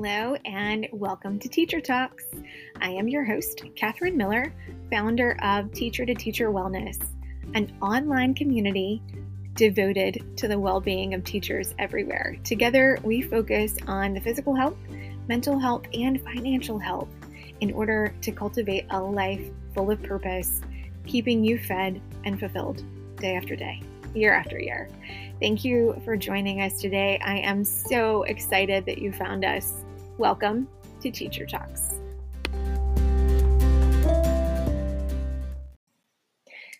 Hello, 0.00 0.36
and 0.44 0.86
welcome 0.92 1.40
to 1.40 1.48
Teacher 1.48 1.80
Talks. 1.80 2.24
I 2.80 2.90
am 2.90 3.08
your 3.08 3.24
host, 3.24 3.64
Catherine 3.74 4.16
Miller, 4.16 4.54
founder 4.92 5.36
of 5.42 5.72
Teacher 5.72 6.06
to 6.06 6.14
Teacher 6.14 6.52
Wellness, 6.52 7.04
an 7.54 7.76
online 7.82 8.32
community 8.32 9.02
devoted 9.56 10.24
to 10.36 10.46
the 10.46 10.56
well 10.56 10.80
being 10.80 11.14
of 11.14 11.24
teachers 11.24 11.74
everywhere. 11.80 12.36
Together, 12.44 12.96
we 13.02 13.22
focus 13.22 13.74
on 13.88 14.14
the 14.14 14.20
physical 14.20 14.54
health, 14.54 14.76
mental 15.26 15.58
health, 15.58 15.82
and 15.92 16.22
financial 16.22 16.78
health 16.78 17.08
in 17.60 17.72
order 17.72 18.14
to 18.22 18.30
cultivate 18.30 18.86
a 18.90 19.02
life 19.02 19.50
full 19.74 19.90
of 19.90 20.00
purpose, 20.04 20.60
keeping 21.08 21.42
you 21.42 21.58
fed 21.58 22.00
and 22.24 22.38
fulfilled 22.38 22.84
day 23.16 23.34
after 23.34 23.56
day, 23.56 23.82
year 24.14 24.32
after 24.32 24.60
year. 24.60 24.88
Thank 25.40 25.64
you 25.64 26.00
for 26.04 26.16
joining 26.16 26.60
us 26.60 26.80
today. 26.80 27.18
I 27.18 27.38
am 27.38 27.64
so 27.64 28.22
excited 28.22 28.86
that 28.86 28.98
you 28.98 29.10
found 29.12 29.44
us. 29.44 29.84
Welcome 30.18 30.66
to 31.02 31.12
Teacher 31.12 31.46
Talks. 31.46 31.94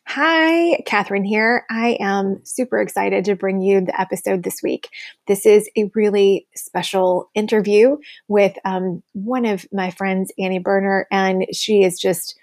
Hi, 0.08 0.80
Catherine 0.84 1.22
here. 1.22 1.64
I 1.70 1.98
am 2.00 2.40
super 2.42 2.80
excited 2.80 3.26
to 3.26 3.36
bring 3.36 3.60
you 3.60 3.82
the 3.82 3.98
episode 4.00 4.42
this 4.42 4.60
week. 4.60 4.88
This 5.28 5.46
is 5.46 5.70
a 5.76 5.88
really 5.94 6.48
special 6.56 7.30
interview 7.36 7.98
with 8.26 8.56
um, 8.64 9.04
one 9.12 9.44
of 9.44 9.64
my 9.72 9.92
friends, 9.92 10.32
Annie 10.36 10.58
Boerner, 10.58 11.04
and 11.12 11.46
she 11.52 11.84
is 11.84 12.00
just 12.00 12.34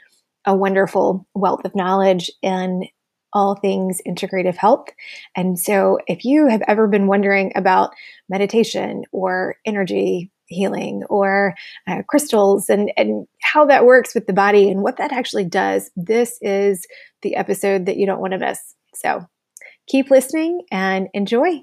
a 0.46 0.56
wonderful 0.56 1.28
wealth 1.34 1.66
of 1.66 1.76
knowledge 1.76 2.32
in 2.42 2.86
all 3.34 3.56
things 3.56 4.00
integrative 4.08 4.56
health. 4.56 4.88
And 5.36 5.60
so, 5.60 6.00
if 6.08 6.24
you 6.24 6.48
have 6.48 6.62
ever 6.70 6.88
been 6.88 7.08
wondering 7.08 7.52
about 7.54 7.94
meditation 8.30 9.04
or 9.12 9.58
energy 9.66 10.32
healing 10.48 11.04
or 11.10 11.56
uh, 11.88 12.02
crystals 12.08 12.70
and, 12.70 12.92
and 12.98 13.28
how 13.42 13.66
that 13.66 13.86
works 13.86 14.14
with 14.14 14.28
the 14.28 14.34
body 14.34 14.70
and 14.70 14.82
what 14.82 14.98
that 14.98 15.12
actually 15.12 15.46
does, 15.46 15.90
this 15.96 16.38
is 16.42 16.86
the 17.22 17.36
episode 17.36 17.86
that 17.86 17.98
you 17.98 18.06
don't 18.06 18.22
want 18.22 18.34
to 18.34 18.40
miss. 18.40 18.60
So, 18.94 19.26
keep 19.88 20.10
listening 20.10 20.62
and 20.72 21.08
enjoy. 21.14 21.62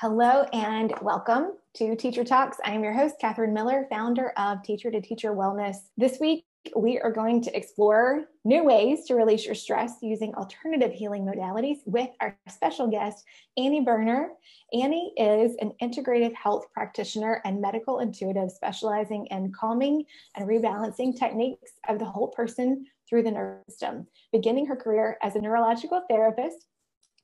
Hello 0.00 0.42
and 0.52 0.92
welcome 1.02 1.52
to 1.74 1.96
Teacher 1.96 2.24
Talks. 2.24 2.58
I 2.64 2.72
am 2.72 2.84
your 2.84 2.92
host, 2.92 3.16
Catherine 3.20 3.54
Miller, 3.54 3.86
founder 3.90 4.32
of 4.36 4.62
Teacher 4.62 4.90
to 4.90 5.00
Teacher 5.00 5.32
Wellness. 5.32 5.76
This 5.96 6.18
week, 6.20 6.44
we 6.76 6.98
are 6.98 7.10
going 7.10 7.42
to 7.42 7.56
explore 7.56 8.24
new 8.44 8.64
ways 8.64 9.04
to 9.04 9.14
release 9.14 9.44
your 9.44 9.54
stress 9.54 9.94
using 10.00 10.34
alternative 10.34 10.92
healing 10.92 11.24
modalities 11.24 11.78
with 11.84 12.08
our 12.20 12.36
special 12.48 12.88
guest, 12.88 13.24
Annie 13.56 13.84
Boerner. 13.84 14.28
Annie 14.72 15.12
is 15.16 15.56
an 15.60 15.72
integrative 15.82 16.34
health 16.34 16.66
practitioner 16.72 17.40
and 17.44 17.60
medical 17.60 18.00
intuitive 18.00 18.50
specializing 18.50 19.26
in 19.26 19.52
calming 19.52 20.04
and 20.36 20.48
rebalancing 20.48 21.18
techniques 21.18 21.72
of 21.88 21.98
the 21.98 22.04
whole 22.04 22.28
person 22.28 22.86
through 23.08 23.22
the 23.22 23.30
nervous 23.30 23.64
system. 23.68 24.06
Beginning 24.32 24.66
her 24.66 24.76
career 24.76 25.18
as 25.22 25.36
a 25.36 25.40
neurological 25.40 26.02
therapist, 26.08 26.66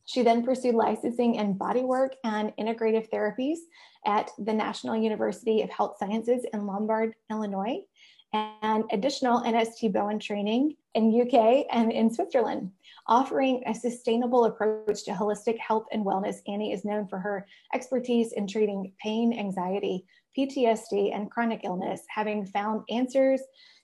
she 0.04 0.22
then 0.22 0.44
pursued 0.44 0.74
licensing 0.74 1.36
in 1.36 1.54
bodywork 1.54 2.10
and 2.24 2.52
integrative 2.58 3.08
therapies 3.10 3.58
at 4.06 4.30
the 4.38 4.52
National 4.52 4.96
University 4.96 5.62
of 5.62 5.70
Health 5.70 5.96
Sciences 5.98 6.44
in 6.52 6.66
Lombard, 6.66 7.14
Illinois 7.30 7.84
and 8.32 8.84
additional 8.92 9.40
NST 9.42 9.92
Bowen 9.92 10.18
training 10.18 10.76
in 10.94 11.20
UK 11.20 11.66
and 11.70 11.92
in 11.92 12.12
Switzerland. 12.12 12.70
Offering 13.06 13.62
a 13.66 13.74
sustainable 13.74 14.44
approach 14.44 15.04
to 15.04 15.12
holistic 15.12 15.58
health 15.58 15.86
and 15.92 16.04
wellness, 16.04 16.36
Annie 16.46 16.72
is 16.72 16.84
known 16.84 17.08
for 17.08 17.18
her 17.18 17.46
expertise 17.74 18.32
in 18.32 18.46
treating 18.46 18.92
pain, 19.02 19.32
anxiety, 19.32 20.04
PTSD, 20.38 21.14
and 21.14 21.30
chronic 21.30 21.62
illness, 21.64 22.02
having 22.08 22.46
found 22.46 22.82
answers 22.88 23.40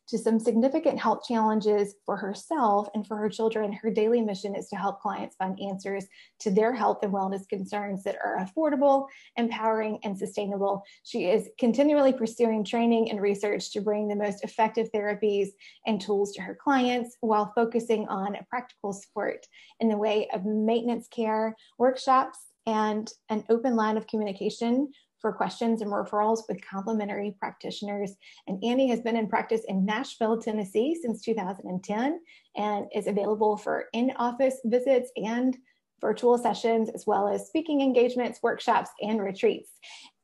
to 0.08 0.18
some 0.18 0.38
significant 0.38 0.98
health 0.98 1.24
challenges 1.26 1.94
for 2.04 2.16
herself 2.16 2.88
and 2.94 3.06
for 3.06 3.16
her 3.16 3.28
children. 3.28 3.72
Her 3.72 3.90
daily 3.90 4.20
mission 4.20 4.54
is 4.54 4.68
to 4.68 4.76
help 4.76 5.00
clients 5.00 5.36
find 5.36 5.58
answers 5.60 6.06
to 6.40 6.50
their 6.50 6.72
health 6.72 6.98
and 7.02 7.12
wellness 7.12 7.48
concerns 7.48 8.04
that 8.04 8.16
are 8.24 8.38
affordable, 8.38 9.06
empowering, 9.36 9.98
and 10.04 10.16
sustainable. 10.16 10.82
She 11.04 11.26
is 11.26 11.48
continually 11.58 12.12
pursuing 12.12 12.64
training 12.64 13.10
and 13.10 13.20
research 13.20 13.72
to 13.72 13.80
bring 13.80 14.08
the 14.08 14.16
most 14.16 14.44
effective 14.44 14.90
therapies 14.94 15.48
and 15.86 16.00
tools 16.00 16.32
to 16.32 16.42
her 16.42 16.54
clients 16.54 17.16
while 17.20 17.52
focusing 17.54 18.06
on 18.08 18.36
practical 18.48 18.92
support 18.92 19.46
in 19.80 19.88
the 19.88 19.96
way 19.96 20.28
of 20.32 20.44
maintenance 20.44 21.08
care, 21.08 21.56
workshops, 21.78 22.38
and 22.66 23.12
an 23.28 23.44
open 23.48 23.76
line 23.76 23.96
of 23.96 24.06
communication 24.06 24.90
for 25.26 25.32
questions 25.32 25.82
and 25.82 25.90
referrals 25.90 26.42
with 26.48 26.64
complementary 26.64 27.34
practitioners. 27.40 28.12
And 28.46 28.62
Annie 28.62 28.88
has 28.90 29.00
been 29.00 29.16
in 29.16 29.26
practice 29.26 29.62
in 29.66 29.84
Nashville, 29.84 30.40
Tennessee 30.40 30.96
since 31.02 31.20
2010 31.22 32.20
and 32.54 32.86
is 32.94 33.08
available 33.08 33.56
for 33.56 33.86
in 33.92 34.12
office 34.18 34.60
visits 34.64 35.10
and 35.16 35.56
virtual 36.00 36.38
sessions, 36.38 36.90
as 36.90 37.08
well 37.08 37.26
as 37.26 37.48
speaking 37.48 37.80
engagements, 37.80 38.38
workshops, 38.40 38.90
and 39.02 39.20
retreats. 39.20 39.68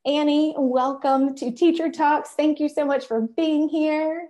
Annie, 0.07 0.55
welcome 0.57 1.35
to 1.35 1.51
Teacher 1.51 1.91
Talks. 1.91 2.31
Thank 2.37 2.61
you 2.61 2.69
so 2.69 2.85
much 2.85 3.07
for 3.07 3.23
being 3.23 3.69
here. 3.69 4.29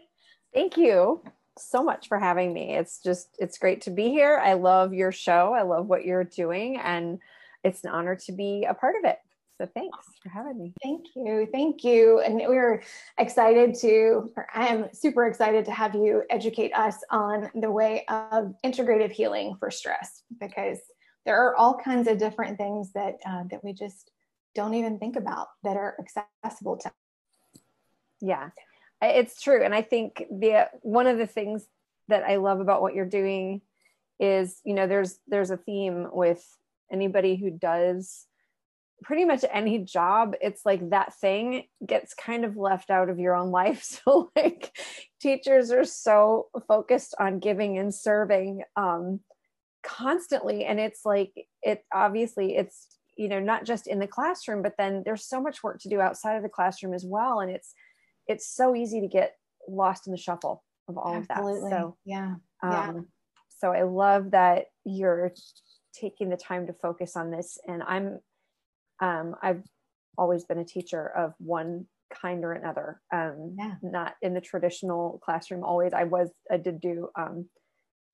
Thank 0.54 0.78
you 0.78 1.22
so 1.58 1.84
much 1.84 2.08
for 2.08 2.18
having 2.18 2.54
me. 2.54 2.76
It's 2.76 3.02
just, 3.02 3.28
it's 3.38 3.58
great 3.58 3.82
to 3.82 3.90
be 3.90 4.08
here. 4.08 4.40
I 4.42 4.54
love 4.54 4.94
your 4.94 5.12
show. 5.12 5.52
I 5.52 5.64
love 5.64 5.86
what 5.86 6.06
you're 6.06 6.24
doing, 6.24 6.78
and 6.78 7.18
it's 7.62 7.84
an 7.84 7.90
honor 7.90 8.16
to 8.16 8.32
be 8.32 8.64
a 8.64 8.72
part 8.72 8.94
of 8.96 9.04
it. 9.04 9.18
So 9.62 9.68
thanks 9.74 10.08
for 10.20 10.28
having 10.28 10.58
me. 10.58 10.72
Thank 10.82 11.06
you. 11.14 11.46
Thank 11.52 11.84
you. 11.84 12.18
And 12.18 12.34
we're 12.34 12.82
excited 13.16 13.76
to, 13.76 14.32
I 14.52 14.66
am 14.66 14.88
super 14.92 15.24
excited 15.26 15.64
to 15.66 15.70
have 15.70 15.94
you 15.94 16.24
educate 16.30 16.72
us 16.72 16.96
on 17.10 17.48
the 17.54 17.70
way 17.70 18.04
of 18.08 18.56
integrative 18.64 19.12
healing 19.12 19.54
for 19.60 19.70
stress 19.70 20.24
because 20.40 20.80
there 21.24 21.36
are 21.36 21.54
all 21.54 21.78
kinds 21.78 22.08
of 22.08 22.18
different 22.18 22.58
things 22.58 22.92
that 22.94 23.18
uh, 23.24 23.44
that 23.52 23.62
we 23.62 23.72
just 23.72 24.10
don't 24.56 24.74
even 24.74 24.98
think 24.98 25.14
about 25.14 25.46
that 25.62 25.76
are 25.76 25.96
accessible 26.00 26.78
to. 26.78 26.90
Yeah, 28.20 28.50
it's 29.00 29.40
true. 29.40 29.64
And 29.64 29.72
I 29.72 29.82
think 29.82 30.24
the 30.28 30.70
one 30.80 31.06
of 31.06 31.18
the 31.18 31.28
things 31.28 31.64
that 32.08 32.24
I 32.24 32.34
love 32.34 32.58
about 32.58 32.82
what 32.82 32.96
you're 32.96 33.06
doing 33.06 33.60
is, 34.18 34.60
you 34.64 34.74
know, 34.74 34.88
there's 34.88 35.20
there's 35.28 35.52
a 35.52 35.56
theme 35.56 36.08
with 36.10 36.44
anybody 36.90 37.36
who 37.36 37.52
does 37.52 38.26
pretty 39.02 39.24
much 39.24 39.44
any 39.50 39.78
job 39.78 40.34
it's 40.40 40.64
like 40.64 40.90
that 40.90 41.14
thing 41.14 41.64
gets 41.84 42.14
kind 42.14 42.44
of 42.44 42.56
left 42.56 42.90
out 42.90 43.08
of 43.08 43.18
your 43.18 43.34
own 43.34 43.50
life. 43.50 43.82
So 44.04 44.30
like 44.36 44.76
teachers 45.20 45.70
are 45.70 45.84
so 45.84 46.48
focused 46.66 47.14
on 47.18 47.38
giving 47.38 47.78
and 47.78 47.94
serving 47.94 48.62
um 48.76 49.20
constantly. 49.82 50.64
And 50.64 50.80
it's 50.80 51.04
like 51.04 51.32
it 51.62 51.84
obviously 51.92 52.56
it's 52.56 52.86
you 53.16 53.28
know 53.28 53.40
not 53.40 53.64
just 53.64 53.86
in 53.86 53.98
the 53.98 54.06
classroom 54.06 54.62
but 54.62 54.74
then 54.78 55.02
there's 55.04 55.26
so 55.26 55.40
much 55.40 55.62
work 55.62 55.80
to 55.80 55.88
do 55.88 56.00
outside 56.00 56.36
of 56.36 56.42
the 56.42 56.48
classroom 56.48 56.94
as 56.94 57.04
well. 57.04 57.40
And 57.40 57.50
it's 57.50 57.74
it's 58.26 58.48
so 58.48 58.74
easy 58.74 59.00
to 59.00 59.08
get 59.08 59.34
lost 59.68 60.06
in 60.06 60.12
the 60.12 60.18
shuffle 60.18 60.62
of 60.88 60.96
all 60.96 61.14
Absolutely. 61.16 61.58
of 61.58 61.70
that. 61.70 61.70
So 61.70 61.96
yeah. 62.04 62.34
Um 62.62 62.70
yeah. 62.72 62.92
so 63.58 63.72
i 63.72 63.82
love 63.82 64.32
that 64.32 64.66
you're 64.84 65.32
taking 65.94 66.30
the 66.30 66.36
time 66.36 66.66
to 66.66 66.72
focus 66.72 67.16
on 67.16 67.30
this. 67.30 67.58
And 67.66 67.82
i'm 67.82 68.20
um, 69.02 69.36
I've 69.42 69.62
always 70.16 70.44
been 70.44 70.58
a 70.58 70.64
teacher 70.64 71.06
of 71.06 71.34
one 71.38 71.86
kind 72.10 72.44
or 72.44 72.52
another. 72.52 73.00
Um, 73.12 73.56
yeah. 73.58 73.74
Not 73.82 74.14
in 74.22 74.34
the 74.34 74.40
traditional 74.40 75.20
classroom. 75.24 75.64
Always, 75.64 75.92
I 75.92 76.04
was. 76.04 76.30
I 76.50 76.56
did 76.56 76.80
do. 76.80 77.08
Um, 77.16 77.48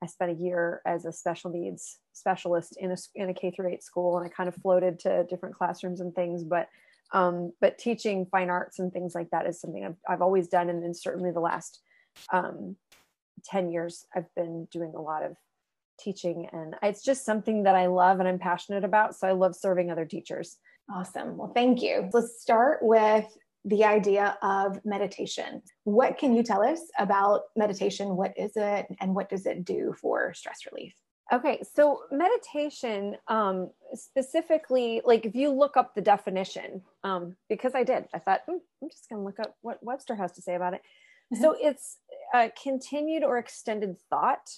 I 0.01 0.07
spent 0.07 0.31
a 0.31 0.41
year 0.41 0.81
as 0.85 1.05
a 1.05 1.11
special 1.11 1.51
needs 1.51 1.99
specialist 2.13 2.75
in 2.77 2.91
a 2.91 2.97
in 3.15 3.29
a 3.29 3.33
K 3.33 3.51
through 3.51 3.69
eight 3.69 3.83
school, 3.83 4.17
and 4.17 4.25
I 4.25 4.29
kind 4.29 4.49
of 4.49 4.55
floated 4.55 4.99
to 4.99 5.25
different 5.25 5.55
classrooms 5.55 6.01
and 6.01 6.13
things. 6.13 6.43
But 6.43 6.67
um, 7.13 7.53
but 7.59 7.77
teaching 7.77 8.25
fine 8.25 8.49
arts 8.49 8.79
and 8.79 8.91
things 8.91 9.13
like 9.15 9.29
that 9.31 9.47
is 9.47 9.59
something 9.59 9.85
I've, 9.85 9.97
I've 10.07 10.21
always 10.21 10.47
done, 10.47 10.69
and 10.69 10.81
then 10.81 10.93
certainly 10.93 11.31
the 11.31 11.39
last 11.39 11.81
um, 12.31 12.77
ten 13.43 13.71
years, 13.71 14.05
I've 14.15 14.33
been 14.35 14.67
doing 14.71 14.93
a 14.95 15.01
lot 15.01 15.23
of 15.23 15.35
teaching, 15.99 16.47
and 16.53 16.75
it's 16.81 17.03
just 17.03 17.25
something 17.25 17.63
that 17.63 17.75
I 17.75 17.87
love 17.87 18.19
and 18.19 18.27
I'm 18.27 18.39
passionate 18.39 18.85
about. 18.85 19.15
So 19.15 19.27
I 19.27 19.33
love 19.33 19.55
serving 19.55 19.91
other 19.91 20.05
teachers. 20.05 20.57
Awesome. 20.93 21.37
Well, 21.37 21.51
thank 21.53 21.81
you. 21.81 22.09
Let's 22.13 22.41
start 22.41 22.79
with 22.81 23.25
the 23.65 23.83
idea 23.83 24.37
of 24.41 24.83
meditation. 24.85 25.61
What 25.83 26.17
can 26.17 26.35
you 26.35 26.43
tell 26.43 26.63
us 26.63 26.81
about 26.97 27.41
meditation? 27.55 28.15
What 28.15 28.33
is 28.37 28.53
it 28.55 28.87
and 28.99 29.13
what 29.13 29.29
does 29.29 29.45
it 29.45 29.65
do 29.65 29.93
for 29.99 30.33
stress 30.33 30.61
relief? 30.71 30.95
Okay, 31.31 31.61
so 31.75 32.01
meditation, 32.11 33.15
um, 33.27 33.69
specifically, 33.93 35.01
like 35.05 35.25
if 35.25 35.35
you 35.35 35.51
look 35.51 35.77
up 35.77 35.93
the 35.93 36.01
definition, 36.01 36.81
um, 37.03 37.35
because 37.49 37.75
I 37.75 37.83
did, 37.83 38.05
I 38.15 38.19
thought, 38.19 38.41
mm, 38.49 38.57
I'm 38.81 38.89
just 38.89 39.07
going 39.09 39.21
to 39.21 39.25
look 39.25 39.39
up 39.39 39.55
what 39.61 39.77
Webster 39.83 40.15
has 40.15 40.31
to 40.33 40.41
say 40.41 40.55
about 40.55 40.73
it. 40.73 40.81
Mm-hmm. 41.31 41.43
So 41.43 41.55
it's 41.59 41.97
a 42.33 42.51
continued 42.63 43.23
or 43.23 43.37
extended 43.37 43.97
thought, 44.09 44.49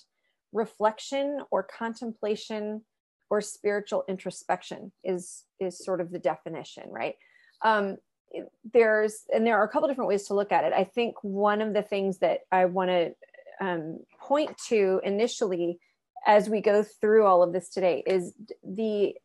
reflection, 0.54 1.42
or 1.52 1.64
contemplation 1.64 2.86
or 3.32 3.42
spiritual 3.42 4.04
introspection 4.08 4.92
is 5.04 5.46
is 5.60 5.84
sort 5.84 6.02
of 6.02 6.12
the 6.12 6.20
definition 6.20 6.84
right? 6.92 7.16
Um, 7.64 7.98
there's 8.74 9.24
and 9.34 9.48
there 9.48 9.58
are 9.58 9.64
a 9.64 9.70
couple 9.70 9.88
different 9.88 10.10
ways 10.10 10.28
to 10.28 10.36
look 10.36 10.52
at 10.52 10.66
it. 10.66 10.74
I 10.74 10.84
think 10.84 11.16
one 11.24 11.62
of 11.62 11.74
the 11.74 11.82
things 11.82 12.20
that 12.20 12.42
i 12.52 12.66
want 12.66 12.90
to 12.90 13.16
um, 13.60 14.00
point 14.20 14.58
to 14.70 15.02
initially 15.04 15.80
as 16.28 16.50
we 16.50 16.62
go 16.62 16.84
through 16.84 17.26
all 17.26 17.42
of 17.42 17.54
this 17.54 17.70
today 17.70 18.04
is 18.06 18.34
the 18.64 19.16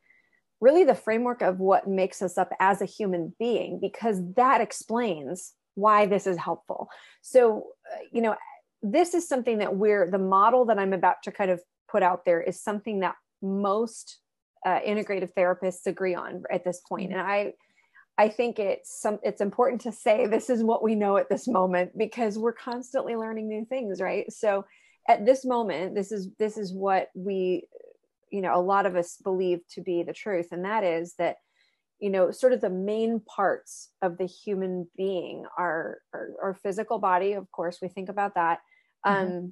really 0.61 0.85
the 0.85 0.95
framework 0.95 1.43
of 1.43 1.59
what 1.59 1.87
makes 1.87 2.23
us 2.23 2.39
up 2.39 2.53
as 2.59 2.81
a 2.81 2.87
human 2.87 3.35
being 3.39 3.79
because 3.81 4.21
that 4.35 4.61
explains 4.61 5.53
why 5.75 6.07
this 6.07 6.27
is 6.27 6.39
helpful. 6.39 6.89
So 7.23 7.69
uh, 7.93 7.99
you 8.13 8.23
know 8.23 8.37
this 8.83 9.15
is 9.15 9.29
something 9.29 9.59
that 9.59 9.75
we're 9.75 10.11
the 10.11 10.19
model 10.19 10.67
that 10.67 10.79
i'm 10.79 10.93
about 10.93 11.17
to 11.25 11.33
kind 11.33 11.51
of 11.51 11.61
put 11.89 12.03
out 12.03 12.25
there 12.25 12.41
is 12.41 12.61
something 12.61 13.01
that 13.01 13.15
most 13.43 14.19
uh, 14.65 14.81
integrative 14.81 15.33
therapists 15.37 15.87
agree 15.87 16.15
on 16.15 16.43
at 16.51 16.65
this 16.65 16.81
point. 16.89 17.13
And 17.13 17.21
i 17.21 17.53
i 18.19 18.29
think 18.29 18.59
it's 18.59 19.01
some 19.01 19.19
it's 19.23 19.41
important 19.41 19.83
to 19.83 19.93
say 19.93 20.27
this 20.27 20.49
is 20.49 20.63
what 20.63 20.83
we 20.83 20.95
know 20.95 21.17
at 21.19 21.29
this 21.29 21.47
moment 21.47 21.97
because 21.99 22.39
we're 22.39 22.53
constantly 22.53 23.15
learning 23.15 23.49
new 23.49 23.65
things 23.65 24.01
right? 24.01 24.33
So 24.33 24.65
at 25.09 25.25
this 25.25 25.45
moment 25.45 25.95
this 25.95 26.13
is 26.13 26.29
this 26.39 26.57
is 26.57 26.73
what 26.73 27.09
we 27.15 27.69
you 28.31 28.41
know 28.41 28.59
a 28.59 28.61
lot 28.61 28.87
of 28.87 28.97
us 28.97 29.19
believe 29.23 29.61
to 29.71 29.81
be 29.81 30.03
the 30.03 30.13
truth. 30.13 30.49
And 30.51 30.65
that 30.65 30.83
is 30.83 31.15
that 31.19 31.37
you 32.01 32.11
know 32.11 32.31
sort 32.31 32.53
of 32.53 32.61
the 32.61 32.71
main 32.71 33.21
parts 33.21 33.91
of 34.03 34.19
the 34.19 34.27
human 34.27 34.89
being 34.97 35.45
are 35.57 35.99
our, 36.13 36.31
our 36.43 36.55
physical 36.55 36.99
body 36.99 37.33
of 37.33 37.51
course 37.53 37.79
we 37.81 37.89
think 37.89 38.09
about 38.09 38.35
that. 38.35 38.61
Mm-hmm. 39.07 39.47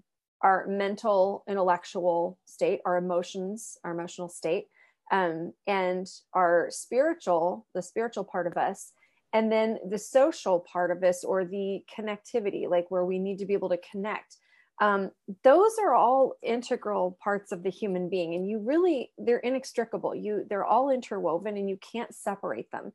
Our 0.44 0.66
mental 0.68 1.42
intellectual 1.48 2.38
state 2.44 2.80
our 2.86 2.96
emotions 2.96 3.76
our 3.82 3.90
emotional 3.90 4.28
state 4.28 4.66
um 5.10 5.52
and 5.66 6.06
our 6.32 6.68
spiritual 6.70 7.66
the 7.74 7.82
spiritual 7.82 8.22
part 8.22 8.46
of 8.46 8.56
us 8.56 8.92
and 9.34 9.50
then 9.50 9.78
the 9.90 9.98
social 9.98 10.60
part 10.60 10.92
of 10.92 11.02
us 11.02 11.24
or 11.24 11.44
the 11.44 11.84
connectivity 11.94 12.70
like 12.70 12.86
where 12.88 13.04
we 13.04 13.18
need 13.18 13.38
to 13.40 13.46
be 13.46 13.52
able 13.52 13.68
to 13.68 13.80
connect. 13.90 14.36
Um, 14.80 15.10
those 15.42 15.72
are 15.82 15.92
all 15.92 16.34
integral 16.42 17.18
parts 17.22 17.52
of 17.52 17.62
the 17.62 17.70
human 17.70 18.08
being 18.08 18.34
and 18.34 18.48
you 18.48 18.60
really 18.60 19.10
they're 19.18 19.38
inextricable. 19.38 20.14
You 20.14 20.46
they're 20.48 20.64
all 20.64 20.90
interwoven 20.90 21.56
and 21.56 21.68
you 21.68 21.78
can't 21.78 22.14
separate 22.14 22.70
them. 22.70 22.92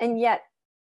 And 0.00 0.18
yet 0.18 0.42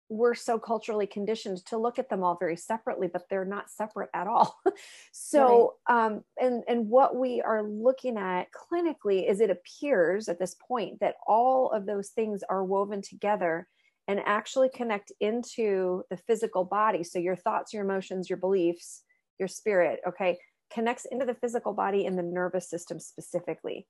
we're 0.09 0.35
so 0.35 0.59
culturally 0.59 1.07
conditioned 1.07 1.65
to 1.65 1.77
look 1.77 1.97
at 1.97 2.09
them 2.09 2.23
all 2.23 2.37
very 2.37 2.55
separately 2.55 3.07
but 3.11 3.23
they're 3.29 3.45
not 3.45 3.69
separate 3.69 4.09
at 4.13 4.27
all 4.27 4.55
so 5.11 5.73
right. 5.89 6.05
um 6.05 6.23
and 6.39 6.63
and 6.67 6.87
what 6.87 7.15
we 7.15 7.41
are 7.41 7.63
looking 7.63 8.17
at 8.17 8.47
clinically 8.51 9.29
is 9.29 9.39
it 9.39 9.49
appears 9.49 10.29
at 10.29 10.39
this 10.39 10.55
point 10.67 10.99
that 10.99 11.15
all 11.27 11.71
of 11.71 11.85
those 11.85 12.09
things 12.09 12.43
are 12.49 12.63
woven 12.63 13.01
together 13.01 13.67
and 14.07 14.19
actually 14.25 14.69
connect 14.69 15.11
into 15.19 16.03
the 16.11 16.17
physical 16.17 16.63
body 16.63 17.03
so 17.03 17.17
your 17.17 17.35
thoughts 17.35 17.73
your 17.73 17.83
emotions 17.83 18.29
your 18.29 18.37
beliefs 18.37 19.01
your 19.39 19.47
spirit, 19.47 19.99
okay, 20.07 20.37
connects 20.71 21.05
into 21.05 21.25
the 21.25 21.35
physical 21.35 21.73
body 21.73 22.05
and 22.05 22.17
the 22.17 22.23
nervous 22.23 22.69
system 22.69 22.99
specifically. 22.99 23.87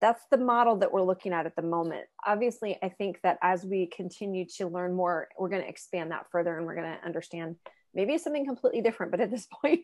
That's 0.00 0.22
the 0.30 0.38
model 0.38 0.76
that 0.76 0.92
we're 0.92 1.02
looking 1.02 1.32
at 1.32 1.46
at 1.46 1.56
the 1.56 1.62
moment. 1.62 2.06
Obviously, 2.26 2.78
I 2.82 2.88
think 2.88 3.20
that 3.22 3.38
as 3.42 3.64
we 3.64 3.86
continue 3.86 4.46
to 4.56 4.66
learn 4.66 4.94
more, 4.94 5.28
we're 5.38 5.50
going 5.50 5.62
to 5.62 5.68
expand 5.68 6.10
that 6.10 6.26
further 6.32 6.56
and 6.56 6.66
we're 6.66 6.74
going 6.74 6.92
to 6.92 7.04
understand 7.04 7.56
maybe 7.94 8.16
something 8.18 8.46
completely 8.46 8.80
different. 8.80 9.12
But 9.12 9.20
at 9.20 9.30
this 9.30 9.46
point, 9.62 9.80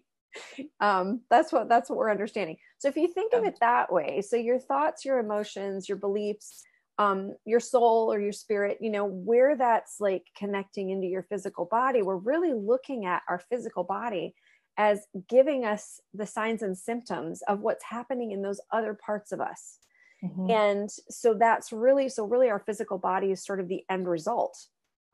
um, 0.81 1.23
that's 1.31 1.53
what 1.53 1.69
that's 1.69 1.89
what 1.89 1.99
we're 1.99 2.11
understanding. 2.11 2.57
So 2.79 2.89
if 2.89 2.97
you 2.97 3.09
think 3.13 3.33
of 3.33 3.45
it 3.45 3.59
that 3.61 3.93
way, 3.93 4.23
so 4.23 4.37
your 4.37 4.59
thoughts, 4.59 5.05
your 5.05 5.19
emotions, 5.19 5.89
your 5.89 5.99
beliefs, 5.99 6.63
um, 6.99 7.35
your 7.45 7.61
soul 7.61 8.13
or 8.13 8.21
your 8.21 8.33
spirit, 8.33 8.79
you 8.81 8.91
know, 8.91 9.05
where 9.05 9.57
that's 9.57 9.97
like 10.01 10.25
connecting 10.37 10.91
into 10.91 11.07
your 11.07 11.23
physical 11.23 11.67
body, 11.67 12.03
we're 12.03 12.17
really 12.17 12.53
looking 12.55 13.05
at 13.05 13.23
our 13.29 13.43
physical 13.51 13.85
body 13.85 14.35
as 14.79 15.07
giving 15.29 15.65
us 15.65 16.01
the 16.13 16.27
signs 16.27 16.63
and 16.63 16.77
symptoms 16.77 17.43
of 17.49 17.61
what's 17.61 17.85
happening 17.85 18.33
in 18.33 18.43
those 18.43 18.61
other 18.73 18.95
parts 18.95 19.33
of 19.33 19.41
us. 19.41 19.79
Mm-hmm. 20.25 20.51
And 20.51 20.91
so 21.11 21.35
that's 21.35 21.73
really, 21.73 22.09
so 22.09 22.25
really 22.25 22.51
our 22.51 22.59
physical 22.59 22.99
body 22.99 23.31
is 23.31 23.45
sort 23.45 23.61
of 23.61 23.69
the 23.69 23.85
end 23.91 24.09
result 24.09 24.59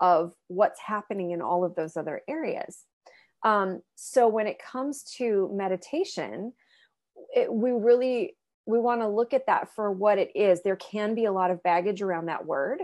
of 0.00 0.32
what's 0.48 0.80
happening 0.80 1.30
in 1.30 1.42
all 1.42 1.64
of 1.64 1.74
those 1.74 1.96
other 1.96 2.22
areas. 2.28 2.84
Um, 3.44 3.82
so 3.96 4.28
when 4.28 4.46
it 4.46 4.58
comes 4.62 5.02
to 5.18 5.50
meditation, 5.52 6.52
it, 7.34 7.52
we 7.52 7.72
really 7.72 8.36
we 8.64 8.78
want 8.78 9.00
to 9.00 9.08
look 9.08 9.34
at 9.34 9.46
that 9.46 9.74
for 9.74 9.90
what 9.90 10.18
it 10.18 10.30
is. 10.36 10.62
There 10.62 10.76
can 10.76 11.16
be 11.16 11.24
a 11.24 11.32
lot 11.32 11.50
of 11.50 11.64
baggage 11.64 12.00
around 12.00 12.26
that 12.26 12.46
word 12.46 12.80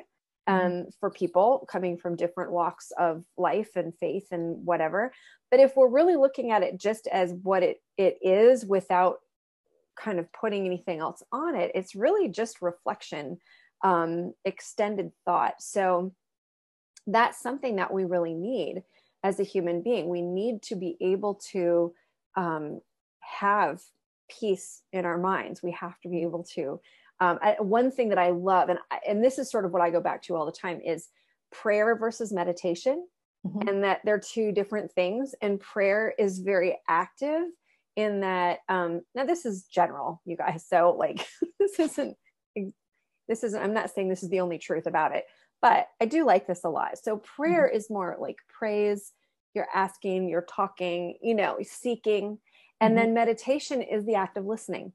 mm-hmm. 0.49 0.67
um, 0.67 0.87
for 1.01 1.11
people 1.11 1.67
coming 1.71 1.97
from 1.97 2.17
different 2.17 2.53
walks 2.53 2.91
of 2.99 3.25
life 3.37 3.71
and 3.77 3.95
faith 3.99 4.29
and 4.31 4.65
whatever 4.65 5.13
but 5.51 5.61
if 5.61 5.77
we're 5.77 5.89
really 5.89 6.17
looking 6.17 6.51
at 6.51 6.63
it 6.63 6.79
just 6.79 7.07
as 7.09 7.35
what 7.43 7.63
it 7.63 7.79
it 7.97 8.19
is 8.23 8.65
without 8.65 9.19
kind 10.01 10.19
of 10.19 10.33
putting 10.33 10.67
anything 10.67 11.01
else 11.01 11.23
on 11.33 11.55
it 11.55 11.71
it's 11.75 11.95
really 11.95 12.29
just 12.29 12.63
reflection 12.63 13.39
um, 13.85 14.33
extended 14.45 15.13
thought 15.25 15.55
so 15.61 16.13
that's 17.07 17.41
something 17.41 17.77
that 17.77 17.93
we 17.93 18.05
really 18.05 18.35
need 18.35 18.83
as 19.23 19.41
a 19.41 19.45
human 19.45 19.83
being 19.83 20.09
we 20.09 20.23
need 20.23 20.63
to 20.63 20.77
be 20.77 20.97
able 21.01 21.35
to 21.53 21.93
um, 22.37 22.81
have 23.21 23.81
peace 24.29 24.83
in 24.93 25.05
our 25.05 25.19
minds 25.19 25.63
we 25.63 25.73
have 25.73 25.99
to 26.01 26.09
be 26.09 26.23
able 26.23 26.45
to 26.45 26.81
um, 27.21 27.39
I, 27.43 27.57
one 27.61 27.91
thing 27.91 28.11
that 28.11 28.19
i 28.19 28.31
love 28.31 28.69
and 28.69 28.79
and 29.07 29.25
this 29.25 29.39
is 29.39 29.51
sort 29.51 29.65
of 29.65 29.73
what 29.73 29.83
i 29.83 29.91
go 29.91 30.01
back 30.01 30.23
to 30.23 30.37
all 30.37 30.47
the 30.47 30.53
time 30.53 30.81
is 30.81 31.09
prayer 31.51 31.97
versus 31.97 32.33
meditation 32.33 33.07
mm-hmm. 33.47 33.69
and 33.69 33.85
that 33.85 34.01
they're 34.05 34.21
two 34.21 34.53
different 34.53 34.93
things. 34.93 35.35
And 35.43 35.61
prayer 35.61 36.15
is 36.19 36.39
very 36.39 36.79
active 36.89 37.43
in 37.99 38.21
that. 38.21 38.61
Um, 38.69 39.01
now, 39.13 39.25
this 39.25 39.45
is 39.45 39.65
general, 39.65 40.23
you 40.25 40.37
guys. 40.37 40.65
So, 40.69 40.95
like, 40.97 41.27
this 41.59 41.81
isn't, 41.81 42.17
this 43.27 43.43
isn't, 43.43 43.61
I'm 43.61 43.75
not 43.75 43.91
saying 43.91 44.09
this 44.09 44.23
is 44.23 44.31
the 44.31 44.39
only 44.39 44.59
truth 44.59 44.87
about 44.87 45.17
it, 45.17 45.25
but 45.61 45.89
I 46.01 46.07
do 46.07 46.25
like 46.25 46.47
this 46.47 46.63
a 46.63 46.69
lot. 46.69 46.99
So, 47.03 47.17
prayer 47.17 47.67
mm-hmm. 47.67 47.77
is 47.77 47.91
more 47.91 48.17
like 48.21 48.37
praise, 48.49 49.13
you're 49.53 49.67
asking, 49.75 50.29
you're 50.29 50.47
talking, 50.49 51.17
you 51.21 51.35
know, 51.35 51.59
seeking. 51.63 52.39
And 52.81 52.95
mm-hmm. 52.95 53.07
then 53.07 53.15
meditation 53.15 53.83
is 53.83 54.07
the 54.07 54.15
act 54.15 54.37
of 54.37 54.47
listening. 54.47 54.93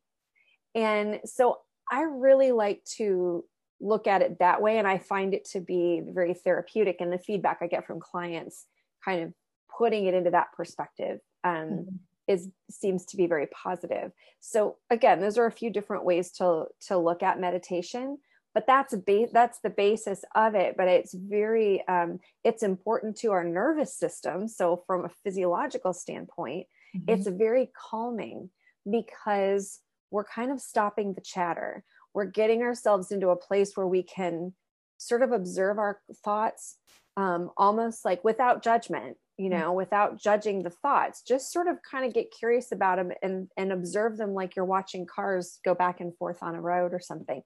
And 0.73 1.19
so 1.25 1.57
I 1.91 2.03
really 2.03 2.53
like 2.53 2.85
to 2.95 3.43
look 3.81 4.07
at 4.07 4.21
it 4.21 4.39
that 4.39 4.61
way 4.61 4.77
and 4.77 4.87
i 4.87 4.97
find 4.97 5.33
it 5.33 5.43
to 5.43 5.59
be 5.59 6.01
very 6.05 6.33
therapeutic 6.33 7.01
and 7.01 7.11
the 7.11 7.17
feedback 7.17 7.57
i 7.59 7.67
get 7.67 7.85
from 7.85 7.99
clients 7.99 8.65
kind 9.03 9.21
of 9.21 9.33
putting 9.77 10.05
it 10.05 10.13
into 10.13 10.29
that 10.29 10.47
perspective 10.55 11.19
um, 11.43 11.53
mm-hmm. 11.53 11.95
Is 12.27 12.49
seems 12.69 13.05
to 13.05 13.17
be 13.17 13.27
very 13.27 13.47
positive. 13.47 14.11
So 14.39 14.77
again 14.89 15.21
those 15.21 15.37
are 15.37 15.45
a 15.45 15.51
few 15.51 15.69
different 15.69 16.05
ways 16.05 16.31
to 16.33 16.65
to 16.87 16.97
look 16.97 17.23
at 17.23 17.39
meditation 17.39 18.17
but 18.53 18.67
that's 18.67 18.93
a 18.93 18.97
ba- 18.97 19.29
that's 19.31 19.59
the 19.61 19.69
basis 19.69 20.23
of 20.35 20.55
it 20.55 20.75
but 20.77 20.87
it's 20.87 21.13
very 21.13 21.85
um, 21.87 22.19
it's 22.43 22.63
important 22.63 23.17
to 23.17 23.31
our 23.31 23.43
nervous 23.43 23.97
system. 23.97 24.47
So 24.47 24.83
from 24.87 25.05
a 25.05 25.11
physiological 25.23 25.93
standpoint 25.93 26.67
mm-hmm. 26.95 27.09
it's 27.09 27.27
very 27.27 27.71
calming 27.89 28.49
because 28.89 29.79
we're 30.11 30.23
kind 30.23 30.51
of 30.51 30.61
stopping 30.61 31.13
the 31.13 31.21
chatter. 31.21 31.83
We're 32.13 32.25
getting 32.25 32.61
ourselves 32.61 33.11
into 33.11 33.29
a 33.29 33.35
place 33.35 33.75
where 33.75 33.87
we 33.87 34.03
can 34.03 34.53
sort 34.99 35.23
of 35.23 35.31
observe 35.31 35.79
our 35.79 35.99
thoughts 36.23 36.77
um, 37.17 37.51
almost 37.57 38.05
like 38.05 38.23
without 38.23 38.63
judgment 38.63 39.17
you 39.37 39.49
mm. 39.49 39.59
know 39.59 39.73
without 39.73 40.19
judging 40.19 40.63
the 40.63 40.69
thoughts 40.69 41.21
just 41.21 41.51
sort 41.51 41.67
of 41.67 41.77
kind 41.89 42.05
of 42.05 42.13
get 42.13 42.31
curious 42.31 42.71
about 42.71 42.97
them 42.97 43.11
and 43.21 43.47
and 43.57 43.71
observe 43.71 44.17
them 44.17 44.33
like 44.33 44.55
you're 44.55 44.65
watching 44.65 45.05
cars 45.05 45.59
go 45.65 45.73
back 45.73 45.99
and 45.99 46.15
forth 46.17 46.37
on 46.41 46.55
a 46.55 46.61
road 46.61 46.93
or 46.93 46.99
something. 46.99 47.41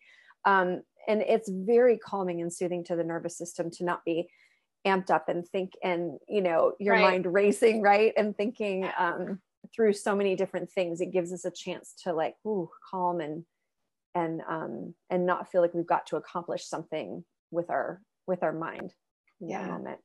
Um, 0.46 0.82
and 1.08 1.22
it's 1.22 1.50
very 1.50 1.98
calming 1.98 2.42
and 2.42 2.52
soothing 2.52 2.84
to 2.86 2.96
the 2.96 3.04
nervous 3.04 3.38
system 3.38 3.72
to 3.72 3.86
not 3.86 4.04
be 4.06 4.30
amped 4.86 5.10
up 5.10 5.28
and 5.28 5.46
think 5.48 5.74
and 5.84 6.20
you 6.28 6.42
know 6.42 6.74
your 6.80 6.96
right. 6.96 7.02
mind 7.02 7.34
racing 7.34 7.82
right 7.82 8.14
and 8.18 8.36
thinking 8.36 8.90
um, 8.98 9.40
through 9.76 9.94
so 9.94 10.16
many 10.16 10.36
different 10.36 10.70
things. 10.70 11.02
It 11.02 11.12
gives 11.12 11.32
us 11.32 11.46
a 11.46 11.52
chance 11.52 11.94
to 12.04 12.14
like 12.14 12.36
ooh 12.46 12.70
calm 12.90 13.22
and 13.22 13.44
and 14.14 14.42
um, 14.50 14.94
and 15.10 15.26
not 15.26 15.52
feel 15.52 15.62
like 15.62 15.74
we've 15.74 15.88
got 15.88 16.08
to 16.08 16.18
accomplish 16.18 16.66
something 16.66 17.24
with 17.52 17.70
our 17.70 18.02
with 18.28 18.44
our 18.44 18.54
mind 18.54 18.94
yeah. 19.40 19.66
moment 19.68 20.00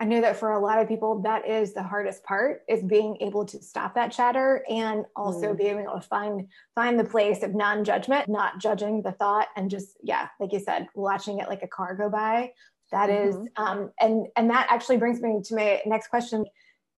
i 0.00 0.04
know 0.04 0.20
that 0.20 0.36
for 0.36 0.52
a 0.52 0.60
lot 0.60 0.78
of 0.78 0.88
people 0.88 1.20
that 1.22 1.48
is 1.48 1.72
the 1.72 1.82
hardest 1.82 2.22
part 2.24 2.62
is 2.68 2.82
being 2.82 3.16
able 3.20 3.44
to 3.44 3.62
stop 3.62 3.94
that 3.94 4.12
chatter 4.12 4.64
and 4.68 5.04
also 5.16 5.52
mm. 5.52 5.58
being 5.58 5.80
able 5.80 5.94
to 5.94 6.06
find 6.06 6.46
find 6.74 6.98
the 6.98 7.04
place 7.04 7.42
of 7.42 7.54
non-judgment 7.54 8.28
not 8.28 8.58
judging 8.58 9.02
the 9.02 9.12
thought 9.12 9.48
and 9.56 9.70
just 9.70 9.96
yeah 10.02 10.28
like 10.40 10.52
you 10.52 10.60
said 10.60 10.86
watching 10.94 11.38
it 11.38 11.48
like 11.48 11.62
a 11.62 11.68
car 11.68 11.94
go 11.96 12.08
by 12.08 12.50
That 12.90 13.08
mm-hmm. 13.08 13.42
is, 13.42 13.48
um, 13.56 13.90
and 14.00 14.26
and 14.36 14.50
that 14.50 14.66
actually 14.70 14.98
brings 14.98 15.20
me 15.20 15.40
to 15.44 15.54
my 15.54 15.80
next 15.86 16.08
question 16.08 16.44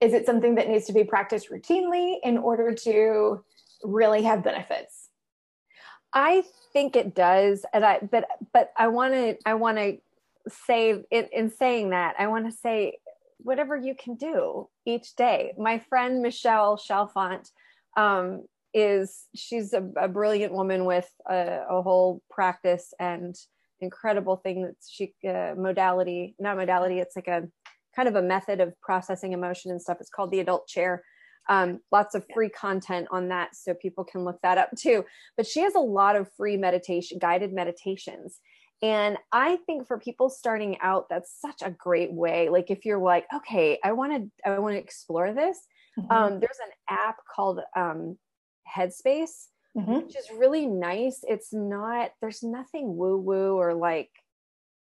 is 0.01 0.15
it 0.15 0.27
something 0.27 0.57
that 0.57 0.69
needs 0.69 0.87
to 0.87 0.93
be 0.93 1.05
practiced 1.05 1.51
routinely 1.51 2.17
in 2.25 2.37
order 2.39 2.75
to 2.75 3.45
really 3.85 4.23
have 4.23 4.43
benefits 4.43 5.03
I 6.13 6.45
think 6.73 6.97
it 6.97 7.15
does, 7.15 7.65
and 7.73 7.85
I 7.85 8.01
but 8.01 8.27
but 8.53 8.73
I 8.77 8.89
want 8.89 9.15
to 9.15 9.37
I 9.47 9.55
want 9.55 9.79
to 9.79 9.99
say 10.49 11.03
in, 11.11 11.29
in 11.33 11.51
saying 11.51 11.91
that, 11.91 12.15
I 12.19 12.27
want 12.29 12.47
to 12.47 12.57
say 12.57 12.99
whatever 13.39 13.77
you 13.77 13.95
can 13.95 14.17
do 14.17 14.69
each 14.85 15.15
day. 15.17 15.53
My 15.59 15.79
friend 15.89 16.23
Michelle 16.23 16.77
Chalfant 16.77 17.51
um, 17.97 18.45
is 18.73 19.25
she's 19.35 19.73
a, 19.73 19.87
a, 19.97 20.09
brilliant 20.09 20.53
woman 20.53 20.85
with 20.85 21.09
a, 21.29 21.61
a, 21.69 21.83
whole 21.83 22.23
practice 22.31 22.95
and 22.99 23.35
incredible 23.81 24.37
thing 24.37 24.63
that 24.63 24.77
she 24.89 25.13
uh, 25.29 25.55
modality, 25.57 26.35
not 26.39 26.57
modality. 26.57 26.99
It's 26.99 27.17
like 27.17 27.29
a 27.29 27.49
kind 27.95 28.09
of 28.09 28.15
a 28.15 28.23
method 28.23 28.61
of 28.61 28.73
processing 28.81 29.33
emotion 29.33 29.71
and 29.71 29.83
stuff. 29.83 29.99
It's 30.01 30.09
called 30.09 30.31
the 30.31 30.41
Adult 30.41 30.67
Chair. 30.67 31.03
Um, 31.49 31.81
lots 31.91 32.15
of 32.15 32.25
free 32.33 32.49
content 32.49 33.09
on 33.11 33.29
that, 33.29 33.57
so 33.57 33.75
people 33.75 34.05
can 34.05 34.25
look 34.25 34.39
that 34.43 34.59
up 34.59 34.71
too. 34.79 35.05
But 35.37 35.47
she 35.47 35.61
has 35.61 35.75
a 35.75 35.81
lot 35.81 36.17
of 36.17 36.31
free 36.37 36.57
meditation, 36.57 37.19
guided 37.19 37.53
meditations 37.53 38.39
and 38.83 39.17
I 39.31 39.57
think 39.65 39.87
for 39.87 39.99
people 39.99 40.29
starting 40.29 40.79
out, 40.81 41.09
that's 41.09 41.33
such 41.41 41.63
a 41.63 41.71
great 41.71 42.13
way. 42.13 42.49
Like 42.49 42.71
if 42.71 42.85
you're 42.85 42.99
like, 42.99 43.27
okay, 43.33 43.79
I 43.83 43.93
want 43.93 44.13
to, 44.13 44.51
I 44.51 44.59
want 44.59 44.75
to 44.75 44.81
explore 44.81 45.33
this. 45.33 45.57
Mm-hmm. 45.99 46.11
Um, 46.11 46.41
there's 46.41 46.59
an 46.65 46.73
app 46.89 47.19
called 47.33 47.61
um, 47.77 48.19
Headspace, 48.77 49.47
mm-hmm. 49.77 49.93
which 49.93 50.17
is 50.17 50.29
really 50.37 50.67
nice. 50.67 51.21
It's 51.23 51.53
not, 51.53 52.11
there's 52.21 52.43
nothing 52.43 52.97
woo 52.97 53.19
woo 53.19 53.57
or 53.57 53.73
like 53.73 54.11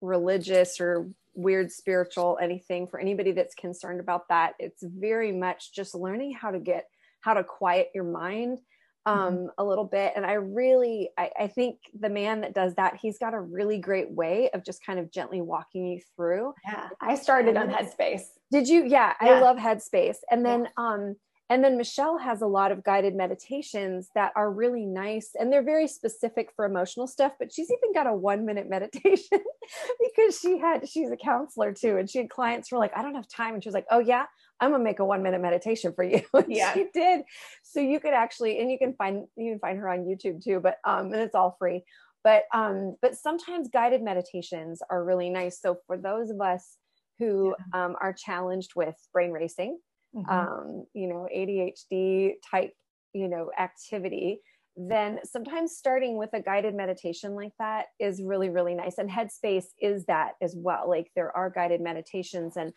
religious 0.01 0.79
or 0.79 1.09
weird 1.33 1.71
spiritual 1.71 2.37
anything 2.41 2.87
for 2.87 2.99
anybody 2.99 3.33
that's 3.33 3.55
concerned 3.55 3.99
about 3.99 4.29
that. 4.29 4.53
It's 4.59 4.81
very 4.81 5.33
much 5.33 5.73
just 5.73 5.93
learning 5.93 6.33
how 6.33 6.51
to 6.51 6.59
get, 6.59 6.87
how 7.19 7.33
to 7.33 7.43
quiet 7.43 7.89
your 7.93 8.05
mind. 8.05 8.59
Um, 9.05 9.17
mm-hmm. 9.17 9.45
a 9.57 9.63
little 9.63 9.85
bit. 9.85 10.13
And 10.15 10.25
I 10.25 10.33
really, 10.33 11.09
I, 11.17 11.29
I, 11.39 11.47
think 11.47 11.77
the 11.97 12.09
man 12.09 12.41
that 12.41 12.53
does 12.53 12.75
that, 12.75 12.97
he's 13.01 13.17
got 13.17 13.33
a 13.33 13.39
really 13.39 13.77
great 13.77 14.11
way 14.11 14.49
of 14.53 14.63
just 14.63 14.85
kind 14.85 14.99
of 14.99 15.11
gently 15.11 15.41
walking 15.41 15.85
you 15.85 16.01
through. 16.15 16.53
Yeah. 16.67 16.89
I 17.01 17.15
started 17.15 17.57
on 17.57 17.69
Headspace. 17.69 18.23
Did 18.51 18.67
you? 18.67 18.83
Yeah, 18.83 19.13
yeah. 19.21 19.29
I 19.29 19.39
love 19.39 19.57
Headspace. 19.57 20.17
And 20.29 20.45
then, 20.45 20.67
yeah. 20.77 20.85
um, 20.85 21.15
and 21.51 21.63
then 21.63 21.77
Michelle 21.77 22.19
has 22.19 22.43
a 22.43 22.47
lot 22.47 22.71
of 22.71 22.83
guided 22.83 23.15
meditations 23.15 24.09
that 24.13 24.31
are 24.35 24.51
really 24.51 24.85
nice 24.85 25.31
and 25.33 25.51
they're 25.51 25.63
very 25.63 25.87
specific 25.87 26.49
for 26.55 26.63
emotional 26.63 27.07
stuff. 27.07 27.33
But 27.39 27.51
she's 27.51 27.71
even 27.71 27.91
got 27.91 28.05
a 28.05 28.13
one 28.13 28.45
minute 28.45 28.69
meditation 28.69 29.39
because 29.99 30.39
she 30.39 30.59
had, 30.59 30.87
she's 30.87 31.09
a 31.09 31.17
counselor 31.17 31.73
too. 31.73 31.97
And 31.97 32.07
she 32.07 32.19
had 32.19 32.29
clients 32.29 32.69
who 32.69 32.75
were 32.75 32.79
like, 32.79 32.95
I 32.95 33.01
don't 33.01 33.15
have 33.15 33.27
time. 33.27 33.55
And 33.55 33.63
she 33.63 33.69
was 33.69 33.73
like, 33.73 33.87
Oh, 33.89 33.97
yeah, 33.97 34.25
I'm 34.59 34.71
gonna 34.71 34.83
make 34.83 34.99
a 34.99 35.05
one 35.05 35.23
minute 35.23 35.41
meditation 35.41 35.93
for 35.93 36.03
you. 36.03 36.21
yeah, 36.47 36.73
she 36.73 36.87
did. 36.93 37.21
So 37.63 37.79
you 37.79 37.99
could 37.99 38.13
actually, 38.13 38.59
and 38.59 38.71
you 38.71 38.77
can 38.77 38.93
find 38.93 39.25
you 39.35 39.51
can 39.51 39.59
find 39.59 39.77
her 39.79 39.89
on 39.89 39.99
YouTube 39.99 40.43
too. 40.43 40.59
But 40.59 40.77
um, 40.83 41.07
and 41.07 41.15
it's 41.15 41.35
all 41.35 41.55
free. 41.57 41.83
But 42.23 42.43
um, 42.53 42.95
but 43.01 43.15
sometimes 43.15 43.69
guided 43.69 44.01
meditations 44.01 44.81
are 44.89 45.03
really 45.03 45.29
nice. 45.29 45.61
So 45.61 45.77
for 45.87 45.97
those 45.97 46.29
of 46.29 46.41
us 46.41 46.77
who 47.17 47.55
yeah. 47.73 47.85
um, 47.85 47.95
are 48.01 48.13
challenged 48.13 48.71
with 48.75 48.95
brain 49.13 49.31
racing, 49.31 49.79
mm-hmm. 50.15 50.29
um, 50.29 50.85
you 50.93 51.07
know, 51.07 51.27
ADHD 51.33 52.33
type, 52.49 52.73
you 53.13 53.27
know, 53.27 53.51
activity, 53.57 54.41
then 54.75 55.19
sometimes 55.23 55.75
starting 55.75 56.17
with 56.17 56.29
a 56.33 56.41
guided 56.41 56.75
meditation 56.75 57.35
like 57.35 57.53
that 57.59 57.87
is 57.99 58.21
really 58.21 58.49
really 58.49 58.75
nice. 58.75 58.97
And 58.97 59.09
Headspace 59.09 59.67
is 59.81 60.05
that 60.05 60.33
as 60.41 60.55
well. 60.57 60.89
Like 60.89 61.11
there 61.15 61.35
are 61.35 61.49
guided 61.49 61.79
meditations 61.79 62.57
and 62.57 62.73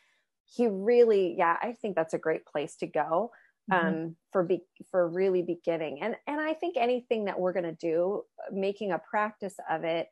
he 0.46 0.66
really 0.66 1.34
yeah 1.37 1.56
i 1.62 1.72
think 1.80 1.96
that's 1.96 2.14
a 2.14 2.18
great 2.18 2.44
place 2.46 2.76
to 2.76 2.87
go 2.87 3.30
mm-hmm. 3.70 3.87
um, 3.87 3.94
mm-hmm. 3.94 4.08
for 4.32 4.42
be 4.42 4.62
for 4.90 5.08
really 5.08 5.42
beginning 5.42 6.00
and 6.02 6.16
and 6.26 6.40
i 6.40 6.52
think 6.52 6.76
anything 6.76 7.25
that 7.25 7.38
we're 7.38 7.52
going 7.52 7.64
to 7.64 7.72
do 7.72 8.22
making 8.50 8.92
a 8.92 8.99
practice 8.99 9.56
of 9.70 9.84
it 9.84 10.08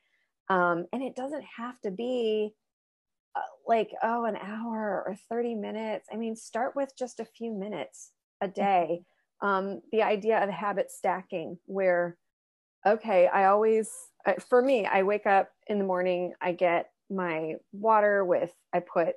um, 0.48 0.86
and 0.92 1.02
it 1.02 1.14
doesn't 1.14 1.44
have 1.56 1.80
to 1.80 1.90
be 1.90 2.52
uh, 3.36 3.40
like 3.66 3.90
oh 4.02 4.24
an 4.24 4.36
hour 4.36 5.04
or 5.06 5.16
30 5.28 5.54
minutes 5.54 6.08
i 6.12 6.16
mean 6.16 6.36
start 6.36 6.74
with 6.74 6.90
just 6.98 7.20
a 7.20 7.24
few 7.24 7.52
minutes 7.52 8.12
a 8.40 8.46
mm-hmm. 8.46 8.60
day 8.60 9.02
um, 9.42 9.80
the 9.90 10.02
idea 10.02 10.42
of 10.42 10.50
habit 10.50 10.90
stacking 10.90 11.58
where 11.66 12.16
okay 12.86 13.26
i 13.28 13.46
always 13.46 13.90
for 14.48 14.62
me 14.62 14.86
i 14.86 15.02
wake 15.02 15.26
up 15.26 15.50
in 15.66 15.78
the 15.78 15.84
morning 15.84 16.32
i 16.40 16.52
get 16.52 16.90
my 17.10 17.54
water 17.72 18.24
with 18.24 18.52
i 18.72 18.80
put 18.80 19.14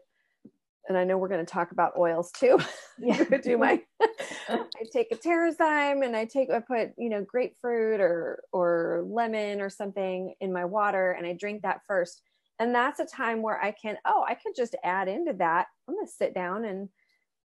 and 0.88 0.98
I 0.98 1.04
know 1.04 1.18
we're 1.18 1.30
going 1.30 1.46
to 1.46 1.52
talk 1.52 1.72
about 1.72 1.98
oils 1.98 2.32
too. 2.32 2.60
Yeah. 3.00 3.24
do 3.24 3.58
my 3.58 3.82
I 4.48 4.60
take 4.94 5.12
a 5.12 5.16
Terrazyme 5.16 6.06
and 6.06 6.16
I 6.16 6.26
take 6.26 6.52
I 6.52 6.60
put, 6.60 6.92
you 6.96 7.10
know, 7.10 7.26
grapefruit 7.26 8.00
or 8.00 8.44
or 8.54 9.04
lemon 9.08 9.62
or 9.62 9.70
something 9.72 10.36
in 10.40 10.54
my 10.54 10.64
water 10.64 11.12
and 11.12 11.26
I 11.26 11.34
drink 11.34 11.64
that 11.64 11.82
first. 11.88 12.22
And 12.60 12.74
that's 12.74 13.00
a 13.00 13.06
time 13.06 13.42
where 13.42 13.60
I 13.60 13.72
can, 13.72 13.98
oh, 14.06 14.24
I 14.28 14.36
could 14.36 14.54
just 14.56 14.76
add 14.84 15.08
into 15.08 15.34
that. 15.40 15.66
I'm 15.88 15.96
going 15.96 16.06
to 16.06 16.12
sit 16.12 16.36
down 16.36 16.66
and 16.66 16.88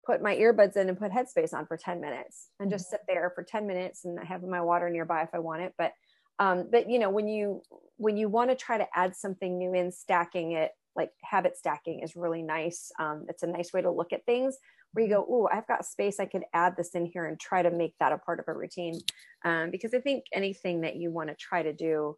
put 0.05 0.21
my 0.21 0.35
earbuds 0.35 0.77
in 0.77 0.89
and 0.89 0.97
put 0.97 1.11
headspace 1.11 1.55
on 1.55 1.65
for 1.65 1.75
10 1.75 1.99
minutes 1.99 2.49
and 2.59 2.69
just 2.69 2.85
mm-hmm. 2.85 2.97
sit 2.97 3.01
there 3.07 3.31
for 3.33 3.43
10 3.43 3.65
minutes 3.65 4.05
and 4.05 4.19
I 4.19 4.25
have 4.25 4.43
my 4.43 4.61
water 4.61 4.91
nearby 4.91 5.23
if 5.23 5.29
I 5.33 5.39
want 5.39 5.63
it. 5.63 5.73
But 5.75 5.93
um, 6.37 6.69
but 6.71 6.89
you 6.89 6.99
know, 6.99 7.09
when 7.09 7.27
you 7.27 7.61
when 7.97 8.15
you 8.15 8.29
want 8.29 8.51
to 8.51 8.55
try 8.55 8.77
to 8.77 8.87
add 8.95 9.15
something 9.15 9.57
new 9.57 9.73
in, 9.73 9.91
stacking 9.91 10.53
it 10.53 10.71
like 10.95 11.11
habit 11.23 11.57
stacking 11.57 12.01
is 12.01 12.15
really 12.15 12.43
nice. 12.43 12.91
Um, 12.99 13.25
it's 13.29 13.43
a 13.43 13.47
nice 13.47 13.73
way 13.73 13.81
to 13.81 13.91
look 13.91 14.13
at 14.13 14.25
things 14.25 14.57
where 14.93 15.05
you 15.05 15.11
go, 15.11 15.25
oh, 15.29 15.49
I've 15.51 15.67
got 15.67 15.85
space. 15.85 16.19
I 16.19 16.25
could 16.25 16.43
add 16.53 16.75
this 16.75 16.95
in 16.95 17.05
here 17.05 17.25
and 17.25 17.39
try 17.39 17.61
to 17.61 17.71
make 17.71 17.95
that 17.99 18.11
a 18.11 18.17
part 18.17 18.39
of 18.39 18.45
a 18.47 18.53
routine. 18.53 18.99
Um, 19.45 19.71
because 19.71 19.93
I 19.93 19.99
think 19.99 20.25
anything 20.33 20.81
that 20.81 20.97
you 20.97 21.11
want 21.11 21.29
to 21.29 21.35
try 21.35 21.63
to 21.63 21.73
do 21.73 22.17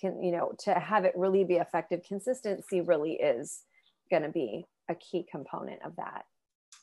can, 0.00 0.22
you 0.22 0.32
know, 0.32 0.52
to 0.60 0.74
have 0.74 1.04
it 1.04 1.14
really 1.16 1.44
be 1.44 1.56
effective, 1.56 2.02
consistency 2.06 2.80
really 2.80 3.14
is 3.14 3.62
going 4.10 4.22
to 4.22 4.28
be 4.28 4.66
a 4.88 4.94
key 4.94 5.26
component 5.30 5.82
of 5.84 5.96
that. 5.96 6.24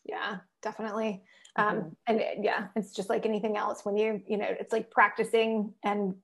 Yeah, 0.05 0.37
definitely. 0.61 1.23
Um, 1.55 1.75
mm-hmm. 1.75 1.89
and 2.07 2.43
yeah, 2.43 2.67
it's 2.75 2.93
just 2.93 3.09
like 3.09 3.25
anything 3.25 3.57
else 3.57 3.85
when 3.85 3.97
you, 3.97 4.21
you 4.27 4.37
know, 4.37 4.47
it's 4.47 4.73
like 4.73 4.91
practicing 4.91 5.73
and 5.83 6.15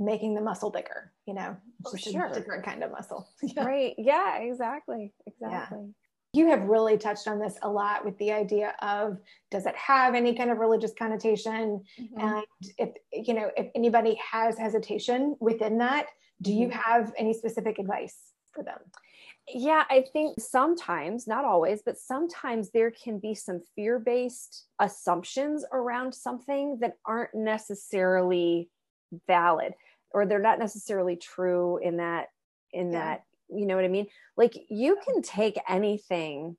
making 0.00 0.34
the 0.34 0.40
muscle 0.40 0.70
bigger, 0.70 1.12
you 1.26 1.34
know, 1.34 1.56
oh, 1.84 1.94
sure. 1.94 2.26
a 2.26 2.34
different 2.34 2.64
kind 2.64 2.82
of 2.82 2.90
muscle. 2.90 3.28
yeah. 3.42 3.64
Right. 3.64 3.94
Yeah, 3.98 4.38
exactly. 4.38 5.12
Exactly. 5.26 5.78
Yeah. 5.78 5.92
You 6.32 6.48
have 6.48 6.62
really 6.62 6.96
touched 6.96 7.28
on 7.28 7.38
this 7.40 7.58
a 7.62 7.68
lot 7.68 8.04
with 8.04 8.16
the 8.18 8.32
idea 8.32 8.74
of 8.80 9.18
does 9.50 9.66
it 9.66 9.74
have 9.76 10.14
any 10.14 10.34
kind 10.34 10.50
of 10.50 10.58
religious 10.58 10.92
connotation? 10.96 11.82
Mm-hmm. 12.00 12.20
And 12.20 12.44
if, 12.78 12.90
you 13.12 13.34
know, 13.34 13.50
if 13.56 13.66
anybody 13.74 14.18
has 14.32 14.56
hesitation 14.56 15.36
within 15.40 15.78
that, 15.78 16.06
do 16.40 16.52
you 16.52 16.68
mm-hmm. 16.68 16.78
have 16.78 17.12
any 17.18 17.34
specific 17.34 17.78
advice 17.78 18.16
for 18.52 18.62
them? 18.62 18.78
Yeah, 19.52 19.84
I 19.90 20.04
think 20.12 20.38
sometimes, 20.40 21.26
not 21.26 21.44
always, 21.44 21.82
but 21.84 21.98
sometimes 21.98 22.70
there 22.70 22.92
can 22.92 23.18
be 23.18 23.34
some 23.34 23.60
fear 23.74 23.98
based 23.98 24.66
assumptions 24.78 25.64
around 25.72 26.14
something 26.14 26.78
that 26.80 26.94
aren't 27.04 27.34
necessarily 27.34 28.70
valid 29.26 29.74
or 30.12 30.26
they're 30.26 30.38
not 30.38 30.58
necessarily 30.58 31.16
true 31.16 31.78
in 31.78 31.98
that 31.98 32.28
in 32.72 32.92
yeah. 32.92 32.98
that 32.98 33.24
you 33.48 33.66
know 33.66 33.76
what 33.76 33.84
i 33.84 33.88
mean 33.88 34.06
like 34.36 34.54
you 34.68 34.96
can 35.04 35.22
take 35.22 35.58
anything 35.68 36.56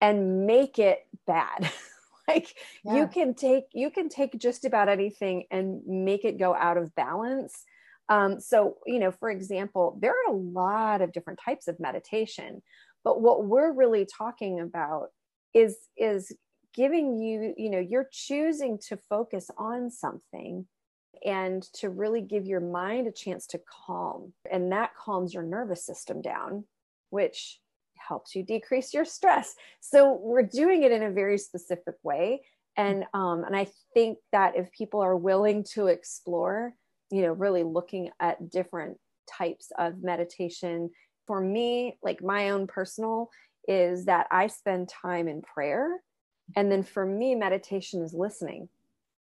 and 0.00 0.46
make 0.46 0.78
it 0.78 1.00
bad 1.26 1.70
like 2.28 2.54
yeah. 2.84 2.96
you 2.96 3.06
can 3.06 3.34
take 3.34 3.64
you 3.72 3.90
can 3.90 4.08
take 4.08 4.38
just 4.38 4.64
about 4.64 4.88
anything 4.88 5.44
and 5.50 5.82
make 5.86 6.24
it 6.24 6.38
go 6.38 6.54
out 6.54 6.76
of 6.76 6.94
balance 6.94 7.64
um, 8.10 8.40
so 8.40 8.78
you 8.86 8.98
know 8.98 9.10
for 9.10 9.30
example 9.30 9.98
there 10.00 10.12
are 10.12 10.32
a 10.32 10.36
lot 10.36 11.02
of 11.02 11.12
different 11.12 11.38
types 11.44 11.68
of 11.68 11.78
meditation 11.78 12.62
but 13.04 13.20
what 13.20 13.44
we're 13.44 13.72
really 13.72 14.06
talking 14.06 14.60
about 14.60 15.08
is 15.54 15.76
is 15.96 16.32
giving 16.74 17.18
you 17.18 17.54
you 17.56 17.70
know 17.70 17.78
you're 17.78 18.08
choosing 18.10 18.78
to 18.78 18.96
focus 18.96 19.50
on 19.58 19.90
something 19.90 20.66
and 21.24 21.62
to 21.74 21.90
really 21.90 22.20
give 22.20 22.46
your 22.46 22.60
mind 22.60 23.06
a 23.06 23.12
chance 23.12 23.46
to 23.48 23.60
calm. 23.86 24.32
And 24.50 24.72
that 24.72 24.94
calms 24.96 25.34
your 25.34 25.42
nervous 25.42 25.84
system 25.84 26.20
down, 26.20 26.64
which 27.10 27.60
helps 27.96 28.34
you 28.34 28.42
decrease 28.42 28.94
your 28.94 29.04
stress. 29.04 29.54
So 29.80 30.18
we're 30.20 30.42
doing 30.42 30.82
it 30.82 30.92
in 30.92 31.02
a 31.02 31.10
very 31.10 31.38
specific 31.38 31.94
way. 32.02 32.42
And 32.76 33.04
um, 33.12 33.44
and 33.44 33.56
I 33.56 33.66
think 33.92 34.18
that 34.32 34.56
if 34.56 34.70
people 34.70 35.00
are 35.00 35.16
willing 35.16 35.64
to 35.74 35.88
explore, 35.88 36.72
you 37.10 37.22
know, 37.22 37.32
really 37.32 37.64
looking 37.64 38.10
at 38.20 38.50
different 38.50 38.98
types 39.28 39.72
of 39.76 40.02
meditation, 40.02 40.90
for 41.26 41.40
me, 41.40 41.98
like 42.02 42.22
my 42.22 42.50
own 42.50 42.66
personal 42.66 43.30
is 43.68 44.06
that 44.06 44.26
I 44.30 44.46
spend 44.46 44.88
time 44.88 45.28
in 45.28 45.42
prayer. 45.42 46.00
And 46.56 46.72
then 46.72 46.82
for 46.82 47.04
me, 47.04 47.34
meditation 47.34 48.02
is 48.02 48.14
listening 48.14 48.68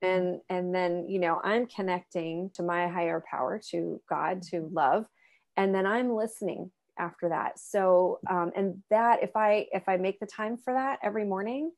and 0.02 0.40
and 0.48 0.74
then 0.74 1.08
you 1.08 1.18
know 1.18 1.40
i'm 1.44 1.66
connecting 1.66 2.50
to 2.54 2.62
my 2.62 2.88
higher 2.88 3.22
power 3.30 3.60
to 3.70 4.00
god 4.08 4.42
to 4.42 4.68
love 4.72 5.06
and 5.56 5.74
then 5.74 5.86
i'm 5.86 6.14
listening 6.14 6.70
after 6.98 7.30
that. 7.30 7.58
So 7.58 8.20
um, 8.28 8.52
and 8.54 8.82
that 8.90 9.22
if 9.22 9.34
i 9.34 9.66
if 9.72 9.88
i 9.88 9.96
make 9.96 10.20
the 10.20 10.26
time 10.26 10.58
for 10.58 10.74
that 10.74 10.98
every 11.02 11.24
morning 11.24 11.72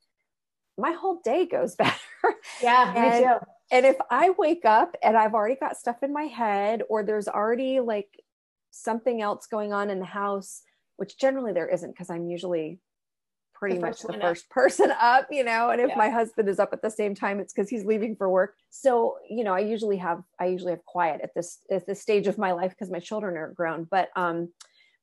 my 0.76 0.90
whole 0.90 1.20
day 1.24 1.46
goes 1.46 1.74
better. 1.76 1.94
Yeah 2.60 2.92
and, 2.96 3.14
me 3.14 3.30
too. 3.30 3.38
and 3.70 3.86
if 3.86 3.96
i 4.10 4.30
wake 4.30 4.64
up 4.64 4.96
and 5.04 5.16
i've 5.16 5.34
already 5.34 5.54
got 5.54 5.76
stuff 5.76 6.02
in 6.02 6.12
my 6.12 6.24
head 6.24 6.82
or 6.88 7.04
there's 7.04 7.28
already 7.28 7.78
like 7.78 8.08
something 8.74 9.22
else 9.22 9.46
going 9.46 9.72
on 9.72 9.88
in 9.88 10.00
the 10.00 10.04
house, 10.04 10.62
which 10.96 11.16
generally 11.16 11.52
there 11.52 11.68
isn't 11.68 11.92
because 11.92 12.10
I'm 12.10 12.26
usually 12.26 12.80
pretty 13.64 13.80
the 13.80 13.86
much 13.86 14.02
the 14.02 14.12
first 14.20 14.44
up. 14.44 14.50
person 14.50 14.92
up, 15.00 15.26
you 15.30 15.44
know, 15.44 15.70
and 15.70 15.80
if 15.80 15.88
yeah. 15.88 15.96
my 15.96 16.10
husband 16.10 16.48
is 16.48 16.58
up 16.58 16.72
at 16.72 16.82
the 16.82 16.90
same 16.90 17.14
time, 17.14 17.40
it's 17.40 17.52
because 17.52 17.70
he's 17.70 17.84
leaving 17.84 18.14
for 18.14 18.28
work. 18.28 18.54
So, 18.70 19.16
you 19.28 19.42
know, 19.42 19.54
I 19.54 19.60
usually 19.60 19.96
have, 19.96 20.22
I 20.38 20.46
usually 20.46 20.72
have 20.72 20.84
quiet 20.84 21.20
at 21.22 21.34
this, 21.34 21.58
at 21.70 21.86
this 21.86 22.00
stage 22.02 22.26
of 22.26 22.36
my 22.36 22.52
life 22.52 22.70
because 22.70 22.90
my 22.90 22.98
children 22.98 23.36
are 23.36 23.52
grown. 23.52 23.86
But, 23.90 24.10
um, 24.16 24.50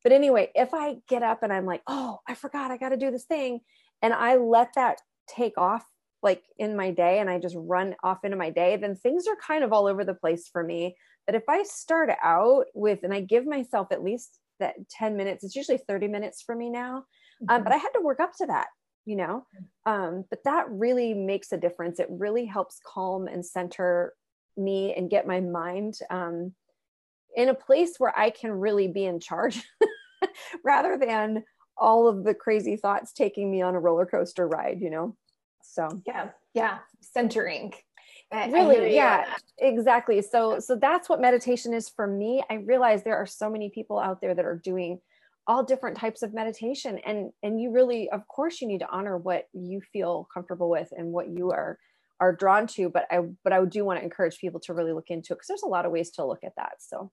but 0.04 0.12
anyway, 0.12 0.52
if 0.56 0.74
I 0.74 0.98
get 1.08 1.24
up 1.24 1.44
and 1.44 1.52
I'm 1.52 1.66
like, 1.66 1.82
oh, 1.88 2.20
I 2.28 2.36
forgot 2.36 2.72
I 2.72 2.78
got 2.78 2.90
to 2.90 2.98
do 2.98 3.12
this 3.12 3.26
thing, 3.26 3.62
and 4.02 4.14
I 4.14 4.36
let 4.36 4.74
that 4.76 5.00
take 5.28 5.58
off 5.58 5.86
like 6.24 6.44
in 6.58 6.76
my 6.76 6.92
day 6.92 7.20
and 7.20 7.30
I 7.30 7.40
just 7.40 7.56
run 7.58 7.96
off 8.04 8.24
into 8.24 8.38
my 8.38 8.52
day, 8.52 8.78
then 8.78 8.96
things 8.96 9.26
are 9.28 9.36
kind 9.36 9.64
of 9.64 9.74
all 9.74 9.88
over 9.88 10.04
the 10.04 10.14
place 10.14 10.48
for 10.48 10.64
me. 10.64 10.96
That 11.26 11.36
if 11.36 11.44
I 11.50 11.64
start 11.64 12.10
out 12.22 12.66
with, 12.74 13.00
and 13.04 13.14
I 13.14 13.22
give 13.22 13.46
myself 13.46 13.88
at 13.92 14.04
least 14.04 14.40
that 14.60 14.76
10 14.90 15.18
minutes, 15.18 15.44
it's 15.44 15.56
usually 15.56 15.78
30 15.78 16.08
minutes 16.08 16.42
for 16.42 16.56
me 16.56 16.70
now. 16.70 17.06
Um, 17.50 17.56
mm-hmm. 17.56 17.64
but 17.64 17.74
I 17.74 17.78
had 17.78 17.90
to 17.90 18.02
work 18.02 18.20
up 18.20 18.34
to 18.38 18.46
that, 18.48 18.68
you 19.06 19.16
know. 19.16 19.46
Um, 19.86 20.26
but 20.30 20.44
that 20.46 20.70
really 20.70 21.14
makes 21.14 21.52
a 21.52 21.58
difference. 21.58 22.00
It 22.00 22.08
really 22.10 22.46
helps 22.46 22.80
calm 22.86 23.28
and 23.28 23.46
center 23.46 24.14
me 24.58 24.94
and 24.96 25.10
get 25.10 25.28
my 25.28 25.40
mind 25.40 26.00
um, 26.10 26.54
in 27.36 27.50
a 27.50 27.54
place 27.54 27.96
where 27.98 28.18
I 28.18 28.30
can 28.30 28.52
really 28.52 28.88
be 28.88 29.06
in 29.06 29.20
charge 29.20 29.64
rather 30.64 30.98
than 30.98 31.44
all 31.78 32.08
of 32.08 32.24
the 32.24 32.34
crazy 32.34 32.76
thoughts 32.76 33.14
taking 33.14 33.50
me 33.50 33.62
on 33.62 33.76
a 33.76 33.80
roller 33.80 34.06
coaster 34.06 34.48
ride, 34.48 34.82
you 34.82 34.90
know? 34.90 35.16
So, 35.64 36.02
yeah, 36.06 36.30
yeah, 36.54 36.80
centering. 37.00 37.74
really 38.32 38.96
yeah 38.96 39.26
exactly 39.58 40.22
so 40.22 40.58
so 40.60 40.76
that's 40.76 41.10
what 41.10 41.20
meditation 41.20 41.74
is 41.74 41.90
for 41.90 42.08
me 42.08 42.42
i 42.50 42.56
realize 42.56 43.04
there 43.04 43.18
are 43.18 43.26
so 43.26 43.50
many 43.50 43.70
people 43.70 44.00
out 44.00 44.22
there 44.22 44.34
that 44.34 44.46
are 44.46 44.56
doing 44.56 45.00
all 45.48 45.64
different 45.64 45.98
types 45.98 46.22
of 46.22 46.34
meditation. 46.34 47.00
And 47.06 47.32
and 47.44 47.60
you 47.60 47.72
really 47.72 48.10
of 48.10 48.28
course 48.28 48.62
you 48.62 48.68
need 48.68 48.80
to 48.80 48.90
honor 48.90 49.18
what 49.18 49.46
you 49.54 49.82
feel 49.94 50.28
comfortable 50.34 50.70
with 50.70 50.90
and 50.96 51.12
what 51.12 51.30
you 51.30 51.52
are 51.52 51.78
are 52.20 52.36
drawn 52.36 52.68
to. 52.68 52.90
But 52.90 53.08
i 53.12 53.20
but 53.44 53.54
i 53.54 53.64
do 53.66 53.84
want 53.84 54.00
to 54.00 54.04
encourage 54.04 54.38
people 54.40 54.60
to 54.62 54.74
really 54.74 54.94
look 54.94 55.10
into 55.10 55.34
it 55.34 55.38
because 55.38 55.48
there's 55.48 55.64
a 55.64 55.68
lot 55.68 55.86
of 55.86 55.92
ways 55.92 56.12
to 56.12 56.26
look 56.26 56.44
at 56.44 56.56
that. 56.58 56.74
So. 56.80 57.12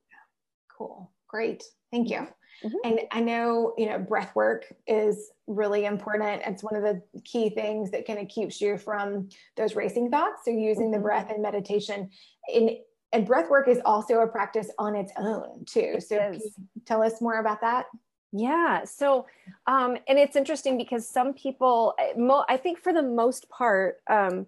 Cool. 0.77 1.11
Great. 1.29 1.65
Thank 1.91 2.11
you. 2.11 2.27
Mm-hmm. 2.65 2.77
and 2.83 3.01
i 3.13 3.21
know 3.21 3.73
you 3.79 3.87
know 3.87 4.01
breath 4.01 4.35
work 4.35 4.65
is 4.89 5.31
really 5.47 5.85
important. 5.85 6.43
It's 6.45 6.65
one 6.65 6.75
of 6.75 6.83
the 6.83 7.01
key 7.25 7.51
things 7.51 7.93
that 7.93 8.05
kind 8.05 8.19
of 8.19 8.27
keeps 8.27 8.61
you 8.61 8.77
from 8.77 9.29
those 9.57 9.77
racing 9.77 10.11
thoughts. 10.11 10.43
So 10.45 10.51
using 10.51 10.87
mm-hmm. 10.87 10.95
the 10.95 10.99
breath 10.99 11.31
and 11.31 11.41
meditation. 11.41 12.11
In 12.53 12.79
and 13.13 13.27
breath 13.27 13.49
work 13.49 13.69
is 13.69 13.81
also 13.87 14.21
a 14.21 14.27
practice 14.27 14.71
on 14.79 14.95
its 14.95 15.13
own 15.17 15.65
too. 15.67 15.95
It 15.97 16.03
so 16.03 16.39
tell 16.85 17.03
us 17.03 17.23
more 17.23 17.39
about 17.39 17.61
that 17.63 17.87
yeah. 18.33 18.85
So, 18.85 19.27
um, 19.67 19.97
and 20.07 20.19
it's 20.19 20.37
interesting 20.37 20.77
because 20.77 21.09
some 21.09 21.33
people, 21.33 21.95
eh, 21.99 22.13
I 22.49 22.57
think 22.57 22.79
for 22.79 22.93
the 22.93 23.03
most 23.03 23.49
part, 23.49 23.97
um, 24.09 24.47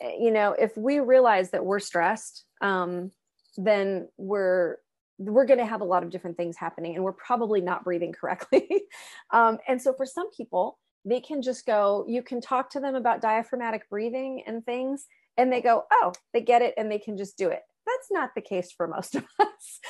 eh, 0.00 0.14
you 0.18 0.30
know, 0.30 0.52
if 0.52 0.76
we 0.76 1.00
realize 1.00 1.50
that 1.50 1.64
we're 1.64 1.80
stressed, 1.80 2.44
um, 2.60 3.10
then 3.56 4.08
we're 4.16 4.76
we're 5.20 5.46
going 5.46 5.58
to 5.58 5.66
have 5.66 5.80
a 5.80 5.84
lot 5.84 6.04
of 6.04 6.10
different 6.10 6.36
things 6.36 6.56
happening, 6.56 6.94
and 6.94 7.02
we're 7.02 7.12
probably 7.12 7.60
not 7.60 7.82
breathing 7.82 8.12
correctly. 8.12 8.68
um, 9.32 9.58
and 9.66 9.82
so, 9.82 9.92
for 9.92 10.06
some 10.06 10.30
people, 10.30 10.78
they 11.04 11.20
can 11.20 11.42
just 11.42 11.66
go. 11.66 12.04
You 12.08 12.22
can 12.22 12.40
talk 12.40 12.70
to 12.70 12.80
them 12.80 12.94
about 12.94 13.20
diaphragmatic 13.20 13.90
breathing 13.90 14.42
and 14.46 14.64
things, 14.64 15.06
and 15.36 15.52
they 15.52 15.60
go, 15.60 15.84
"Oh, 15.92 16.12
they 16.32 16.40
get 16.40 16.62
it," 16.62 16.74
and 16.78 16.90
they 16.90 16.98
can 16.98 17.18
just 17.18 17.36
do 17.36 17.48
it 17.48 17.62
that's 17.88 18.10
not 18.10 18.30
the 18.34 18.40
case 18.40 18.72
for 18.72 18.86
most 18.86 19.14
of 19.14 19.24
us. 19.40 19.80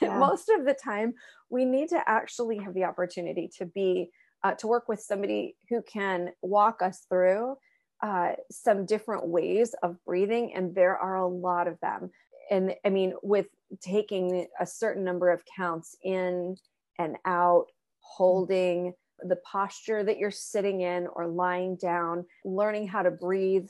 Yeah. 0.00 0.18
most 0.18 0.48
of 0.48 0.64
the 0.64 0.74
time, 0.74 1.14
we 1.50 1.64
need 1.64 1.88
to 1.90 2.02
actually 2.06 2.58
have 2.58 2.74
the 2.74 2.84
opportunity 2.84 3.50
to 3.58 3.66
be 3.66 4.10
uh, 4.44 4.54
to 4.54 4.66
work 4.66 4.88
with 4.88 5.00
somebody 5.00 5.56
who 5.68 5.82
can 5.82 6.30
walk 6.42 6.82
us 6.82 7.06
through 7.08 7.54
uh, 8.02 8.32
some 8.50 8.84
different 8.84 9.28
ways 9.28 9.74
of 9.82 9.96
breathing, 10.04 10.52
and 10.54 10.74
there 10.74 10.96
are 10.96 11.16
a 11.16 11.28
lot 11.28 11.68
of 11.68 11.78
them. 11.80 12.10
And 12.50 12.74
I 12.84 12.90
mean, 12.90 13.14
with 13.22 13.46
taking 13.80 14.46
a 14.58 14.66
certain 14.66 15.04
number 15.04 15.30
of 15.30 15.42
counts 15.56 15.96
in 16.02 16.56
and 16.98 17.16
out, 17.24 17.66
holding 18.00 18.92
the 19.20 19.36
posture 19.36 20.02
that 20.02 20.18
you're 20.18 20.32
sitting 20.32 20.80
in 20.80 21.06
or 21.06 21.28
lying 21.28 21.76
down, 21.76 22.26
learning 22.44 22.88
how 22.88 23.02
to 23.02 23.10
breathe 23.10 23.68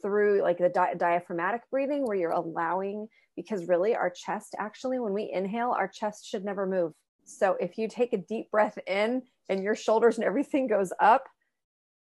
through 0.00 0.42
like 0.42 0.58
the 0.58 0.68
di- 0.68 0.94
diaphragmatic 0.94 1.62
breathing 1.70 2.06
where 2.06 2.16
you're 2.16 2.30
allowing 2.30 3.08
because 3.36 3.68
really 3.68 3.94
our 3.94 4.10
chest 4.10 4.54
actually 4.58 4.98
when 4.98 5.12
we 5.12 5.30
inhale 5.32 5.70
our 5.70 5.88
chest 5.88 6.26
should 6.28 6.44
never 6.44 6.66
move. 6.66 6.92
So 7.24 7.56
if 7.60 7.76
you 7.78 7.88
take 7.88 8.12
a 8.12 8.18
deep 8.18 8.50
breath 8.50 8.78
in 8.86 9.22
and 9.48 9.62
your 9.62 9.74
shoulders 9.74 10.16
and 10.16 10.24
everything 10.24 10.66
goes 10.66 10.92
up 10.98 11.24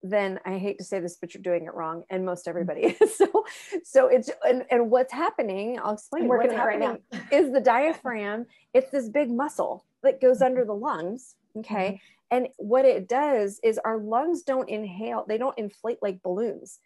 then 0.03 0.39
i 0.45 0.59
hate 0.59 0.79
to 0.79 0.85
say 0.85 0.99
this 0.99 1.17
but 1.21 1.33
you're 1.33 1.43
doing 1.43 1.65
it 1.65 1.75
wrong 1.75 2.03
and 2.11 2.25
most 2.25 2.49
everybody. 2.49 2.97
Is 3.01 3.17
so 3.17 3.45
so 3.85 4.09
it's 4.09 4.31
and, 4.47 4.65
and 4.71 4.91
what's 4.91 5.13
happening 5.13 5.79
i'll 5.83 5.95
explain 5.95 6.29
what's 6.29 6.53
happening? 6.53 6.89
right 6.89 7.01
now. 7.13 7.21
is 7.31 7.53
the 7.53 7.61
diaphragm 7.65 8.47
it's 8.75 8.91
this 8.91 9.09
big 9.09 9.31
muscle 9.31 9.85
that 10.03 10.21
goes 10.21 10.43
under 10.43 10.65
the 10.65 10.75
lungs 10.75 11.37
okay? 11.57 12.01
Mm-hmm. 12.33 12.37
and 12.37 12.49
what 12.57 12.85
it 12.85 13.09
does 13.09 13.61
is 13.63 13.79
our 13.85 13.99
lungs 13.99 14.43
don't 14.43 14.69
inhale 14.69 15.25
they 15.29 15.39
don't 15.39 15.59
inflate 15.59 15.99
like 16.03 16.23
balloons 16.23 16.81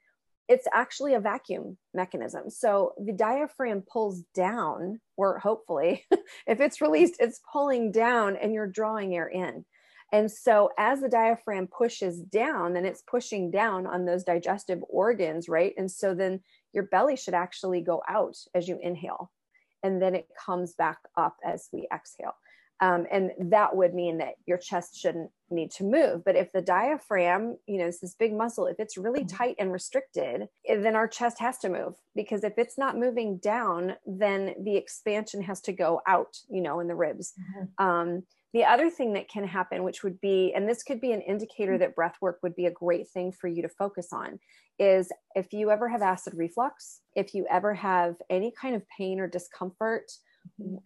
it's 0.48 0.66
actually 0.72 1.14
a 1.14 1.20
vacuum 1.20 1.76
mechanism. 1.92 2.50
So 2.50 2.92
the 2.98 3.12
diaphragm 3.12 3.82
pulls 3.82 4.22
down, 4.34 5.00
or 5.16 5.38
hopefully, 5.38 6.04
if 6.46 6.60
it's 6.60 6.80
released, 6.80 7.16
it's 7.18 7.40
pulling 7.52 7.90
down 7.90 8.36
and 8.36 8.52
you're 8.52 8.66
drawing 8.66 9.16
air 9.16 9.28
in. 9.28 9.64
And 10.12 10.30
so 10.30 10.70
as 10.78 11.00
the 11.00 11.08
diaphragm 11.08 11.66
pushes 11.66 12.20
down, 12.20 12.74
then 12.74 12.84
it's 12.84 13.02
pushing 13.02 13.50
down 13.50 13.86
on 13.86 14.04
those 14.04 14.22
digestive 14.22 14.80
organs, 14.88 15.48
right? 15.48 15.74
And 15.76 15.90
so 15.90 16.14
then 16.14 16.40
your 16.72 16.84
belly 16.84 17.16
should 17.16 17.34
actually 17.34 17.80
go 17.80 18.02
out 18.08 18.36
as 18.54 18.68
you 18.68 18.78
inhale. 18.80 19.32
And 19.82 20.00
then 20.00 20.14
it 20.14 20.28
comes 20.44 20.74
back 20.74 20.98
up 21.16 21.36
as 21.44 21.68
we 21.72 21.88
exhale. 21.92 22.34
Um, 22.80 23.06
and 23.10 23.30
that 23.38 23.74
would 23.74 23.94
mean 23.94 24.18
that 24.18 24.34
your 24.44 24.58
chest 24.58 24.98
shouldn't 24.98 25.30
need 25.50 25.70
to 25.72 25.84
move. 25.84 26.24
But 26.24 26.36
if 26.36 26.52
the 26.52 26.60
diaphragm, 26.60 27.56
you 27.66 27.78
know, 27.78 27.86
it's 27.86 28.00
this 28.00 28.14
big 28.14 28.34
muscle, 28.34 28.66
if 28.66 28.76
it's 28.78 28.98
really 28.98 29.24
mm-hmm. 29.24 29.36
tight 29.36 29.56
and 29.58 29.72
restricted, 29.72 30.48
eh, 30.68 30.76
then 30.76 30.94
our 30.94 31.08
chest 31.08 31.38
has 31.38 31.58
to 31.58 31.68
move 31.68 31.94
because 32.14 32.44
if 32.44 32.54
it's 32.58 32.76
not 32.76 32.98
moving 32.98 33.38
down, 33.38 33.94
then 34.04 34.54
the 34.62 34.76
expansion 34.76 35.42
has 35.42 35.60
to 35.62 35.72
go 35.72 36.02
out, 36.06 36.36
you 36.50 36.60
know, 36.60 36.80
in 36.80 36.88
the 36.88 36.94
ribs. 36.94 37.32
Mm-hmm. 37.38 37.84
Um, 37.84 38.22
the 38.52 38.64
other 38.64 38.90
thing 38.90 39.14
that 39.14 39.28
can 39.28 39.46
happen, 39.46 39.82
which 39.82 40.02
would 40.02 40.20
be, 40.20 40.52
and 40.54 40.68
this 40.68 40.82
could 40.82 41.00
be 41.00 41.12
an 41.12 41.20
indicator 41.22 41.72
mm-hmm. 41.72 41.80
that 41.80 41.94
breath 41.94 42.16
work 42.20 42.38
would 42.42 42.56
be 42.56 42.66
a 42.66 42.70
great 42.70 43.08
thing 43.08 43.32
for 43.32 43.48
you 43.48 43.62
to 43.62 43.68
focus 43.68 44.08
on, 44.12 44.38
is 44.78 45.10
if 45.34 45.52
you 45.52 45.70
ever 45.70 45.88
have 45.88 46.02
acid 46.02 46.34
reflux, 46.36 47.00
if 47.14 47.34
you 47.34 47.46
ever 47.50 47.74
have 47.74 48.16
any 48.28 48.52
kind 48.52 48.74
of 48.74 48.82
pain 48.96 49.20
or 49.20 49.26
discomfort 49.26 50.10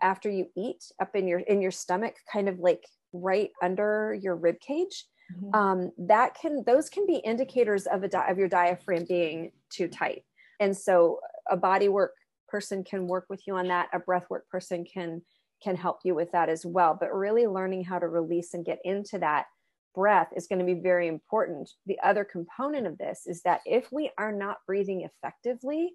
after 0.03 0.31
you 0.31 0.47
eat 0.57 0.85
up 1.01 1.15
in 1.15 1.27
your 1.27 1.41
in 1.41 1.61
your 1.61 1.71
stomach 1.71 2.15
kind 2.33 2.49
of 2.49 2.59
like 2.59 2.85
right 3.13 3.51
under 3.63 4.17
your 4.21 4.37
rib 4.37 4.61
cage 4.61 5.07
mm-hmm. 5.33 5.55
um, 5.55 5.93
that 5.99 6.35
can 6.41 6.63
those 6.67 6.89
can 6.89 7.07
be 7.07 7.17
indicators 7.17 7.87
of 7.87 8.03
a 8.03 8.09
di- 8.09 8.29
of 8.29 8.39
your 8.39 8.49
diaphragm 8.49 9.05
being 9.09 9.53
too 9.71 9.89
tight. 9.89 10.23
And 10.61 10.77
so 10.77 11.21
a 11.49 11.57
body 11.57 11.89
work 11.89 12.15
person 12.49 12.85
can 12.85 13.07
work 13.07 13.27
with 13.31 13.47
you 13.47 13.57
on 13.57 13.69
that. 13.69 13.89
A 13.93 13.99
breath 13.99 14.27
work 14.31 14.49
person 14.49 14.85
can 14.85 15.23
can 15.63 15.77
help 15.77 15.99
you 16.05 16.15
with 16.15 16.33
that 16.33 16.49
as 16.49 16.65
well. 16.65 16.97
But 16.99 17.15
really 17.15 17.47
learning 17.47 17.85
how 17.85 17.99
to 17.99 18.09
release 18.09 18.55
and 18.55 18.65
get 18.65 18.79
into 18.85 19.19
that 19.19 19.47
breath 19.95 20.29
is 20.37 20.47
going 20.47 20.59
to 20.59 20.65
be 20.65 20.81
very 20.81 21.09
important. 21.09 21.71
The 21.87 21.99
other 22.03 22.25
component 22.25 22.87
of 22.87 22.97
this 22.99 23.23
is 23.27 23.43
that 23.43 23.61
if 23.67 23.91
we 23.93 24.11
are 24.19 24.33
not 24.33 24.59
breathing 24.67 25.03
effectively 25.03 25.95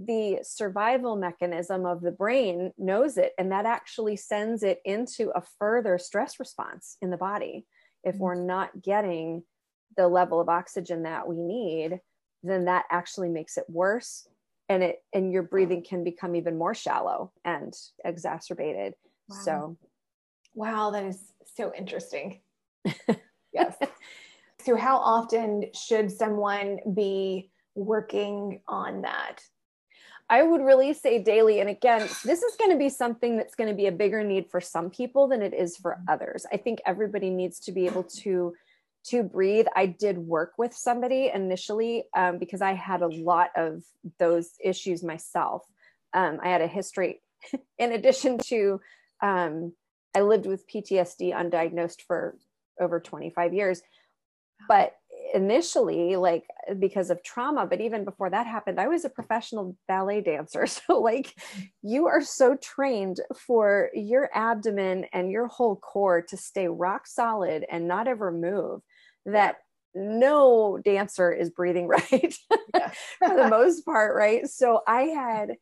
the 0.00 0.38
survival 0.42 1.16
mechanism 1.16 1.84
of 1.84 2.00
the 2.00 2.10
brain 2.10 2.72
knows 2.78 3.18
it 3.18 3.32
and 3.38 3.52
that 3.52 3.66
actually 3.66 4.16
sends 4.16 4.62
it 4.62 4.80
into 4.84 5.30
a 5.30 5.42
further 5.58 5.98
stress 5.98 6.40
response 6.40 6.96
in 7.02 7.10
the 7.10 7.16
body. 7.16 7.66
If 8.02 8.16
we're 8.16 8.36
mm. 8.36 8.46
not 8.46 8.82
getting 8.82 9.42
the 9.96 10.08
level 10.08 10.40
of 10.40 10.48
oxygen 10.48 11.02
that 11.02 11.28
we 11.28 11.36
need 11.36 12.00
then 12.42 12.64
that 12.64 12.86
actually 12.90 13.28
makes 13.28 13.58
it 13.58 13.64
worse 13.68 14.26
and 14.70 14.82
it 14.82 15.02
and 15.12 15.30
your 15.32 15.42
breathing 15.42 15.84
can 15.84 16.02
become 16.02 16.34
even 16.34 16.56
more 16.56 16.74
shallow 16.74 17.32
and 17.44 17.74
exacerbated. 18.04 18.94
Wow. 19.28 19.36
so 19.44 19.76
wow 20.54 20.90
that 20.90 21.04
is 21.04 21.32
so 21.56 21.72
interesting. 21.76 22.40
Yes. 23.52 23.76
So 24.64 24.76
how 24.76 24.98
often 24.98 25.64
should 25.74 26.10
someone 26.10 26.78
be 26.94 27.50
working 27.74 28.60
on 28.68 29.02
that 29.02 29.40
I 30.30 30.44
would 30.44 30.62
really 30.62 30.94
say 30.94 31.18
daily. 31.18 31.58
And 31.58 31.68
again, 31.68 32.02
this 32.24 32.42
is 32.42 32.56
going 32.56 32.70
to 32.70 32.78
be 32.78 32.88
something 32.88 33.36
that's 33.36 33.56
going 33.56 33.68
to 33.68 33.74
be 33.74 33.88
a 33.88 33.92
bigger 33.92 34.22
need 34.22 34.48
for 34.48 34.60
some 34.60 34.88
people 34.88 35.26
than 35.26 35.42
it 35.42 35.52
is 35.52 35.76
for 35.76 35.98
others. 36.08 36.46
I 36.52 36.56
think 36.56 36.80
everybody 36.86 37.30
needs 37.30 37.58
to 37.60 37.72
be 37.72 37.86
able 37.86 38.04
to 38.04 38.54
to 39.02 39.22
breathe. 39.22 39.66
I 39.74 39.86
did 39.86 40.18
work 40.18 40.52
with 40.58 40.74
somebody 40.74 41.30
initially 41.34 42.04
um, 42.14 42.38
because 42.38 42.60
I 42.60 42.74
had 42.74 43.00
a 43.00 43.08
lot 43.08 43.50
of 43.56 43.82
those 44.18 44.50
issues 44.62 45.02
myself. 45.02 45.64
Um, 46.12 46.38
I 46.42 46.50
had 46.50 46.60
a 46.60 46.66
history, 46.66 47.22
in 47.78 47.92
addition 47.92 48.38
to 48.48 48.80
um, 49.22 49.72
I 50.14 50.20
lived 50.20 50.46
with 50.46 50.68
PTSD 50.68 51.34
undiagnosed 51.34 52.02
for 52.02 52.36
over 52.78 53.00
25 53.00 53.54
years. 53.54 53.80
But 54.68 54.94
initially, 55.34 56.16
like 56.16 56.44
because 56.78 57.10
of 57.10 57.22
trauma, 57.22 57.66
but 57.66 57.80
even 57.80 58.04
before 58.04 58.30
that 58.30 58.46
happened, 58.46 58.80
I 58.80 58.88
was 58.88 59.04
a 59.04 59.10
professional 59.10 59.76
ballet 59.88 60.20
dancer. 60.20 60.66
So, 60.86 61.00
like, 61.00 61.34
you 61.82 62.06
are 62.06 62.22
so 62.22 62.56
trained 62.56 63.20
for 63.46 63.90
your 63.94 64.30
abdomen 64.34 65.06
and 65.12 65.30
your 65.30 65.48
whole 65.48 65.76
core 65.76 66.22
to 66.22 66.36
stay 66.36 66.68
rock 66.68 67.06
solid 67.06 67.64
and 67.70 67.88
not 67.88 68.08
ever 68.08 68.30
move 68.30 68.80
that 69.26 69.56
no 69.94 70.78
dancer 70.82 71.32
is 71.32 71.50
breathing 71.50 71.88
right 71.88 72.34
for 73.18 73.36
the 73.36 73.48
most 73.48 73.84
part, 73.84 74.16
right? 74.16 74.46
So, 74.48 74.80
I 74.86 75.02
had 75.02 75.56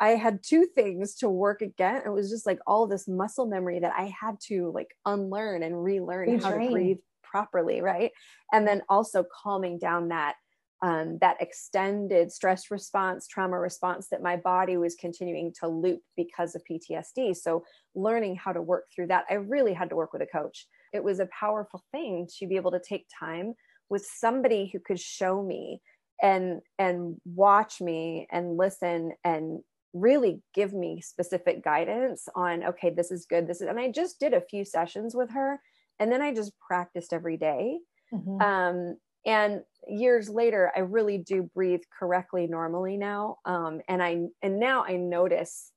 I 0.00 0.10
had 0.10 0.42
two 0.42 0.66
things 0.74 1.16
to 1.16 1.28
work 1.28 1.60
again. 1.60 2.02
It 2.04 2.10
was 2.10 2.30
just 2.30 2.46
like 2.46 2.60
all 2.66 2.86
this 2.86 3.08
muscle 3.08 3.46
memory 3.46 3.80
that 3.80 3.92
I 3.96 4.14
had 4.20 4.38
to 4.46 4.70
like 4.72 4.94
unlearn 5.04 5.62
and 5.62 5.82
relearn 5.82 6.28
Retrain. 6.28 6.42
how 6.42 6.50
to 6.50 6.70
breathe 6.70 6.98
properly, 7.30 7.80
right? 7.80 8.10
And 8.52 8.66
then 8.66 8.82
also 8.88 9.24
calming 9.42 9.78
down 9.78 10.08
that 10.08 10.36
um, 10.80 11.18
that 11.20 11.40
extended 11.40 12.30
stress 12.30 12.70
response, 12.70 13.26
trauma 13.26 13.58
response 13.58 14.08
that 14.10 14.22
my 14.22 14.36
body 14.36 14.76
was 14.76 14.94
continuing 14.94 15.52
to 15.60 15.66
loop 15.66 16.02
because 16.16 16.54
of 16.54 16.62
PTSD. 16.70 17.36
So 17.36 17.64
learning 17.96 18.36
how 18.36 18.52
to 18.52 18.62
work 18.62 18.84
through 18.94 19.08
that, 19.08 19.24
I 19.28 19.34
really 19.34 19.74
had 19.74 19.90
to 19.90 19.96
work 19.96 20.12
with 20.12 20.22
a 20.22 20.26
coach. 20.26 20.66
It 20.92 21.02
was 21.02 21.18
a 21.18 21.28
powerful 21.38 21.82
thing 21.90 22.28
to 22.38 22.46
be 22.46 22.56
able 22.56 22.70
to 22.70 22.80
take 22.80 23.06
time 23.18 23.54
with 23.88 24.06
somebody 24.06 24.70
who 24.72 24.78
could 24.78 25.00
show 25.00 25.42
me 25.42 25.80
and 26.20 26.60
and 26.78 27.16
watch 27.24 27.80
me 27.80 28.26
and 28.30 28.56
listen 28.56 29.12
and 29.24 29.60
really 29.94 30.42
give 30.54 30.72
me 30.72 31.00
specific 31.00 31.64
guidance 31.64 32.28
on 32.34 32.64
okay 32.64 32.90
this 32.90 33.10
is 33.10 33.24
good 33.24 33.46
this 33.46 33.60
is 33.60 33.68
and 33.68 33.78
i 33.78 33.90
just 33.90 34.18
did 34.20 34.34
a 34.34 34.40
few 34.40 34.64
sessions 34.64 35.14
with 35.14 35.30
her 35.30 35.60
and 35.98 36.10
then 36.10 36.22
i 36.22 36.32
just 36.34 36.52
practiced 36.60 37.12
every 37.12 37.36
day. 37.36 37.78
Mm-hmm. 38.12 38.40
um, 38.40 38.96
and 39.26 39.62
years 39.86 40.28
later 40.30 40.72
i 40.74 40.80
really 40.80 41.18
do 41.18 41.42
breathe 41.54 41.82
correctly 41.98 42.46
normally 42.46 42.96
now 42.96 43.36
um, 43.44 43.80
and 43.88 44.02
i 44.02 44.26
and 44.42 44.58
now 44.58 44.84
i 44.84 44.96
notice 44.96 45.72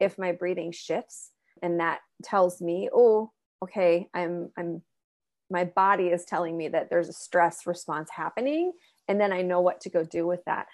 if 0.00 0.18
my 0.18 0.32
breathing 0.32 0.72
shifts 0.72 1.30
and 1.62 1.80
that 1.80 2.00
tells 2.22 2.60
me 2.60 2.88
oh 2.92 3.30
okay 3.62 4.08
i'm 4.14 4.50
i'm 4.56 4.82
my 5.50 5.64
body 5.64 6.08
is 6.08 6.24
telling 6.24 6.56
me 6.56 6.68
that 6.68 6.90
there's 6.90 7.08
a 7.08 7.12
stress 7.12 7.66
response 7.66 8.10
happening 8.10 8.72
and 9.08 9.20
then 9.20 9.32
i 9.32 9.42
know 9.42 9.60
what 9.60 9.80
to 9.80 9.90
go 9.90 10.04
do 10.04 10.26
with 10.26 10.44
that 10.46 10.66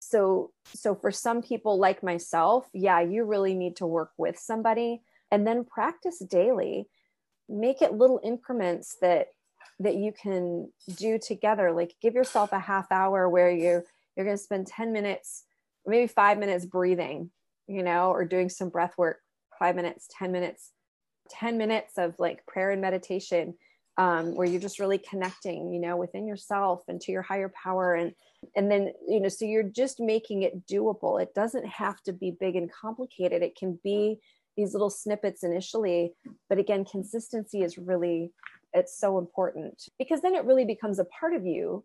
so 0.00 0.50
so 0.64 0.94
for 0.94 1.10
some 1.10 1.42
people 1.42 1.78
like 1.78 2.02
myself 2.02 2.66
yeah 2.72 3.00
you 3.00 3.24
really 3.24 3.54
need 3.54 3.76
to 3.76 3.86
work 3.86 4.10
with 4.16 4.38
somebody 4.38 5.02
and 5.30 5.46
then 5.46 5.64
practice 5.64 6.18
daily 6.18 6.88
make 7.50 7.82
it 7.82 7.92
little 7.92 8.20
increments 8.22 8.96
that 9.00 9.28
that 9.80 9.96
you 9.96 10.12
can 10.12 10.70
do 10.96 11.18
together. 11.18 11.72
Like 11.72 11.94
give 12.02 12.14
yourself 12.14 12.52
a 12.52 12.58
half 12.58 12.92
hour 12.92 13.28
where 13.28 13.50
you 13.50 13.82
you're 14.16 14.26
going 14.26 14.36
to 14.36 14.42
spend 14.42 14.66
10 14.66 14.92
minutes 14.92 15.44
maybe 15.86 16.06
5 16.06 16.38
minutes 16.38 16.66
breathing 16.66 17.30
you 17.66 17.82
know 17.82 18.10
or 18.10 18.26
doing 18.26 18.50
some 18.50 18.68
breath 18.68 18.92
work 18.98 19.20
5 19.58 19.74
minutes 19.76 20.08
10 20.18 20.30
minutes 20.30 20.72
10 21.30 21.56
minutes 21.56 21.96
of 21.96 22.14
like 22.18 22.44
prayer 22.46 22.70
and 22.70 22.82
meditation 22.82 23.54
um, 24.00 24.34
where 24.34 24.46
you're 24.46 24.60
just 24.60 24.78
really 24.78 24.98
connecting 24.98 25.72
you 25.72 25.80
know 25.80 25.96
within 25.96 26.26
yourself 26.26 26.82
and 26.88 27.00
to 27.02 27.12
your 27.12 27.22
higher 27.22 27.52
power. 27.62 27.94
And 27.94 28.12
and 28.56 28.70
then 28.70 28.92
you 29.06 29.20
know 29.20 29.28
so 29.28 29.44
you're 29.44 29.62
just 29.62 30.00
making 30.00 30.42
it 30.42 30.66
doable. 30.66 31.20
It 31.20 31.34
doesn't 31.34 31.66
have 31.66 32.00
to 32.04 32.12
be 32.12 32.30
big 32.30 32.56
and 32.56 32.72
complicated. 32.72 33.42
It 33.42 33.56
can 33.56 33.78
be 33.84 34.20
these 34.60 34.74
little 34.74 34.90
snippets 34.90 35.42
initially 35.42 36.12
but 36.48 36.58
again 36.58 36.84
consistency 36.84 37.62
is 37.62 37.78
really 37.78 38.32
it's 38.72 38.98
so 38.98 39.18
important 39.18 39.82
because 39.98 40.20
then 40.20 40.34
it 40.34 40.44
really 40.44 40.64
becomes 40.64 40.98
a 40.98 41.04
part 41.04 41.34
of 41.34 41.46
you. 41.46 41.84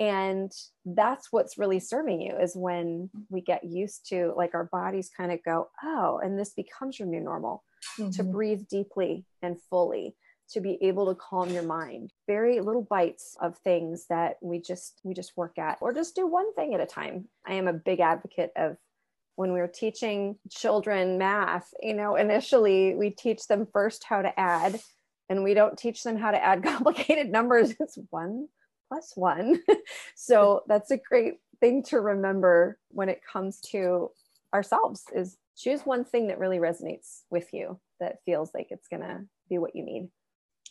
And 0.00 0.50
that's 0.84 1.28
what's 1.30 1.56
really 1.56 1.78
serving 1.78 2.20
you 2.20 2.36
is 2.36 2.56
when 2.56 3.10
we 3.30 3.40
get 3.40 3.62
used 3.62 4.08
to 4.08 4.34
like 4.36 4.52
our 4.54 4.64
bodies 4.64 5.10
kind 5.16 5.30
of 5.30 5.38
go 5.44 5.68
oh 5.84 6.20
and 6.22 6.36
this 6.36 6.52
becomes 6.52 6.98
your 6.98 7.06
new 7.06 7.20
normal 7.20 7.62
mm-hmm. 7.96 8.10
to 8.10 8.24
breathe 8.24 8.66
deeply 8.68 9.24
and 9.40 9.56
fully 9.70 10.16
to 10.50 10.60
be 10.60 10.78
able 10.82 11.06
to 11.06 11.14
calm 11.14 11.48
your 11.50 11.62
mind. 11.62 12.10
Very 12.26 12.60
little 12.60 12.82
bites 12.82 13.36
of 13.40 13.56
things 13.58 14.06
that 14.08 14.36
we 14.42 14.60
just 14.60 15.00
we 15.04 15.14
just 15.14 15.36
work 15.36 15.58
at 15.58 15.78
or 15.80 15.92
just 15.92 16.16
do 16.16 16.26
one 16.26 16.52
thing 16.54 16.74
at 16.74 16.80
a 16.80 16.86
time. 16.86 17.28
I 17.46 17.54
am 17.54 17.68
a 17.68 17.72
big 17.72 18.00
advocate 18.00 18.50
of 18.56 18.76
when 19.36 19.52
we 19.52 19.60
were 19.60 19.68
teaching 19.68 20.36
children 20.50 21.18
math 21.18 21.72
you 21.82 21.94
know 21.94 22.16
initially 22.16 22.94
we 22.94 23.10
teach 23.10 23.46
them 23.46 23.66
first 23.72 24.04
how 24.04 24.22
to 24.22 24.38
add 24.38 24.80
and 25.28 25.42
we 25.42 25.54
don't 25.54 25.78
teach 25.78 26.02
them 26.02 26.16
how 26.16 26.30
to 26.30 26.42
add 26.42 26.62
complicated 26.64 27.30
numbers 27.30 27.74
it's 27.80 27.98
one 28.10 28.46
plus 28.88 29.12
one 29.14 29.60
so 30.14 30.62
that's 30.66 30.90
a 30.90 30.98
great 30.98 31.34
thing 31.60 31.82
to 31.82 32.00
remember 32.00 32.78
when 32.90 33.08
it 33.08 33.20
comes 33.30 33.60
to 33.60 34.10
ourselves 34.52 35.04
is 35.14 35.36
choose 35.56 35.82
one 35.82 36.04
thing 36.04 36.28
that 36.28 36.38
really 36.38 36.58
resonates 36.58 37.22
with 37.30 37.52
you 37.52 37.78
that 38.00 38.18
feels 38.24 38.50
like 38.54 38.68
it's 38.70 38.88
going 38.88 39.02
to 39.02 39.20
be 39.48 39.58
what 39.58 39.74
you 39.74 39.84
need 39.84 40.08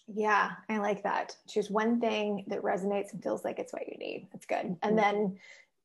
yeah, 0.07 0.51
I 0.69 0.77
like 0.77 1.03
that. 1.03 1.35
Choose 1.47 1.69
one 1.69 1.99
thing 1.99 2.45
that 2.47 2.61
resonates 2.61 3.13
and 3.13 3.23
feels 3.23 3.45
like 3.45 3.59
it's 3.59 3.71
what 3.71 3.87
you 3.87 3.97
need. 3.97 4.27
That's 4.33 4.45
good. 4.45 4.57
Mm-hmm. 4.57 4.73
And 4.87 4.97
then 4.97 5.37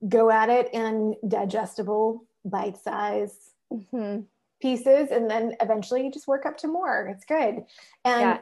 go 0.08 0.30
at 0.30 0.48
it 0.48 0.70
in 0.72 1.14
digestible, 1.26 2.24
bite 2.48 2.76
size 2.76 3.52
mm-hmm. 3.72 4.20
pieces. 4.60 5.10
And 5.10 5.30
then 5.30 5.54
eventually 5.60 6.04
you 6.04 6.10
just 6.10 6.28
work 6.28 6.46
up 6.46 6.56
to 6.58 6.68
more. 6.68 7.08
It's 7.08 7.24
good. 7.24 7.64
And 8.04 8.20
yeah. 8.20 8.38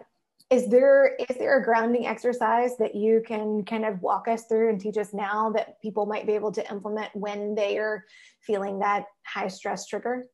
is 0.51 0.69
there 0.69 1.16
is 1.16 1.37
there 1.37 1.61
a 1.61 1.64
grounding 1.64 2.07
exercise 2.07 2.77
that 2.79 2.95
you 2.95 3.23
can 3.27 3.64
kind 3.64 3.85
of 3.85 4.03
walk 4.03 4.29
us 4.29 4.45
through 4.45 4.71
and 4.71 4.81
teach 4.81 4.97
us 4.97 5.12
now 5.12 5.51
that 5.51 5.81
people 5.83 6.07
might 6.07 6.27
be 6.27 6.35
able 6.35 6.53
to 6.53 6.71
implement 6.71 7.14
when 7.14 7.55
they 7.55 7.79
are 7.79 8.05
feeling 8.40 8.79
that 8.81 9.07
high 9.25 9.49
stress 9.49 9.87
trigger? 9.87 10.25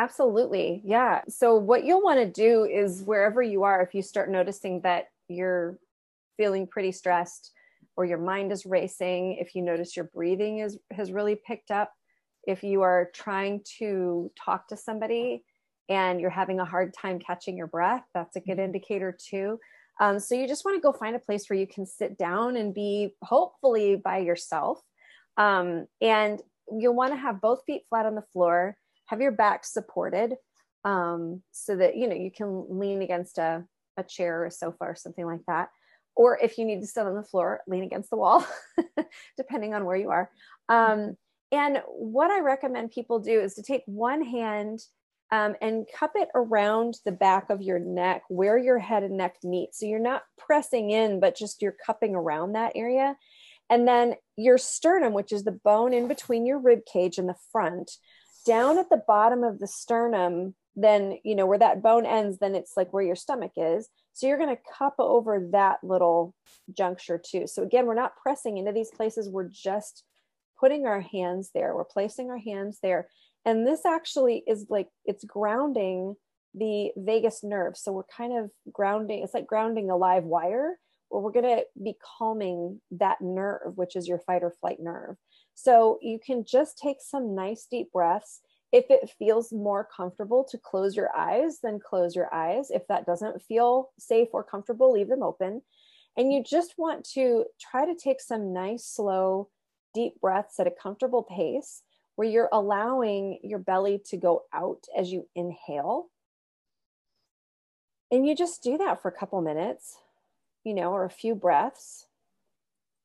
Absolutely. 0.00 0.80
Yeah. 0.84 1.20
So, 1.28 1.56
what 1.56 1.84
you'll 1.84 2.02
want 2.02 2.20
to 2.20 2.30
do 2.30 2.64
is 2.64 3.02
wherever 3.02 3.42
you 3.42 3.64
are, 3.64 3.82
if 3.82 3.94
you 3.94 4.02
start 4.02 4.30
noticing 4.30 4.80
that 4.80 5.08
you're 5.28 5.78
feeling 6.38 6.66
pretty 6.66 6.90
stressed 6.90 7.52
or 7.96 8.06
your 8.06 8.16
mind 8.16 8.50
is 8.50 8.64
racing, 8.64 9.36
if 9.38 9.54
you 9.54 9.60
notice 9.60 9.96
your 9.96 10.06
breathing 10.14 10.60
is 10.60 10.78
has 10.90 11.12
really 11.12 11.36
picked 11.46 11.70
up, 11.70 11.92
if 12.46 12.62
you 12.62 12.82
are 12.82 13.10
trying 13.14 13.62
to 13.78 14.30
talk 14.42 14.68
to 14.68 14.76
somebody 14.76 15.44
and 15.88 16.20
you're 16.20 16.30
having 16.30 16.60
a 16.60 16.64
hard 16.64 16.94
time 16.94 17.18
catching 17.18 17.56
your 17.56 17.66
breath, 17.66 18.04
that's 18.14 18.36
a 18.36 18.40
good 18.40 18.52
mm-hmm. 18.52 18.64
indicator 18.64 19.16
too. 19.18 19.58
Um, 20.00 20.18
so, 20.18 20.34
you 20.34 20.48
just 20.48 20.64
want 20.64 20.76
to 20.76 20.80
go 20.80 20.92
find 20.92 21.14
a 21.14 21.20
place 21.20 21.50
where 21.50 21.58
you 21.58 21.66
can 21.66 21.84
sit 21.84 22.16
down 22.16 22.56
and 22.56 22.72
be 22.72 23.14
hopefully 23.22 23.96
by 23.96 24.18
yourself. 24.18 24.80
Um, 25.36 25.86
and 26.00 26.40
you'll 26.76 26.94
want 26.94 27.12
to 27.12 27.18
have 27.18 27.40
both 27.40 27.64
feet 27.66 27.82
flat 27.88 28.06
on 28.06 28.14
the 28.14 28.24
floor 28.32 28.76
have 29.10 29.20
your 29.20 29.32
back 29.32 29.64
supported 29.64 30.36
um, 30.84 31.42
so 31.50 31.76
that 31.76 31.96
you 31.96 32.08
know 32.08 32.14
you 32.14 32.30
can 32.30 32.64
lean 32.70 33.02
against 33.02 33.38
a, 33.38 33.64
a 33.96 34.04
chair 34.04 34.42
or 34.42 34.46
a 34.46 34.50
sofa 34.50 34.78
or 34.82 34.94
something 34.94 35.26
like 35.26 35.44
that 35.46 35.68
or 36.14 36.38
if 36.38 36.58
you 36.58 36.64
need 36.64 36.80
to 36.80 36.86
sit 36.86 37.06
on 37.06 37.14
the 37.14 37.22
floor 37.22 37.60
lean 37.66 37.82
against 37.82 38.08
the 38.10 38.16
wall 38.16 38.46
depending 39.36 39.74
on 39.74 39.84
where 39.84 39.96
you 39.96 40.10
are 40.10 40.30
um, 40.68 41.16
and 41.52 41.82
what 41.86 42.30
i 42.30 42.40
recommend 42.40 42.90
people 42.90 43.18
do 43.18 43.40
is 43.40 43.54
to 43.54 43.62
take 43.62 43.82
one 43.86 44.24
hand 44.24 44.80
um, 45.32 45.54
and 45.60 45.86
cup 45.96 46.12
it 46.16 46.28
around 46.34 46.94
the 47.04 47.12
back 47.12 47.50
of 47.50 47.62
your 47.62 47.78
neck 47.78 48.22
where 48.28 48.58
your 48.58 48.78
head 48.78 49.02
and 49.02 49.16
neck 49.16 49.36
meet 49.44 49.74
so 49.74 49.86
you're 49.86 49.98
not 49.98 50.22
pressing 50.38 50.90
in 50.90 51.20
but 51.20 51.36
just 51.36 51.62
you're 51.62 51.76
cupping 51.86 52.14
around 52.14 52.52
that 52.52 52.72
area 52.74 53.16
and 53.68 53.86
then 53.86 54.14
your 54.36 54.58
sternum 54.58 55.12
which 55.12 55.32
is 55.32 55.44
the 55.44 55.52
bone 55.52 55.92
in 55.92 56.08
between 56.08 56.46
your 56.46 56.58
rib 56.58 56.80
cage 56.90 57.18
in 57.18 57.26
the 57.26 57.36
front 57.52 57.92
down 58.46 58.78
at 58.78 58.88
the 58.90 59.02
bottom 59.06 59.44
of 59.44 59.58
the 59.58 59.66
sternum, 59.66 60.54
then, 60.76 61.18
you 61.24 61.34
know, 61.34 61.46
where 61.46 61.58
that 61.58 61.82
bone 61.82 62.06
ends, 62.06 62.38
then 62.38 62.54
it's 62.54 62.72
like 62.76 62.92
where 62.92 63.02
your 63.02 63.16
stomach 63.16 63.52
is. 63.56 63.88
So 64.12 64.26
you're 64.26 64.38
going 64.38 64.54
to 64.54 64.62
cup 64.78 64.94
over 64.98 65.48
that 65.52 65.78
little 65.82 66.34
juncture 66.72 67.20
too. 67.24 67.46
So 67.46 67.62
again, 67.62 67.86
we're 67.86 67.94
not 67.94 68.16
pressing 68.16 68.58
into 68.58 68.72
these 68.72 68.90
places. 68.90 69.28
We're 69.28 69.48
just 69.48 70.04
putting 70.60 70.86
our 70.86 71.00
hands 71.00 71.50
there. 71.54 71.74
We're 71.74 71.84
placing 71.84 72.30
our 72.30 72.38
hands 72.38 72.78
there. 72.82 73.08
And 73.44 73.66
this 73.66 73.86
actually 73.86 74.44
is 74.46 74.66
like, 74.68 74.88
it's 75.06 75.24
grounding 75.24 76.14
the 76.54 76.90
vagus 76.96 77.42
nerve. 77.42 77.76
So 77.76 77.92
we're 77.92 78.02
kind 78.04 78.36
of 78.36 78.50
grounding, 78.72 79.22
it's 79.22 79.34
like 79.34 79.46
grounding 79.46 79.90
a 79.90 79.96
live 79.96 80.24
wire 80.24 80.78
where 81.08 81.22
we're 81.22 81.32
going 81.32 81.56
to 81.58 81.64
be 81.82 81.94
calming 82.18 82.80
that 82.92 83.20
nerve, 83.20 83.76
which 83.76 83.96
is 83.96 84.06
your 84.06 84.18
fight 84.18 84.42
or 84.42 84.54
flight 84.60 84.78
nerve. 84.80 85.16
So 85.54 85.98
you 86.02 86.18
can 86.24 86.44
just 86.44 86.78
take 86.78 86.98
some 87.00 87.34
nice 87.34 87.66
deep 87.70 87.92
breaths. 87.92 88.40
If 88.72 88.86
it 88.90 89.10
feels 89.18 89.52
more 89.52 89.88
comfortable 89.96 90.44
to 90.50 90.58
close 90.58 90.94
your 90.94 91.14
eyes, 91.16 91.58
then 91.62 91.80
close 91.80 92.14
your 92.14 92.32
eyes. 92.32 92.70
If 92.70 92.86
that 92.88 93.06
doesn't 93.06 93.42
feel 93.42 93.90
safe 93.98 94.28
or 94.32 94.44
comfortable, 94.44 94.92
leave 94.92 95.08
them 95.08 95.22
open. 95.22 95.62
And 96.16 96.32
you 96.32 96.42
just 96.44 96.74
want 96.78 97.04
to 97.14 97.44
try 97.60 97.86
to 97.86 97.94
take 97.94 98.20
some 98.20 98.52
nice, 98.52 98.86
slow, 98.86 99.48
deep 99.94 100.20
breaths 100.20 100.60
at 100.60 100.66
a 100.66 100.70
comfortable 100.70 101.22
pace 101.22 101.82
where 102.16 102.28
you're 102.28 102.48
allowing 102.52 103.38
your 103.42 103.58
belly 103.58 104.00
to 104.06 104.16
go 104.16 104.42
out 104.52 104.84
as 104.96 105.10
you 105.10 105.26
inhale 105.34 106.08
and 108.10 108.26
you 108.26 108.34
just 108.34 108.62
do 108.62 108.76
that 108.78 109.00
for 109.00 109.08
a 109.08 109.16
couple 109.16 109.40
minutes, 109.40 109.96
you 110.64 110.74
know, 110.74 110.92
or 110.92 111.04
a 111.04 111.10
few 111.10 111.34
breaths. 111.34 112.06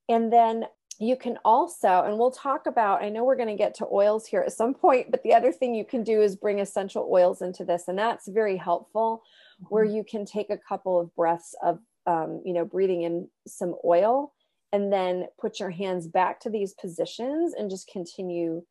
And 0.09 0.33
then 0.33 0.65
you 0.99 1.15
can 1.15 1.37
also, 1.43 2.03
and 2.03 2.17
we'll 2.17 2.31
talk 2.31 2.67
about, 2.67 3.03
I 3.03 3.09
know 3.09 3.23
we're 3.23 3.35
going 3.35 3.49
to 3.49 3.55
get 3.55 3.75
to 3.75 3.87
oils 3.91 4.25
here 4.25 4.41
at 4.41 4.53
some 4.53 4.73
point, 4.73 5.11
but 5.11 5.23
the 5.23 5.33
other 5.33 5.51
thing 5.51 5.75
you 5.75 5.85
can 5.85 6.03
do 6.03 6.21
is 6.21 6.35
bring 6.35 6.59
essential 6.59 7.07
oils 7.11 7.41
into 7.41 7.65
this. 7.65 7.87
And 7.87 7.97
that's 7.97 8.27
very 8.27 8.57
helpful, 8.57 9.21
mm-hmm. 9.61 9.73
where 9.73 9.83
you 9.83 10.03
can 10.03 10.25
take 10.25 10.49
a 10.49 10.57
couple 10.57 10.99
of 10.99 11.13
breaths 11.15 11.53
of, 11.61 11.79
um, 12.07 12.41
you 12.45 12.53
know, 12.53 12.65
breathing 12.65 13.03
in 13.03 13.27
some 13.47 13.75
oil 13.83 14.33
and 14.75 14.91
then 14.91 15.27
put 15.39 15.57
your 15.57 15.69
hands 15.69 16.05
back 16.05 16.41
to 16.41 16.49
these 16.49 16.73
positions 16.73 17.53
and 17.53 17.69
just 17.69 17.87
continue 17.87 18.61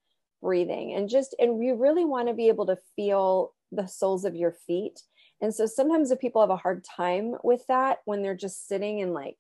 breathing. 0.43 0.93
And 0.93 1.09
just, 1.09 1.35
and 1.39 1.65
you 1.65 1.77
really 1.77 2.05
want 2.05 2.29
to 2.29 2.35
be 2.35 2.49
able 2.49 2.67
to 2.67 2.77
feel 2.95 3.55
the 3.73 3.87
soles 3.87 4.27
of 4.27 4.37
your 4.37 4.53
feet. 4.67 5.01
And 5.41 5.55
so 5.55 5.65
sometimes 5.65 6.11
if 6.11 6.21
people 6.21 6.43
have 6.43 6.51
a 6.51 6.59
hard 6.59 6.85
time 6.85 7.37
with 7.43 7.67
that 7.69 8.01
when 8.05 8.21
they're 8.21 8.37
just 8.37 8.69
sitting 8.69 9.01
and 9.01 9.15
like 9.15 9.39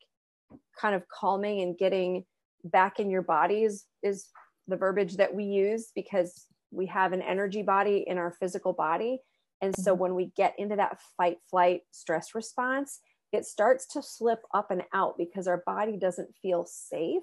kind 0.81 0.94
of 0.94 1.07
calming 1.07 1.61
and 1.61 1.77
getting 1.77 2.24
back 2.64 2.98
in 2.98 3.11
your 3.11 3.22
bodies 3.22 3.85
is, 4.03 4.29
the 4.66 4.77
verbiage 4.79 5.18
that 5.18 5.35
we 5.35 5.44
use 5.44 5.92
because 5.94 6.46
we 6.70 6.87
have 6.87 7.12
an 7.12 7.20
energy 7.20 7.61
body 7.61 8.03
in 8.07 8.16
our 8.16 8.35
physical 8.40 8.72
body. 8.72 9.20
And 9.61 9.77
so 9.77 9.92
mm-hmm. 9.92 10.00
when 10.00 10.14
we 10.14 10.33
get 10.38 10.55
into 10.57 10.77
that 10.77 11.03
fight, 11.18 11.37
flight, 11.50 11.83
stress 11.90 12.35
response, 12.35 13.00
it 13.35 13.44
starts 13.44 13.87
to 13.88 14.03
slip 14.03 14.40
up 14.53 14.70
and 14.70 14.83
out 14.92 15.16
because 15.18 15.47
our 15.47 15.62
body 15.66 15.97
doesn't 15.97 16.35
feel 16.40 16.64
safe. 16.66 17.23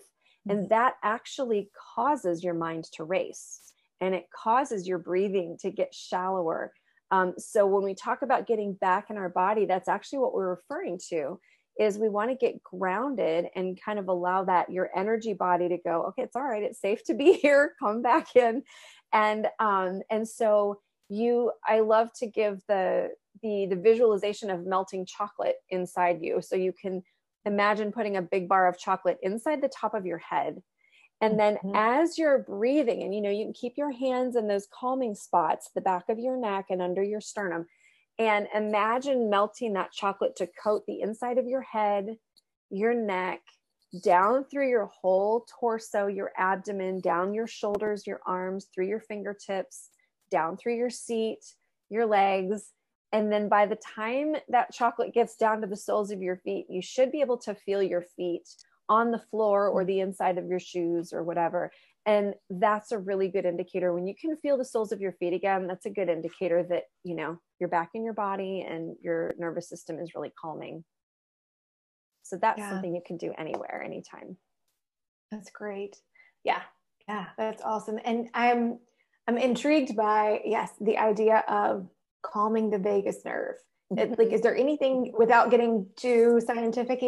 And 0.50 0.70
that 0.70 0.96
actually 1.04 1.70
causes 1.96 2.44
your 2.44 2.56
mind 2.56 2.86
to 2.94 3.04
race 3.04 3.74
and 4.00 4.16
it 4.16 4.26
causes 4.36 4.88
your 4.88 4.98
breathing 4.98 5.56
to 5.62 5.70
get 5.70 5.94
shallower. 5.94 6.74
Um, 7.12 7.36
so 7.38 7.68
when 7.68 7.84
we 7.84 7.94
talk 7.94 8.24
about 8.24 8.48
getting 8.48 8.74
back 8.74 9.12
in 9.12 9.18
our 9.18 9.30
body, 9.30 9.66
that's 9.66 9.88
actually 9.88 10.20
what 10.20 10.34
we're 10.34 10.50
referring 10.50 11.00
to 11.10 11.40
is 11.80 11.98
we 11.98 12.10
want 12.10 12.30
to 12.30 12.36
get 12.36 12.62
grounded 12.64 13.48
and 13.56 13.80
kind 13.82 14.00
of 14.00 14.08
allow 14.08 14.44
that 14.44 14.72
your 14.72 14.90
energy 14.96 15.34
body 15.34 15.70
to 15.70 15.78
go 15.78 16.04
okay 16.04 16.24
it's 16.24 16.36
all 16.36 16.44
right 16.44 16.64
it's 16.64 16.82
safe 16.82 17.04
to 17.04 17.14
be 17.14 17.34
here 17.42 17.74
come 17.80 18.02
back 18.02 18.36
in 18.36 18.62
and 19.14 19.48
um 19.60 20.02
and 20.10 20.28
so 20.28 20.80
you 21.10 21.52
i 21.66 21.80
love 21.80 22.12
to 22.14 22.28
give 22.28 22.62
the 22.68 23.10
the 23.42 23.68
the 23.70 23.76
visualization 23.76 24.50
of 24.50 24.66
melting 24.66 25.06
chocolate 25.06 25.56
inside 25.70 26.20
you 26.22 26.42
so 26.42 26.56
you 26.56 26.74
can 26.74 27.04
imagine 27.46 27.92
putting 27.92 28.18
a 28.18 28.22
big 28.22 28.48
bar 28.48 28.68
of 28.68 28.78
chocolate 28.78 29.18
inside 29.24 29.62
the 29.62 29.70
top 29.70 29.94
of 29.94 30.06
your 30.06 30.20
head 30.20 30.62
and 31.22 31.40
then 31.40 31.56
mm-hmm. 31.56 31.76
as 31.76 32.18
you're 32.18 32.40
breathing 32.40 33.04
and 33.04 33.14
you 33.16 33.22
know 33.22 33.30
you 33.30 33.46
can 33.46 33.54
keep 33.54 33.74
your 33.78 33.92
hands 33.92 34.36
in 34.36 34.48
those 34.48 34.68
calming 34.72 35.16
spots 35.16 35.70
the 35.74 35.82
back 35.82 36.10
of 36.10 36.20
your 36.20 36.38
neck 36.38 36.66
and 36.70 36.82
under 36.82 37.04
your 37.04 37.22
sternum 37.22 37.66
and 38.22 38.48
imagine 38.54 39.32
melting 39.32 39.74
that 39.74 39.92
chocolate 39.92 40.36
to 40.36 40.48
coat 40.62 40.84
the 40.86 41.02
inside 41.02 41.40
of 41.40 41.48
your 41.48 41.62
head, 41.62 42.18
your 42.70 42.94
neck, 42.94 43.40
down 44.04 44.46
through 44.46 44.70
your 44.70 44.86
whole 44.86 45.46
torso, 45.60 46.06
your 46.06 46.32
abdomen, 46.38 47.00
down 47.00 47.34
your 47.34 47.48
shoulders, 47.48 48.06
your 48.06 48.22
arms, 48.28 48.68
through 48.74 48.88
your 48.88 49.00
fingertips, 49.00 49.90
down 50.30 50.56
through 50.56 50.76
your 50.76 50.92
seat, 50.92 51.40
your 51.90 52.06
legs. 52.06 52.70
And 53.14 53.32
then 53.32 53.50
by 53.50 53.66
the 53.66 53.78
time 53.78 54.36
that 54.50 54.72
chocolate 54.72 55.14
gets 55.14 55.36
down 55.36 55.62
to 55.62 55.68
the 55.68 55.76
soles 55.76 56.12
of 56.12 56.22
your 56.22 56.38
feet, 56.38 56.68
you 56.70 56.82
should 56.82 57.12
be 57.12 57.22
able 57.22 57.38
to 57.40 57.56
feel 57.56 57.84
your 57.84 58.06
feet 58.16 58.48
on 58.88 59.12
the 59.12 59.20
floor 59.20 59.68
or 59.68 59.86
the 59.86 60.00
inside 60.00 60.38
of 60.38 60.48
your 60.48 60.60
shoes 60.60 61.12
or 61.14 61.24
whatever. 61.24 61.72
And 62.06 62.34
that's 62.50 62.92
a 62.92 62.98
really 62.98 63.28
good 63.28 63.46
indicator. 63.46 63.94
When 63.94 64.08
you 64.08 64.16
can 64.20 64.36
feel 64.38 64.58
the 64.58 64.66
soles 64.66 64.92
of 64.92 65.02
your 65.02 65.12
feet 65.14 65.34
again, 65.34 65.68
that's 65.68 65.86
a 65.86 65.92
good 65.92 66.10
indicator 66.10 66.64
that, 66.70 66.84
you 67.04 67.16
know, 67.16 67.38
you're 67.60 67.70
back 67.70 67.92
in 67.94 68.04
your 68.04 68.14
body 68.14 68.66
and 68.68 68.96
your 69.02 69.34
nervous 69.38 69.70
system 69.70 70.00
is 70.00 70.16
really 70.16 70.34
calming. 70.40 70.84
So 72.24 72.38
that's 72.42 72.60
yeah. 72.60 72.70
something 72.70 72.96
you 72.96 73.04
can 73.06 73.18
do 73.18 73.34
anywhere, 73.38 73.84
anytime. 73.84 74.38
That's 75.32 75.52
great. 75.52 75.98
Yeah. 76.44 76.62
Yeah, 77.08 77.28
that's 77.38 77.62
awesome. 77.62 78.00
And 78.06 78.30
I'm 78.34 78.80
I'm 79.28 79.38
intrigued 79.38 79.96
by 79.96 80.42
yes, 80.46 80.72
the 80.80 80.98
idea 80.98 81.44
of 81.48 81.88
calming 82.22 82.70
the 82.70 82.78
vagus 82.78 83.24
nerve. 83.26 83.56
It, 83.98 84.18
like, 84.18 84.32
is 84.32 84.40
there 84.42 84.56
anything 84.56 85.14
without 85.18 85.52
getting 85.52 85.86
too 85.98 86.40
scientific 86.46 87.02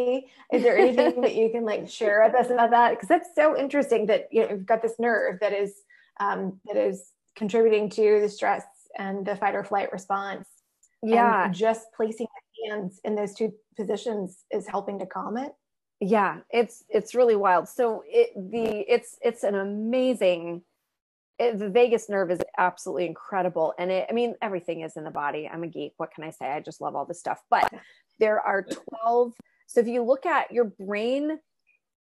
Is 0.52 0.62
there 0.62 0.76
anything 0.76 1.20
that 1.22 1.34
you 1.34 1.48
can 1.48 1.64
like 1.64 1.88
share 1.88 2.22
with 2.24 2.34
us 2.34 2.50
about 2.50 2.70
that? 2.72 2.90
Because 2.90 3.08
that's 3.08 3.30
so 3.34 3.58
interesting 3.58 4.06
that 4.06 4.28
you 4.30 4.42
know 4.42 4.50
you've 4.50 4.66
got 4.66 4.82
this 4.82 4.98
nerve 4.98 5.40
that 5.40 5.54
is 5.54 5.74
um, 6.20 6.60
that 6.66 6.76
is 6.76 7.10
contributing 7.36 7.88
to 7.90 8.20
the 8.20 8.28
stress 8.28 8.64
and 8.98 9.26
the 9.26 9.36
fight 9.36 9.54
or 9.54 9.64
flight 9.64 9.92
response. 9.92 10.46
Yeah. 11.02 11.48
Just 11.50 11.86
placing 11.96 12.26
the 12.26 12.70
hands 12.70 13.00
in 13.04 13.14
those 13.14 13.34
two 13.34 13.52
positions 13.76 14.44
is 14.50 14.66
helping 14.66 14.98
to 14.98 15.06
calm 15.06 15.36
it. 15.36 15.52
Yeah, 16.00 16.40
it's 16.50 16.84
it's 16.88 17.14
really 17.14 17.36
wild. 17.36 17.68
So 17.68 18.02
it 18.06 18.30
the 18.34 18.92
it's 18.92 19.16
it's 19.22 19.42
an 19.42 19.54
amazing 19.54 20.62
it, 21.38 21.58
the 21.58 21.68
vagus 21.68 22.08
nerve 22.08 22.30
is 22.30 22.40
absolutely 22.58 23.06
incredible 23.06 23.74
and 23.78 23.90
it 23.90 24.06
i 24.08 24.12
mean 24.12 24.34
everything 24.40 24.82
is 24.82 24.96
in 24.96 25.04
the 25.04 25.10
body. 25.10 25.48
I'm 25.52 25.64
a 25.64 25.68
geek. 25.68 25.92
What 25.96 26.12
can 26.12 26.24
i 26.24 26.30
say? 26.30 26.46
I 26.46 26.60
just 26.60 26.80
love 26.80 26.94
all 26.94 27.04
this 27.04 27.18
stuff. 27.18 27.40
But 27.50 27.72
there 28.18 28.40
are 28.40 28.62
12 29.02 29.32
so 29.66 29.80
if 29.80 29.86
you 29.86 30.02
look 30.02 30.26
at 30.26 30.52
your 30.52 30.64
brain 30.64 31.38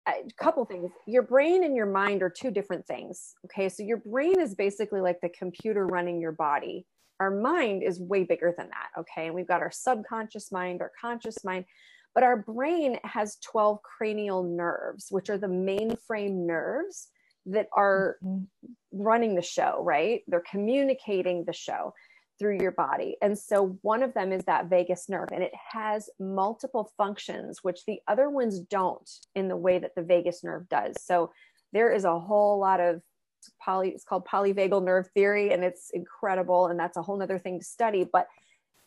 a 0.09 0.13
couple 0.39 0.65
things. 0.65 0.91
Your 1.07 1.23
brain 1.23 1.63
and 1.63 1.77
your 1.77 1.87
mind 1.87 2.23
are 2.23 2.31
two 2.31 2.51
different 2.51 2.87
things 2.87 3.35
okay? 3.47 3.69
So 3.69 3.83
your 3.83 3.99
brain 3.99 4.41
is 4.41 4.55
basically 4.55 5.01
like 5.01 5.21
the 5.21 5.29
computer 5.29 5.87
running 5.87 6.21
your 6.21 6.33
body. 6.33 6.87
Our 7.21 7.31
mind 7.31 7.83
is 7.83 8.01
way 8.01 8.25
bigger 8.25 8.55
than 8.57 8.69
that 8.69 9.01
okay? 9.01 9.27
And 9.27 9.35
we've 9.35 9.49
got 9.49 9.61
our 9.61 9.71
subconscious 9.71 10.51
mind 10.51 10.81
our 10.81 10.93
conscious 11.01 11.45
mind. 11.45 11.67
But 12.15 12.25
our 12.25 12.39
brain 12.39 12.99
has 13.05 13.37
12 13.45 13.79
cranial 13.83 14.43
nerves 14.43 15.07
which 15.11 15.31
are 15.31 15.39
the 15.39 15.47
mainframe 15.47 16.47
nerves 16.47 17.09
that 17.47 17.69
are 17.73 18.17
mm-hmm. 18.25 18.45
running 18.93 19.35
the 19.35 19.43
show 19.43 19.81
right 19.83 20.23
they're 20.29 20.43
communicating 20.51 21.45
the 21.45 21.53
show 21.53 21.93
through 22.41 22.59
your 22.59 22.73
body. 22.73 23.19
And 23.21 23.39
so 23.39 23.79
one 23.83 24.03
of 24.03 24.15
them 24.15 24.33
is 24.33 24.45
that 24.45 24.71
vagus 24.71 25.11
nerve, 25.11 25.29
and 25.31 25.45
it 25.45 25.53
has 25.73 26.09
multiple 26.19 26.91
functions, 26.97 27.63
which 27.63 27.85
the 27.85 28.01
other 28.09 28.31
ones 28.31 28.59
don't 28.59 29.09
in 29.35 29.47
the 29.49 29.59
way 29.59 29.79
that 29.79 29.95
the 29.95 30.03
vagus 30.03 30.43
nerve 30.43 30.67
does. 30.71 30.97
So 31.03 31.33
there 31.75 31.93
is 31.93 32.05
a 32.05 32.19
whole 32.19 32.59
lot 32.59 32.81
of 32.81 33.03
poly, 33.63 33.91
it's 33.91 34.05
called 34.05 34.27
polyvagal 34.27 34.83
nerve 34.83 35.09
theory, 35.13 35.53
and 35.53 35.63
it's 35.63 35.91
incredible. 35.91 36.69
And 36.69 36.81
that's 36.81 36.97
a 36.97 37.03
whole 37.03 37.19
nother 37.19 37.39
thing 37.39 37.59
to 37.59 37.65
study. 37.65 38.09
But 38.11 38.27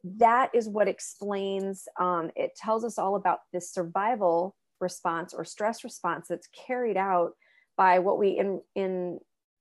that 0.03 0.49
is 0.55 0.67
what 0.67 0.87
explains, 0.87 1.87
um, 1.99 2.31
it 2.35 2.55
tells 2.55 2.83
us 2.83 2.97
all 2.97 3.15
about 3.15 3.41
this 3.53 3.71
survival 3.71 4.55
response 4.79 5.31
or 5.31 5.45
stress 5.45 5.83
response 5.83 6.27
that's 6.27 6.49
carried 6.67 6.97
out 6.97 7.33
by 7.77 7.99
what 7.99 8.17
we 8.17 8.29
in 8.29 8.61
in 8.75 9.19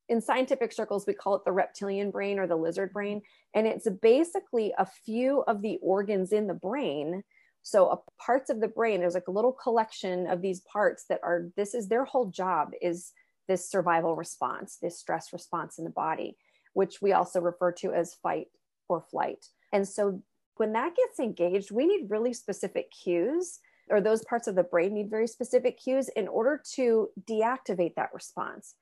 in 0.09 0.21
scientific 0.21 0.73
circles, 0.73 1.07
we 1.07 1.15
call 1.15 1.37
it 1.37 1.45
the 1.45 1.53
reptilian 1.53 2.11
brain 2.11 2.39
or 2.39 2.47
the 2.47 2.57
lizard 2.57 2.93
brain. 2.93 3.23
And 3.55 3.67
it's 3.67 3.89
basically 4.03 4.75
a 4.77 4.85
few 4.85 5.43
of 5.43 5.63
the 5.63 5.79
organs 5.83 6.33
in 6.33 6.47
the 6.47 6.55
brain. 6.55 7.23
So, 7.63 8.03
parts 8.21 8.51
of 8.51 8.61
the 8.61 8.69
brain, 8.69 9.01
there's 9.01 9.15
like 9.15 9.29
a 9.29 9.33
little 9.33 9.53
collection 9.53 10.27
of 10.27 10.43
these 10.43 10.61
parts 10.61 11.05
that 11.09 11.21
are, 11.23 11.49
this 11.57 11.75
is 11.75 11.89
their 11.89 12.05
whole 12.05 12.27
job 12.27 12.73
is 12.83 13.13
this 13.49 13.71
survival 13.71 14.17
response, 14.17 14.79
this 14.83 14.99
stress 14.99 15.33
response 15.33 15.79
in 15.79 15.85
the 15.85 15.91
body, 15.91 16.37
which 16.75 17.01
we 17.01 17.13
also 17.13 17.41
refer 17.41 17.73
to 17.73 17.93
as 17.93 18.15
fight 18.23 18.49
or 18.89 19.01
flight. 19.01 19.47
And 19.73 19.89
so, 19.89 20.21
when 20.57 20.73
that 20.75 20.95
gets 20.97 21.21
engaged, 21.21 21.71
we 21.71 21.87
need 21.87 22.11
really 22.11 22.35
specific 22.35 22.91
cues 22.91 23.61
or 23.91 24.01
those 24.01 24.25
parts 24.25 24.47
of 24.47 24.55
the 24.55 24.63
brain 24.63 24.95
need 24.95 25.11
very 25.11 25.27
specific 25.27 25.79
cues 25.79 26.09
in 26.17 26.29
order 26.29 26.63
to 26.75 27.09
deactivate 27.29 27.95
that 27.97 28.15
response 28.15 28.75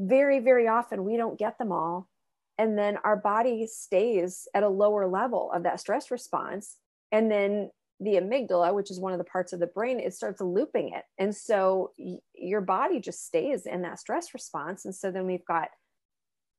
very, 0.00 0.40
very 0.40 0.66
often 0.66 1.04
we 1.04 1.16
don't 1.16 1.38
get 1.38 1.58
them 1.58 1.70
all. 1.70 2.08
And 2.58 2.76
then 2.76 2.96
our 3.04 3.16
body 3.16 3.66
stays 3.66 4.48
at 4.54 4.62
a 4.62 4.68
lower 4.68 5.06
level 5.06 5.50
of 5.52 5.62
that 5.64 5.80
stress 5.80 6.10
response. 6.10 6.76
And 7.12 7.30
then 7.30 7.70
the 8.00 8.14
amygdala, 8.14 8.74
which 8.74 8.90
is 8.90 8.98
one 8.98 9.12
of 9.12 9.18
the 9.18 9.24
parts 9.24 9.52
of 9.52 9.60
the 9.60 9.66
brain, 9.66 10.00
it 10.00 10.14
starts 10.14 10.40
looping 10.40 10.94
it. 10.94 11.04
And 11.18 11.36
so 11.36 11.92
y- 11.98 12.18
your 12.34 12.62
body 12.62 12.98
just 12.98 13.26
stays 13.26 13.66
in 13.66 13.82
that 13.82 13.98
stress 13.98 14.32
response. 14.32 14.84
And 14.84 14.94
so 14.94 15.10
then 15.10 15.26
we've 15.26 15.44
got, 15.44 15.68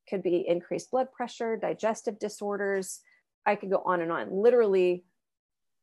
could 0.08 0.22
be 0.22 0.46
increased 0.48 0.92
blood 0.92 1.12
pressure, 1.12 1.58
digestive 1.58 2.20
disorders. 2.20 3.00
I 3.46 3.56
could 3.56 3.72
go 3.72 3.82
on 3.84 4.02
and 4.02 4.12
on. 4.12 4.32
Literally, 4.32 5.04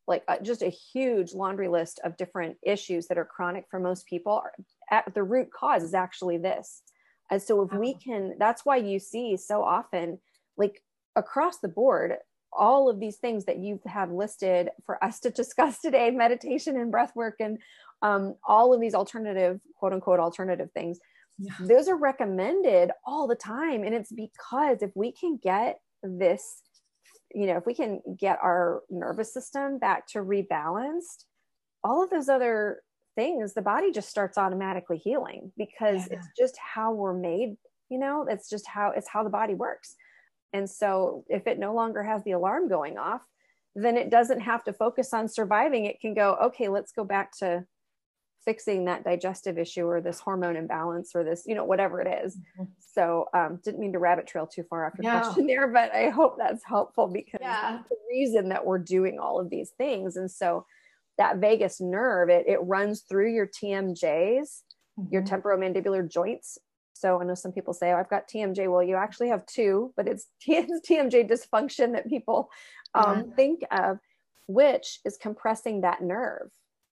like 0.09 0.25
uh, 0.27 0.39
just 0.43 0.63
a 0.63 0.69
huge 0.69 1.35
laundry 1.35 1.69
list 1.69 2.01
of 2.05 2.17
different 2.17 2.57
issues 2.63 3.07
that 3.07 3.19
are 3.19 3.25
chronic 3.25 3.67
for 3.71 3.79
most 3.79 4.07
people. 4.07 4.43
At 4.91 5.15
the 5.15 5.23
root 5.23 5.51
cause 5.53 5.85
is 5.85 5.95
actually 5.95 6.39
this 6.39 6.83
and 7.31 7.43
so 7.43 7.63
if 7.63 7.73
we 7.73 7.95
can, 7.95 8.35
that's 8.39 8.65
why 8.65 8.77
you 8.77 8.99
see 8.99 9.37
so 9.37 9.63
often, 9.63 10.19
like 10.57 10.83
across 11.17 11.59
the 11.59 11.69
board, 11.69 12.15
all 12.53 12.89
of 12.89 12.99
these 12.99 13.17
things 13.17 13.45
that 13.45 13.59
you 13.59 13.81
have 13.87 14.11
listed 14.11 14.71
for 14.87 15.03
us 15.05 15.21
to 15.21 15.31
discuss 15.43 15.81
today, 15.81 16.11
meditation 16.11 16.77
and 16.77 16.91
breath 16.91 17.15
work 17.15 17.37
and 17.41 17.59
um, 18.01 18.37
all 18.47 18.73
of 18.73 18.81
these 18.81 18.95
alternative, 18.95 19.61
quote 19.77 19.93
unquote, 19.93 20.21
alternative 20.21 20.71
things, 20.73 20.99
yeah. 21.39 21.53
those 21.61 21.89
are 21.89 21.97
recommended 21.97 22.91
all 23.05 23.27
the 23.27 23.35
time. 23.35 23.83
And 23.83 23.95
it's 23.95 24.13
because 24.13 24.83
if 24.83 24.91
we 24.95 25.13
can 25.13 25.39
get 25.43 25.81
this 26.03 26.63
you 27.35 27.47
know 27.47 27.57
if 27.57 27.67
we 27.67 27.75
can 27.75 28.01
get 28.19 28.39
our 28.43 28.83
nervous 28.91 29.33
system 29.33 29.79
back 29.79 30.07
to 30.07 30.19
rebalanced 30.19 31.25
all 31.85 32.03
of 32.03 32.11
those 32.11 32.29
other 32.29 32.83
things 33.17 33.55
the 33.55 33.63
body 33.63 33.93
just 33.93 34.09
starts 34.09 34.39
automatically 34.39 34.97
healing 34.97 35.53
because 35.57 36.07
yeah. 36.07 36.17
it's 36.17 36.29
just 36.37 36.57
how 36.59 36.93
we're 36.93 37.15
made 37.15 37.57
you 37.89 37.99
know? 37.99 38.27
It's 38.29 38.49
just 38.49 38.67
how 38.67 38.91
it's 38.91 39.09
how 39.09 39.23
the 39.23 39.31
body 39.31 39.55
works. 39.55 39.95
And 40.53 40.69
so 40.69 41.25
if 41.29 41.47
it 41.47 41.59
no 41.59 41.75
longer 41.75 42.03
has 42.03 42.23
the 42.25 42.33
alarm 42.33 42.69
going 42.69 42.99
off 42.99 43.23
then 43.75 43.97
it 43.97 44.11
doesn't 44.11 44.41
have 44.41 44.65
to 44.65 44.73
focus 44.73 45.13
on 45.13 45.29
surviving. 45.29 45.85
It 45.85 46.01
can 46.01 46.15
go 46.15 46.37
okay 46.43 46.69
let's 46.69 46.93
go 46.93 47.05
back 47.05 47.37
to 47.39 47.65
fixing 48.49 48.87
that 48.87 49.05
digestive 49.05 49.59
issue 49.59 49.87
or 49.87 50.01
this 50.01 50.21
hormone 50.21 50.57
imbalance 50.57 51.15
or 51.15 51.23
this 51.23 51.43
you 51.45 51.55
know 51.55 51.67
whatever 51.67 52.01
it 52.01 52.25
is. 52.25 52.35
Mm-hmm. 52.35 52.65
so 52.79 53.27
um, 53.35 53.61
didn't 53.63 53.79
mean 53.79 53.93
to 53.93 53.99
rabbit 53.99 54.27
trail 54.27 54.47
too 54.47 54.63
far 54.63 54.87
after 54.87 55.03
no. 55.03 55.21
question 55.21 55.47
there 55.47 55.69
but 55.69 55.95
i 55.95 56.09
hope 56.09 56.39
that's 56.39 56.65
helpful 56.65 57.09
because 57.09 57.41
yeah. 57.43 57.81
the 57.91 57.97
reason 58.11 58.49
that 58.49 58.65
we're 58.65 58.79
doing 58.79 59.19
all 59.19 59.39
of 59.39 59.51
these 59.51 59.73
things 59.77 60.17
and 60.17 60.31
so 60.31 60.65
that 61.19 61.37
vagus 61.37 61.79
nerve 61.79 62.31
it, 62.31 62.47
it 62.49 62.57
runs 62.63 63.03
through 63.03 63.31
your 63.35 63.47
tmjs 63.47 64.01
mm-hmm. 64.03 65.13
your 65.13 65.21
temporomandibular 65.21 66.11
joints 66.11 66.57
so 66.95 67.21
i 67.21 67.25
know 67.25 67.35
some 67.35 67.53
people 67.53 67.75
say 67.75 67.93
oh 67.93 67.97
i've 67.97 68.09
got 68.09 68.27
tmj 68.31 68.67
well 68.73 68.83
you 68.83 68.97
actually 68.97 69.29
have 69.29 69.45
two 69.45 69.93
but 69.95 70.09
it's 70.09 70.29
tmj 70.49 71.31
dysfunction 71.31 71.93
that 71.93 72.09
people 72.09 72.49
um, 72.95 73.27
yeah. 73.29 73.35
think 73.37 73.61
of 73.71 73.99
which 74.47 75.01
is 75.05 75.19
compressing 75.19 75.83
that 75.83 76.03
nerve 76.03 76.49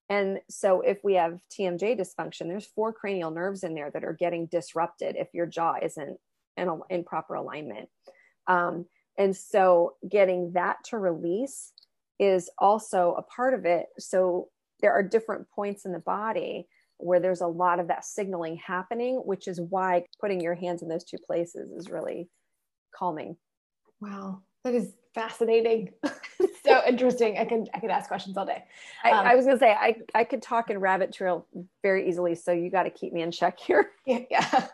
and 0.08 0.38
so 0.48 0.82
if 0.82 0.98
we 1.02 1.14
have 1.14 1.40
TMJ 1.50 1.98
dysfunction, 1.98 2.46
there's 2.46 2.66
four 2.66 2.92
cranial 2.92 3.30
nerves 3.30 3.64
in 3.64 3.74
there 3.74 3.90
that 3.90 4.04
are 4.04 4.12
getting 4.12 4.46
disrupted 4.46 5.16
if 5.16 5.28
your 5.34 5.46
jaw 5.46 5.74
isn't 5.82 6.18
in, 6.56 6.80
in 6.90 7.04
proper 7.04 7.34
alignment. 7.34 7.88
Um, 8.46 8.86
and 9.18 9.36
so 9.36 9.94
getting 10.08 10.52
that 10.52 10.76
to 10.84 10.98
release 10.98 11.72
is 12.20 12.50
also 12.58 13.14
a 13.18 13.22
part 13.22 13.54
of 13.54 13.64
it. 13.64 13.86
So 13.98 14.48
there 14.80 14.92
are 14.92 15.02
different 15.02 15.50
points 15.50 15.84
in 15.84 15.92
the 15.92 15.98
body 15.98 16.68
where 16.98 17.20
there's 17.20 17.40
a 17.40 17.46
lot 17.46 17.80
of 17.80 17.88
that 17.88 18.04
signaling 18.04 18.56
happening, 18.64 19.16
which 19.24 19.48
is 19.48 19.60
why 19.60 20.04
putting 20.20 20.40
your 20.40 20.54
hands 20.54 20.82
in 20.82 20.88
those 20.88 21.04
two 21.04 21.18
places 21.26 21.70
is 21.72 21.90
really 21.90 22.28
calming. 22.94 23.36
Wow, 24.00 24.42
that 24.64 24.74
is 24.74 24.92
fascinating. 25.14 25.90
interesting. 26.86 27.38
I 27.38 27.44
could 27.44 27.68
I 27.74 27.80
could 27.80 27.90
ask 27.90 28.08
questions 28.08 28.36
all 28.36 28.46
day. 28.46 28.64
Um, 29.04 29.14
I, 29.14 29.32
I, 29.32 29.34
was 29.34 29.46
gonna 29.46 29.58
say 29.58 29.72
I 29.72 29.96
I 30.14 30.24
could 30.24 30.42
talk 30.42 30.70
in 30.70 30.78
rabbit 30.78 31.12
trail 31.12 31.46
very 31.82 32.08
easily. 32.08 32.34
So 32.34 32.52
you 32.52 32.70
got 32.70 32.84
to 32.84 32.90
keep 32.90 33.12
me 33.12 33.22
in 33.22 33.30
check 33.30 33.58
here. 33.58 33.90
Yeah, 34.06 34.20
yeah. 34.30 34.66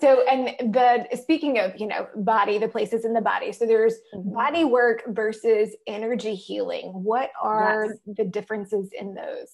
So 0.00 0.24
and 0.28 0.72
the 0.72 1.08
speaking 1.16 1.58
of 1.58 1.72
you 1.80 1.88
know 1.88 2.06
body, 2.14 2.58
the 2.58 2.68
places 2.68 3.04
in 3.04 3.12
the 3.12 3.20
body. 3.20 3.50
So 3.50 3.66
there's 3.66 3.94
mm-hmm. 4.14 4.32
body 4.32 4.64
work 4.64 5.02
versus 5.08 5.74
energy 5.88 6.36
healing. 6.36 6.92
What 6.92 7.30
are 7.42 7.86
yes. 7.88 8.16
the 8.18 8.24
differences 8.24 8.90
in 8.96 9.14
those? 9.14 9.50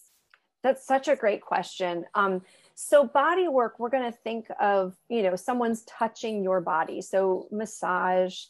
That's 0.62 0.86
such 0.86 1.08
a 1.08 1.16
great 1.16 1.40
question. 1.40 2.04
Um, 2.14 2.42
so 2.74 3.06
body 3.06 3.48
work, 3.48 3.78
we're 3.78 3.88
going 3.88 4.10
to 4.10 4.18
think 4.18 4.46
of 4.60 4.94
you 5.08 5.22
know 5.22 5.36
someone's 5.36 5.84
touching 5.84 6.42
your 6.42 6.60
body. 6.60 7.00
So 7.00 7.48
massage 7.50 8.44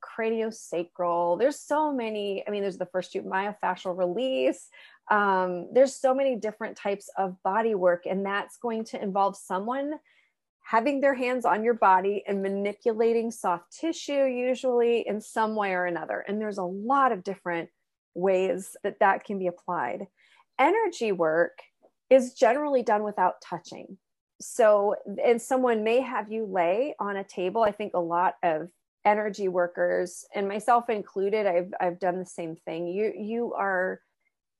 craniosacral. 0.00 1.38
There's 1.38 1.60
so 1.60 1.92
many. 1.92 2.44
I 2.46 2.50
mean, 2.50 2.62
there's 2.62 2.78
the 2.78 2.86
first 2.86 3.12
two 3.12 3.22
myofascial 3.22 3.96
release. 3.96 4.68
Um, 5.10 5.68
there's 5.72 5.94
so 5.94 6.14
many 6.14 6.36
different 6.36 6.76
types 6.76 7.10
of 7.16 7.42
body 7.42 7.74
work, 7.74 8.04
and 8.06 8.24
that's 8.24 8.56
going 8.58 8.84
to 8.86 9.02
involve 9.02 9.36
someone 9.36 9.94
having 10.62 11.00
their 11.00 11.14
hands 11.14 11.44
on 11.44 11.64
your 11.64 11.74
body 11.74 12.22
and 12.28 12.42
manipulating 12.42 13.30
soft 13.30 13.76
tissue, 13.76 14.24
usually 14.24 15.06
in 15.06 15.20
some 15.20 15.56
way 15.56 15.72
or 15.72 15.86
another. 15.86 16.24
And 16.28 16.40
there's 16.40 16.58
a 16.58 16.64
lot 16.64 17.10
of 17.10 17.24
different 17.24 17.70
ways 18.14 18.76
that 18.84 19.00
that 19.00 19.24
can 19.24 19.38
be 19.38 19.48
applied. 19.48 20.06
Energy 20.58 21.10
work 21.10 21.58
is 22.08 22.34
generally 22.34 22.82
done 22.82 23.02
without 23.02 23.40
touching. 23.40 23.98
So, 24.40 24.94
and 25.24 25.40
someone 25.40 25.84
may 25.84 26.00
have 26.00 26.30
you 26.30 26.46
lay 26.46 26.94
on 26.98 27.16
a 27.16 27.24
table. 27.24 27.62
I 27.62 27.72
think 27.72 27.94
a 27.94 28.00
lot 28.00 28.34
of 28.42 28.68
energy 29.04 29.48
workers 29.48 30.24
and 30.34 30.46
myself 30.46 30.90
included 30.90 31.46
i've 31.46 31.72
i've 31.80 31.98
done 31.98 32.18
the 32.18 32.26
same 32.26 32.56
thing. 32.66 32.86
You 32.86 33.12
you 33.16 33.54
are 33.54 34.00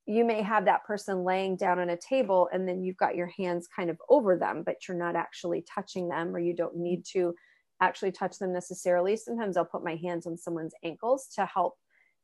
you 0.06 0.24
may 0.24 0.42
have 0.42 0.64
that 0.64 0.84
person 0.84 1.24
laying 1.24 1.56
down 1.56 1.78
on 1.78 1.90
a 1.90 1.96
table 1.96 2.48
and 2.52 2.66
then 2.66 2.82
you've 2.82 2.96
got 2.96 3.14
your 3.14 3.28
hands 3.28 3.68
kind 3.74 3.90
of 3.90 3.98
over 4.08 4.36
them 4.36 4.62
but 4.64 4.76
you're 4.88 4.96
not 4.96 5.14
actually 5.14 5.64
touching 5.72 6.08
them 6.08 6.34
or 6.34 6.38
you 6.38 6.54
don't 6.54 6.76
need 6.76 7.04
to 7.12 7.34
actually 7.82 8.12
touch 8.12 8.38
them 8.38 8.52
necessarily. 8.52 9.16
Sometimes 9.16 9.56
i'll 9.56 9.64
put 9.64 9.84
my 9.84 9.96
hands 9.96 10.26
on 10.26 10.36
someone's 10.36 10.74
ankles 10.82 11.28
to 11.36 11.44
help 11.46 11.76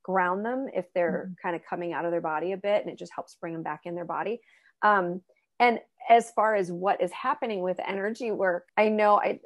ground 0.03 0.45
them 0.45 0.69
if 0.73 0.87
they're 0.95 1.27
mm-hmm. 1.27 1.35
kind 1.43 1.57
of 1.57 1.63
coming 1.69 1.93
out 1.93 2.05
of 2.05 2.13
their 2.13 2.21
body 2.21 2.53
a 2.53 2.57
bit 2.57 2.83
and 2.83 2.91
it 2.91 2.99
just 2.99 3.13
helps 3.15 3.37
bring 3.41 3.53
them 3.53 3.63
back 3.63 3.81
in 3.85 3.95
their 3.95 4.05
body. 4.05 4.41
Um, 4.83 5.21
and 5.59 5.81
as 6.09 6.31
far 6.33 6.55
as 6.55 6.71
what 6.71 7.03
is 7.03 7.13
happening 7.13 7.63
with 7.63 7.79
energy 7.87 8.31
work 8.31 8.69
i 8.77 8.89
know 8.89 9.19
i 9.19 9.39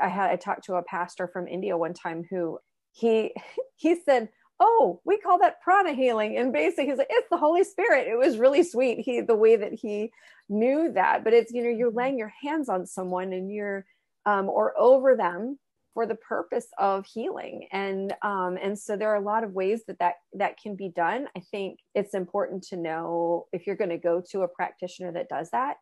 i 0.00 0.08
had 0.08 0.30
i 0.30 0.36
talked 0.36 0.64
to 0.64 0.74
a 0.74 0.82
pastor 0.82 1.26
from 1.26 1.48
india 1.48 1.76
one 1.76 1.94
time 1.94 2.24
who 2.30 2.58
he 2.92 3.34
he 3.76 4.00
said 4.04 4.28
oh 4.60 5.00
we 5.04 5.18
call 5.18 5.38
that 5.38 5.60
prana 5.62 5.92
healing. 5.94 6.36
And 6.36 6.52
basically 6.52 6.86
he's 6.86 6.98
like 6.98 7.08
it's 7.10 7.28
the 7.30 7.36
holy 7.36 7.64
spirit. 7.64 8.06
It 8.08 8.16
was 8.16 8.38
really 8.38 8.62
sweet 8.62 9.00
he 9.00 9.20
the 9.20 9.34
way 9.34 9.56
that 9.56 9.72
he 9.72 10.12
knew 10.48 10.92
that. 10.92 11.24
But 11.24 11.32
it's 11.32 11.52
you 11.52 11.62
know 11.62 11.70
you're 11.70 11.90
laying 11.90 12.18
your 12.18 12.32
hands 12.42 12.68
on 12.68 12.86
someone 12.86 13.32
and 13.32 13.52
you're 13.52 13.86
um, 14.24 14.48
or 14.48 14.78
over 14.78 15.14
them 15.14 15.58
for 15.94 16.06
the 16.06 16.14
purpose 16.14 16.66
of 16.78 17.06
healing. 17.06 17.68
And 17.72 18.14
um, 18.22 18.58
and 18.60 18.78
so 18.78 18.96
there 18.96 19.10
are 19.10 19.16
a 19.16 19.20
lot 19.20 19.44
of 19.44 19.52
ways 19.52 19.82
that 19.86 19.98
that 19.98 20.14
that 20.34 20.58
can 20.60 20.76
be 20.76 20.88
done. 20.88 21.28
I 21.36 21.40
think 21.40 21.78
it's 21.94 22.14
important 22.14 22.62
to 22.68 22.76
know 22.76 23.46
if 23.52 23.66
you're 23.66 23.76
going 23.76 23.90
to 23.90 23.98
go 23.98 24.22
to 24.32 24.42
a 24.42 24.48
practitioner 24.48 25.12
that 25.12 25.28
does 25.28 25.50
that. 25.50 25.76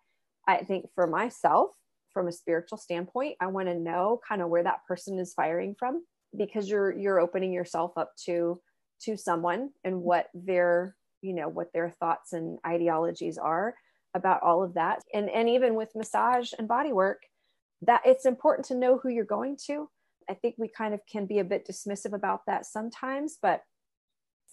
I 0.46 0.58
think 0.58 0.86
for 0.94 1.06
myself 1.06 1.70
from 2.14 2.28
a 2.28 2.32
spiritual 2.32 2.78
standpoint 2.78 3.36
i 3.40 3.46
want 3.46 3.68
to 3.68 3.74
know 3.74 4.20
kind 4.26 4.40
of 4.40 4.48
where 4.48 4.62
that 4.62 4.84
person 4.88 5.18
is 5.18 5.34
firing 5.34 5.74
from 5.78 6.02
because 6.36 6.68
you're 6.68 6.96
you're 6.96 7.20
opening 7.20 7.52
yourself 7.52 7.92
up 7.96 8.12
to 8.24 8.60
to 9.02 9.16
someone 9.16 9.70
and 9.84 10.00
what 10.00 10.28
their 10.32 10.96
you 11.20 11.34
know 11.34 11.48
what 11.48 11.72
their 11.74 11.90
thoughts 12.00 12.32
and 12.32 12.58
ideologies 12.66 13.36
are 13.36 13.74
about 14.14 14.42
all 14.42 14.62
of 14.62 14.74
that 14.74 15.02
and 15.12 15.28
and 15.28 15.48
even 15.48 15.74
with 15.74 15.94
massage 15.94 16.52
and 16.58 16.68
body 16.68 16.92
work 16.92 17.22
that 17.82 18.00
it's 18.06 18.24
important 18.24 18.66
to 18.66 18.74
know 18.74 18.96
who 18.96 19.10
you're 19.10 19.24
going 19.24 19.58
to 19.66 19.88
I 20.28 20.34
think 20.34 20.56
we 20.58 20.68
kind 20.68 20.94
of 20.94 21.00
can 21.10 21.26
be 21.26 21.38
a 21.38 21.44
bit 21.44 21.66
dismissive 21.66 22.12
about 22.12 22.40
that 22.46 22.66
sometimes, 22.66 23.38
but 23.40 23.62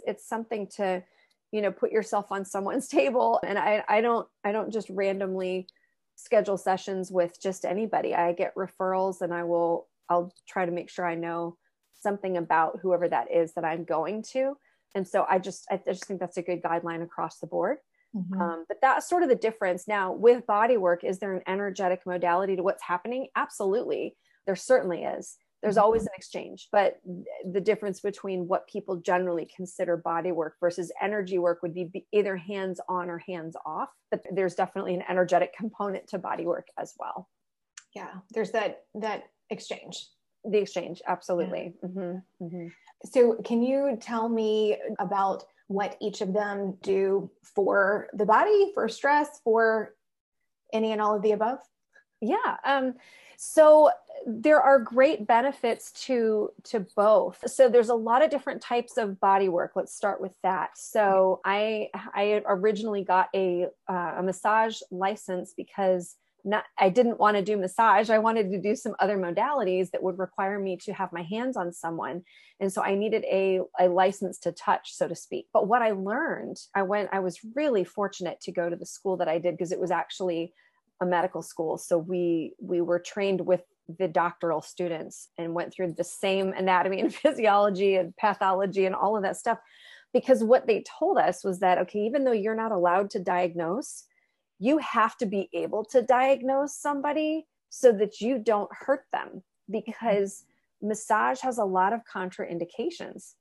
it's 0.05 0.27
something 0.27 0.67
to, 0.77 1.03
you 1.51 1.61
know, 1.61 1.71
put 1.71 1.91
yourself 1.91 2.31
on 2.31 2.45
someone's 2.45 2.87
table. 2.89 3.39
And 3.45 3.57
I, 3.57 3.83
I 3.87 4.01
don't, 4.01 4.27
I 4.43 4.51
don't 4.51 4.71
just 4.71 4.89
randomly 4.89 5.67
schedule 6.15 6.57
sessions 6.57 7.11
with 7.11 7.41
just 7.41 7.65
anybody. 7.65 8.13
I 8.13 8.33
get 8.33 8.55
referrals 8.55 9.21
and 9.21 9.33
I 9.33 9.43
will, 9.43 9.87
I'll 10.09 10.33
try 10.47 10.65
to 10.65 10.71
make 10.71 10.89
sure 10.89 11.05
I 11.05 11.15
know 11.15 11.57
something 11.99 12.37
about 12.37 12.79
whoever 12.81 13.07
that 13.09 13.31
is 13.31 13.53
that 13.53 13.65
I'm 13.65 13.83
going 13.83 14.23
to. 14.33 14.57
And 14.95 15.07
so 15.07 15.25
I 15.29 15.39
just, 15.39 15.65
I 15.71 15.79
just 15.85 16.05
think 16.05 16.19
that's 16.19 16.37
a 16.37 16.41
good 16.41 16.61
guideline 16.61 17.03
across 17.03 17.39
the 17.39 17.47
board. 17.47 17.77
Mm-hmm. 18.15 18.41
Um, 18.41 18.65
but 18.67 18.77
that's 18.81 19.07
sort 19.07 19.23
of 19.23 19.29
the 19.29 19.35
difference. 19.35 19.87
Now, 19.87 20.11
with 20.11 20.45
body 20.45 20.77
work, 20.77 21.03
is 21.03 21.19
there 21.19 21.33
an 21.33 21.43
energetic 21.47 22.01
modality 22.05 22.55
to 22.57 22.63
what's 22.63 22.83
happening? 22.83 23.27
Absolutely. 23.35 24.17
There 24.45 24.55
certainly 24.55 25.03
is 25.03 25.37
there's 25.61 25.75
mm-hmm. 25.75 25.83
always 25.83 26.03
an 26.03 26.09
exchange 26.15 26.67
but 26.71 26.99
the 27.51 27.61
difference 27.61 27.99
between 27.99 28.47
what 28.47 28.67
people 28.67 28.97
generally 28.97 29.49
consider 29.55 29.97
body 29.97 30.31
work 30.31 30.55
versus 30.59 30.91
energy 31.01 31.37
work 31.37 31.61
would 31.61 31.73
be 31.73 32.05
either 32.11 32.35
hands 32.35 32.79
on 32.87 33.09
or 33.09 33.17
hands 33.19 33.55
off 33.65 33.89
but 34.09 34.23
there's 34.33 34.55
definitely 34.55 34.93
an 34.93 35.03
energetic 35.09 35.55
component 35.55 36.07
to 36.07 36.17
body 36.17 36.45
work 36.45 36.67
as 36.79 36.93
well 36.99 37.29
yeah 37.95 38.11
there's 38.31 38.51
that 38.51 38.83
that 38.95 39.23
exchange 39.49 40.07
the 40.45 40.57
exchange 40.57 41.01
absolutely 41.07 41.73
yeah. 41.81 41.89
mm-hmm. 41.89 42.45
Mm-hmm. 42.45 42.67
so 43.05 43.35
can 43.43 43.61
you 43.61 43.97
tell 44.01 44.27
me 44.27 44.77
about 44.99 45.43
what 45.67 45.95
each 46.01 46.21
of 46.21 46.33
them 46.33 46.77
do 46.81 47.29
for 47.55 48.07
the 48.13 48.25
body 48.25 48.71
for 48.73 48.89
stress 48.89 49.39
for 49.43 49.93
any 50.73 50.91
and 50.91 51.01
all 51.01 51.15
of 51.15 51.21
the 51.21 51.31
above 51.31 51.59
yeah 52.21 52.57
um 52.65 52.95
so 53.43 53.89
there 54.27 54.61
are 54.61 54.77
great 54.77 55.25
benefits 55.25 55.91
to 56.05 56.51
to 56.65 56.85
both. 56.95 57.39
So 57.47 57.69
there's 57.69 57.89
a 57.89 57.95
lot 57.95 58.23
of 58.23 58.29
different 58.29 58.61
types 58.61 58.97
of 58.97 59.19
body 59.19 59.49
work. 59.49 59.71
Let's 59.75 59.95
start 59.95 60.21
with 60.21 60.33
that. 60.43 60.77
So 60.77 61.41
i 61.43 61.89
i 62.13 62.43
originally 62.45 63.03
got 63.03 63.29
a 63.33 63.65
uh, 63.89 64.13
a 64.17 64.21
massage 64.21 64.77
license 64.91 65.55
because 65.57 66.17
not 66.45 66.65
i 66.77 66.87
didn't 66.87 67.19
want 67.19 67.35
to 67.35 67.41
do 67.41 67.57
massage. 67.57 68.11
I 68.11 68.19
wanted 68.19 68.51
to 68.51 68.61
do 68.61 68.75
some 68.75 68.93
other 68.99 69.17
modalities 69.17 69.89
that 69.89 70.03
would 70.03 70.19
require 70.19 70.59
me 70.59 70.77
to 70.85 70.93
have 70.93 71.11
my 71.11 71.23
hands 71.23 71.57
on 71.57 71.73
someone. 71.73 72.21
And 72.59 72.71
so 72.71 72.83
i 72.83 72.93
needed 72.93 73.23
a, 73.23 73.61
a 73.79 73.87
license 73.87 74.37
to 74.41 74.51
touch 74.51 74.93
so 74.93 75.07
to 75.07 75.15
speak. 75.15 75.47
But 75.51 75.67
what 75.67 75.81
i 75.81 75.93
learned 75.93 76.57
i 76.75 76.83
went 76.83 77.09
i 77.11 77.17
was 77.17 77.39
really 77.55 77.85
fortunate 77.85 78.39
to 78.41 78.51
go 78.51 78.69
to 78.69 78.75
the 78.75 78.85
school 78.85 79.17
that 79.17 79.27
i 79.27 79.39
did 79.39 79.55
because 79.55 79.71
it 79.71 79.79
was 79.79 79.89
actually 79.89 80.53
a 81.01 81.05
medical 81.05 81.41
school. 81.41 81.77
So 81.77 81.97
we 81.97 82.53
we 82.59 82.79
were 82.81 82.99
trained 82.99 83.41
with 83.41 83.63
the 83.99 84.07
doctoral 84.07 84.61
students 84.61 85.29
and 85.37 85.53
went 85.53 85.73
through 85.73 85.93
the 85.93 86.03
same 86.03 86.53
anatomy 86.53 87.01
and 87.01 87.13
physiology 87.23 87.95
and 87.95 88.15
pathology 88.15 88.85
and 88.85 88.95
all 88.95 89.17
of 89.17 89.23
that 89.23 89.37
stuff 89.37 89.59
because 90.13 90.43
what 90.43 90.67
they 90.67 90.83
told 90.99 91.17
us 91.17 91.43
was 91.43 91.59
that 91.59 91.77
okay 91.77 91.99
even 91.99 92.23
though 92.23 92.31
you're 92.31 92.55
not 92.55 92.71
allowed 92.71 93.09
to 93.09 93.19
diagnose 93.19 94.05
you 94.59 94.77
have 94.77 95.17
to 95.17 95.25
be 95.25 95.49
able 95.53 95.83
to 95.83 96.01
diagnose 96.03 96.75
somebody 96.75 97.45
so 97.69 97.91
that 97.91 98.21
you 98.21 98.37
don't 98.37 98.69
hurt 98.71 99.03
them 99.11 99.43
because 99.69 100.45
massage 100.81 101.41
has 101.41 101.57
a 101.57 101.65
lot 101.65 101.93
of 101.93 102.01
contraindications 102.11 103.33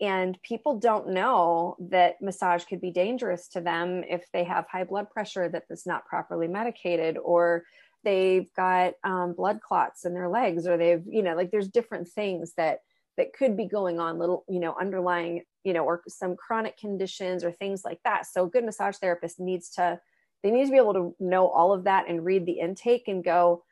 and 0.00 0.40
people 0.42 0.78
don't 0.78 1.08
know 1.08 1.76
that 1.78 2.20
massage 2.20 2.64
could 2.64 2.80
be 2.80 2.90
dangerous 2.90 3.48
to 3.48 3.60
them 3.60 4.04
if 4.08 4.24
they 4.32 4.44
have 4.44 4.66
high 4.68 4.84
blood 4.84 5.10
pressure 5.10 5.48
that 5.48 5.64
is 5.70 5.86
not 5.86 6.04
properly 6.04 6.48
medicated 6.48 7.16
or 7.16 7.64
they've 8.04 8.52
got 8.54 8.94
um, 9.04 9.32
blood 9.34 9.60
clots 9.60 10.04
in 10.04 10.14
their 10.14 10.28
legs 10.28 10.66
or 10.66 10.76
they've 10.76 11.04
you 11.08 11.22
know 11.22 11.34
like 11.34 11.50
there's 11.50 11.68
different 11.68 12.08
things 12.08 12.52
that 12.56 12.80
that 13.16 13.32
could 13.32 13.56
be 13.56 13.66
going 13.66 13.98
on 13.98 14.18
little 14.18 14.44
you 14.48 14.60
know 14.60 14.74
underlying 14.80 15.42
you 15.64 15.72
know 15.72 15.84
or 15.84 16.02
some 16.08 16.36
chronic 16.36 16.76
conditions 16.78 17.42
or 17.42 17.50
things 17.50 17.82
like 17.84 17.98
that. 18.04 18.26
So 18.26 18.44
a 18.44 18.50
good 18.50 18.64
massage 18.64 18.96
therapist 18.96 19.40
needs 19.40 19.70
to 19.70 20.00
they 20.42 20.50
need 20.50 20.66
to 20.66 20.70
be 20.70 20.76
able 20.76 20.94
to 20.94 21.16
know 21.18 21.48
all 21.48 21.72
of 21.72 21.84
that 21.84 22.08
and 22.08 22.24
read 22.24 22.46
the 22.46 22.60
intake 22.60 23.08
and 23.08 23.24
go 23.24 23.64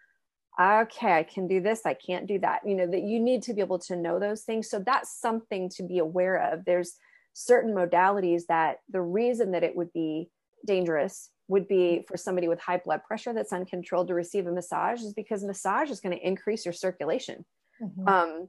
okay 0.60 1.12
i 1.12 1.22
can 1.22 1.48
do 1.48 1.60
this 1.60 1.82
i 1.84 1.94
can't 1.94 2.26
do 2.26 2.38
that 2.38 2.60
you 2.66 2.74
know 2.74 2.86
that 2.86 3.02
you 3.02 3.18
need 3.18 3.42
to 3.42 3.52
be 3.52 3.60
able 3.60 3.78
to 3.78 3.96
know 3.96 4.18
those 4.18 4.42
things 4.42 4.70
so 4.70 4.78
that's 4.78 5.20
something 5.20 5.68
to 5.68 5.82
be 5.82 5.98
aware 5.98 6.36
of 6.52 6.64
there's 6.64 6.96
certain 7.32 7.74
modalities 7.74 8.42
that 8.46 8.78
the 8.88 9.00
reason 9.00 9.50
that 9.50 9.64
it 9.64 9.74
would 9.74 9.92
be 9.92 10.30
dangerous 10.64 11.30
would 11.48 11.68
be 11.68 12.04
for 12.08 12.16
somebody 12.16 12.48
with 12.48 12.60
high 12.60 12.78
blood 12.78 13.02
pressure 13.04 13.32
that's 13.32 13.52
uncontrolled 13.52 14.08
to 14.08 14.14
receive 14.14 14.46
a 14.46 14.52
massage 14.52 15.02
is 15.02 15.12
because 15.12 15.44
massage 15.44 15.90
is 15.90 16.00
going 16.00 16.16
to 16.16 16.26
increase 16.26 16.64
your 16.64 16.72
circulation 16.72 17.44
mm-hmm. 17.82 18.08
um, 18.08 18.48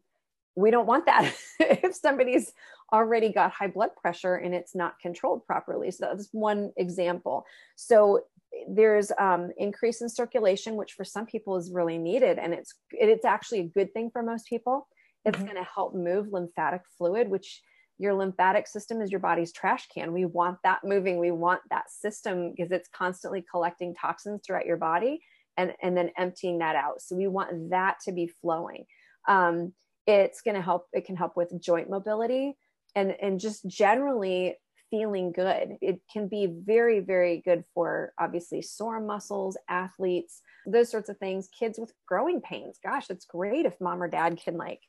we 0.56 0.72
don't 0.72 0.86
want 0.86 1.06
that 1.08 1.34
if 1.60 1.96
somebody's 1.96 2.54
already 2.94 3.32
got 3.32 3.52
high 3.52 3.68
blood 3.68 3.90
pressure 4.00 4.36
and 4.36 4.54
it's 4.54 4.76
not 4.76 5.00
controlled 5.00 5.46
properly 5.46 5.90
so 5.90 6.06
that's 6.06 6.30
one 6.32 6.72
example 6.78 7.46
so 7.76 8.22
there's 8.68 9.12
um, 9.20 9.52
increase 9.58 10.02
in 10.02 10.10
circulation, 10.10 10.76
which 10.76 10.94
for 10.94 11.04
some 11.04 11.26
people 11.26 11.58
is 11.58 11.72
really 11.72 11.98
needed, 11.98 12.40
and 12.40 12.54
it's 12.54 12.74
it's 12.92 13.26
actually 13.26 13.60
a 13.60 13.68
good 13.68 13.94
thing 13.94 14.10
for 14.12 14.24
most 14.24 14.48
people. 14.48 14.88
It's 15.26 15.38
mm-hmm. 15.38 15.46
going 15.46 15.58
to 15.58 15.70
help 15.70 15.96
move 15.96 16.28
lymphatic 16.32 16.82
fluid, 16.98 17.30
which 17.30 17.62
your 17.98 18.14
lymphatic 18.14 18.68
system 18.68 19.02
is 19.02 19.12
your 19.12 19.20
body's 19.20 19.54
trash 19.54 19.88
can. 19.94 20.12
We 20.12 20.26
want 20.26 20.58
that 20.64 20.84
moving. 20.84 21.18
We 21.18 21.32
want 21.32 21.62
that 21.70 21.90
system 21.90 22.52
because 22.52 22.72
it's 22.72 22.90
constantly 22.90 23.44
collecting 23.50 23.96
toxins 23.96 24.42
throughout 24.46 24.66
your 24.66 24.78
body 24.78 25.22
and 25.58 25.74
and 25.82 25.96
then 25.96 26.12
emptying 26.18 26.60
that 26.60 26.76
out. 26.76 27.02
So 27.02 27.16
we 27.16 27.28
want 27.28 27.70
that 27.70 27.98
to 28.06 28.12
be 28.12 28.28
flowing. 28.28 28.86
Um, 29.28 29.74
it's 30.08 30.42
going 30.42 30.56
to 30.56 30.62
help. 30.62 30.88
It 30.94 31.06
can 31.06 31.16
help 31.16 31.36
with 31.36 31.60
joint 31.62 31.90
mobility 31.90 32.58
and 32.96 33.16
and 33.22 33.40
just 33.40 33.66
generally 33.68 34.56
feeling 34.96 35.32
good. 35.34 35.78
It 35.82 36.00
can 36.12 36.28
be 36.28 36.48
very, 36.48 37.02
very 37.02 37.42
good 37.44 37.66
for 37.74 38.14
obviously 38.18 38.62
sore 38.62 39.02
muscles, 39.02 39.58
athletes, 39.70 40.42
those 40.66 40.90
sorts 40.90 41.10
of 41.10 41.18
things. 41.18 41.50
Kids 41.58 41.78
with 41.78 41.92
growing 42.08 42.40
pains. 42.40 42.80
Gosh, 42.84 43.10
it's 43.10 43.26
great 43.26 43.66
if 43.66 43.80
mom 43.82 44.02
or 44.02 44.08
dad 44.08 44.40
can 44.44 44.58
like 44.58 44.80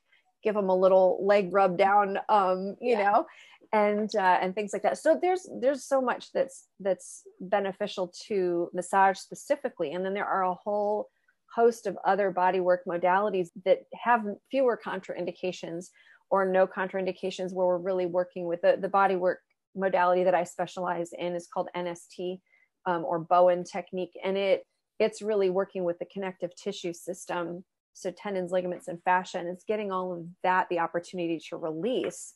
give 0.45 0.55
them 0.55 0.69
a 0.69 0.77
little 0.77 1.19
leg 1.27 1.49
rub 1.53 1.77
down, 1.77 2.19
um, 2.29 2.77
you 2.81 2.97
yeah. 2.97 3.11
know, 3.11 3.27
and 3.73 4.15
uh, 4.15 4.39
and 4.41 4.55
things 4.55 4.73
like 4.73 4.83
that. 4.83 4.99
So 4.99 5.19
there's 5.21 5.49
there's 5.61 5.85
so 5.85 6.01
much 6.01 6.31
that's 6.33 6.69
that's 6.79 7.23
beneficial 7.41 8.13
to 8.29 8.71
massage 8.73 9.19
specifically, 9.19 9.93
and 9.93 10.05
then 10.05 10.15
there 10.15 10.27
are 10.27 10.45
a 10.45 10.55
whole 10.55 11.09
host 11.53 11.87
of 11.87 11.99
other 12.05 12.33
bodywork 12.33 12.81
modalities 12.87 13.49
that 13.65 13.81
have 13.95 14.25
fewer 14.51 14.79
contraindications 14.85 15.87
or 16.31 16.45
no 16.45 16.67
contraindications 16.67 17.53
where 17.53 17.67
we're 17.67 17.79
really 17.79 18.07
working 18.07 18.47
with 18.47 18.61
the, 18.61 18.77
the 18.81 18.89
bodywork 18.89 19.37
modality 19.77 20.25
that 20.25 20.35
I 20.35 20.45
specialize 20.45 21.11
in 21.17 21.35
is 21.35 21.47
called 21.53 21.69
NST 21.77 22.41
um, 22.87 23.05
or 23.05 23.19
Bowen 23.19 23.65
technique, 23.65 24.19
and 24.25 24.37
it 24.37 24.65
it's 24.99 25.21
really 25.21 25.51
working 25.51 25.85
with 25.85 25.99
the 25.99 26.07
connective 26.07 26.55
tissue 26.57 26.93
system, 26.93 27.65
so 27.93 28.11
tendons, 28.11 28.51
ligaments, 28.51 28.89
and 28.89 29.03
fascia. 29.03 29.39
And 29.39 29.49
it's 29.49 29.65
getting 29.65 29.93
all 29.93 30.13
of 30.13 30.25
that 30.43 30.69
the 30.71 30.79
opportunity 30.79 31.39
to 31.51 31.57
release, 31.57 32.35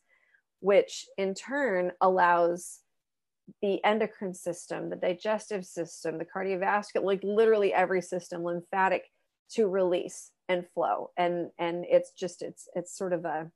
which 0.61 1.07
in 1.17 1.35
turn 1.35 1.93
allows 2.01 2.81
the 3.63 3.83
endocrine 3.85 4.35
system, 4.35 4.91
the 4.91 4.97
digestive 4.97 5.65
system, 5.65 6.19
the 6.19 6.27
cardiovascular, 6.27 7.03
like 7.03 7.21
literally 7.23 7.73
every 7.73 8.03
system, 8.03 8.45
lymphatic, 8.45 9.05
to 9.53 9.67
release 9.67 10.31
and 10.49 10.67
flow. 10.75 11.11
And 11.17 11.51
and 11.59 11.85
it's 11.89 12.13
just 12.13 12.43
it's 12.43 12.69
it's 12.75 12.97
sort 12.97 13.13
of 13.13 13.25
a 13.25 13.51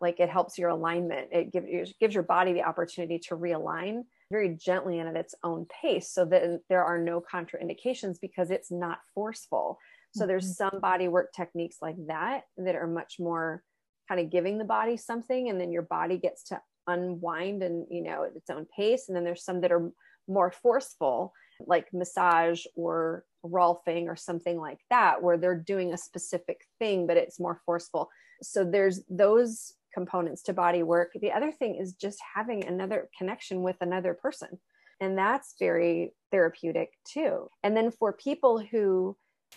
like 0.00 0.20
it 0.20 0.28
helps 0.28 0.58
your 0.58 0.70
alignment. 0.70 1.28
It 1.32 1.52
gives 1.52 1.92
gives 2.00 2.14
your 2.14 2.22
body 2.22 2.52
the 2.52 2.64
opportunity 2.64 3.18
to 3.28 3.36
realign 3.36 4.02
very 4.30 4.56
gently 4.56 4.98
and 4.98 5.08
at 5.08 5.16
its 5.16 5.34
own 5.44 5.66
pace 5.82 6.10
so 6.10 6.24
that 6.24 6.60
there 6.68 6.84
are 6.84 6.98
no 6.98 7.20
contraindications 7.20 8.16
because 8.20 8.50
it's 8.50 8.70
not 8.70 8.98
forceful. 9.14 9.78
So 10.14 10.22
mm-hmm. 10.22 10.28
there's 10.28 10.56
some 10.56 10.78
body 10.80 11.08
work 11.08 11.32
techniques 11.34 11.76
like 11.82 11.96
that 12.06 12.44
that 12.56 12.74
are 12.74 12.86
much 12.86 13.16
more 13.18 13.62
kind 14.08 14.20
of 14.20 14.30
giving 14.30 14.58
the 14.58 14.64
body 14.64 14.96
something 14.96 15.48
and 15.48 15.60
then 15.60 15.70
your 15.70 15.82
body 15.82 16.16
gets 16.16 16.44
to 16.44 16.60
unwind 16.88 17.62
and 17.62 17.86
you 17.90 18.02
know 18.02 18.24
at 18.24 18.34
its 18.34 18.50
own 18.50 18.66
pace. 18.76 19.08
And 19.08 19.16
then 19.16 19.24
there's 19.24 19.44
some 19.44 19.60
that 19.60 19.72
are 19.72 19.92
more 20.28 20.50
forceful 20.50 21.32
like 21.66 21.92
massage 21.92 22.64
or 22.74 23.24
rolfing 23.44 24.06
or 24.06 24.16
something 24.16 24.58
like 24.58 24.78
that 24.90 25.22
where 25.22 25.36
they're 25.36 25.58
doing 25.58 25.92
a 25.92 25.98
specific 25.98 26.60
thing 26.78 27.06
but 27.06 27.16
it's 27.16 27.38
more 27.38 27.60
forceful. 27.66 28.08
So 28.42 28.64
there's 28.64 29.02
those 29.08 29.74
components 29.92 30.42
to 30.42 30.52
body 30.52 30.82
work. 30.82 31.12
The 31.20 31.32
other 31.32 31.52
thing 31.52 31.76
is 31.76 31.94
just 31.94 32.18
having 32.34 32.64
another 32.64 33.08
connection 33.16 33.62
with 33.62 33.76
another 33.80 34.14
person. 34.14 34.58
And 35.00 35.18
that's 35.18 35.54
very 35.58 36.14
therapeutic 36.30 36.90
too. 37.04 37.48
And 37.62 37.76
then 37.76 37.90
for 37.90 38.12
people 38.12 38.58
who 38.58 39.16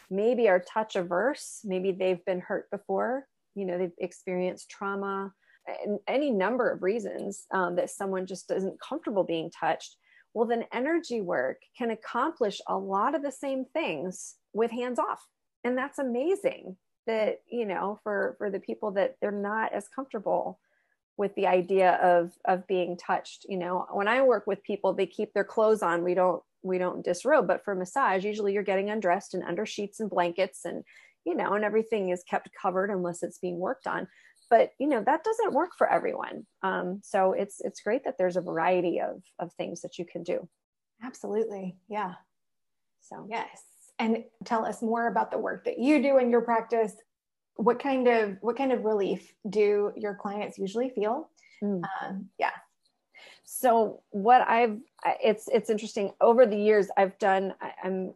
maybe 0.09 0.49
are 0.49 0.59
touch 0.59 0.95
averse, 0.95 1.61
maybe 1.63 1.91
they've 1.91 2.23
been 2.25 2.39
hurt 2.39 2.69
before, 2.71 3.27
you 3.53 3.65
know, 3.65 3.77
they've 3.77 3.91
experienced 3.99 4.69
trauma, 4.69 5.31
any 6.07 6.31
number 6.31 6.69
of 6.69 6.83
reasons 6.83 7.45
um, 7.51 7.75
that 7.75 7.89
someone 7.89 8.25
just 8.25 8.51
isn't 8.51 8.79
comfortable 8.81 9.23
being 9.23 9.51
touched. 9.51 9.95
Well, 10.33 10.47
then 10.47 10.65
energy 10.73 11.21
work 11.21 11.61
can 11.77 11.91
accomplish 11.91 12.59
a 12.67 12.77
lot 12.77 13.15
of 13.15 13.23
the 13.23 13.31
same 13.31 13.65
things 13.65 14.35
with 14.53 14.71
hands 14.71 14.99
off. 14.99 15.23
And 15.63 15.77
that's 15.77 15.97
amazing 15.97 16.77
that 17.05 17.41
you 17.49 17.65
know 17.65 17.99
for 18.03 18.35
for 18.37 18.49
the 18.49 18.59
people 18.59 18.91
that 18.91 19.15
they're 19.21 19.31
not 19.31 19.73
as 19.73 19.87
comfortable 19.87 20.59
with 21.17 21.33
the 21.35 21.47
idea 21.47 21.93
of 21.95 22.33
of 22.45 22.67
being 22.67 22.97
touched 22.97 23.45
you 23.47 23.57
know. 23.57 23.85
When 23.91 24.07
i 24.07 24.21
work 24.21 24.47
with 24.47 24.63
people 24.63 24.93
they 24.93 25.05
keep 25.05 25.33
their 25.33 25.43
clothes 25.43 25.81
on. 25.81 26.03
We 26.03 26.13
don't 26.13 26.41
we 26.63 26.77
don't 26.77 27.05
disrobe 27.05 27.47
but 27.47 27.63
for 27.63 27.75
massage 27.75 28.25
usually 28.25 28.53
you're 28.53 28.63
getting 28.63 28.89
undressed 28.89 29.33
and 29.33 29.43
under 29.43 29.65
sheets 29.65 29.99
and 29.99 30.09
blankets 30.09 30.65
and 30.65 30.83
you 31.25 31.35
know 31.35 31.53
and 31.53 31.63
everything 31.63 32.09
is 32.09 32.23
kept 32.29 32.49
covered 32.59 32.89
unless 32.89 33.23
it's 33.23 33.39
being 33.39 33.59
worked 33.59 33.87
on. 33.87 34.07
But 34.49 34.71
you 34.79 34.87
know 34.87 35.03
that 35.03 35.23
doesn't 35.23 35.53
work 35.53 35.71
for 35.77 35.89
everyone. 35.89 36.45
Um, 36.63 37.01
so 37.03 37.33
it's 37.33 37.61
it's 37.61 37.81
great 37.81 38.03
that 38.05 38.17
there's 38.17 38.37
a 38.37 38.41
variety 38.41 38.99
of 38.99 39.23
of 39.39 39.53
things 39.53 39.81
that 39.81 39.97
you 39.97 40.05
can 40.05 40.23
do. 40.23 40.47
Absolutely. 41.03 41.77
Yeah. 41.87 42.13
So 43.01 43.27
yes 43.29 43.74
and 43.99 44.23
tell 44.43 44.65
us 44.65 44.81
more 44.81 45.07
about 45.07 45.31
the 45.31 45.37
work 45.37 45.65
that 45.65 45.79
you 45.79 46.01
do 46.01 46.17
in 46.17 46.29
your 46.29 46.41
practice. 46.41 46.93
What 47.55 47.79
kind 47.79 48.07
of 48.07 48.37
what 48.41 48.57
kind 48.57 48.71
of 48.71 48.83
relief 48.83 49.33
do 49.49 49.93
your 49.95 50.15
clients 50.15 50.57
usually 50.57 50.89
feel? 50.89 51.29
Mm. 51.63 51.81
um, 52.01 52.29
yeah. 52.37 52.51
So 53.45 54.01
what 54.09 54.41
i've 54.47 54.79
it's 55.23 55.47
it's 55.47 55.69
interesting. 55.69 56.11
Over 56.19 56.45
the 56.45 56.57
years 56.57 56.89
i've 56.97 57.17
done 57.19 57.53
I, 57.61 57.71
i'm 57.83 58.13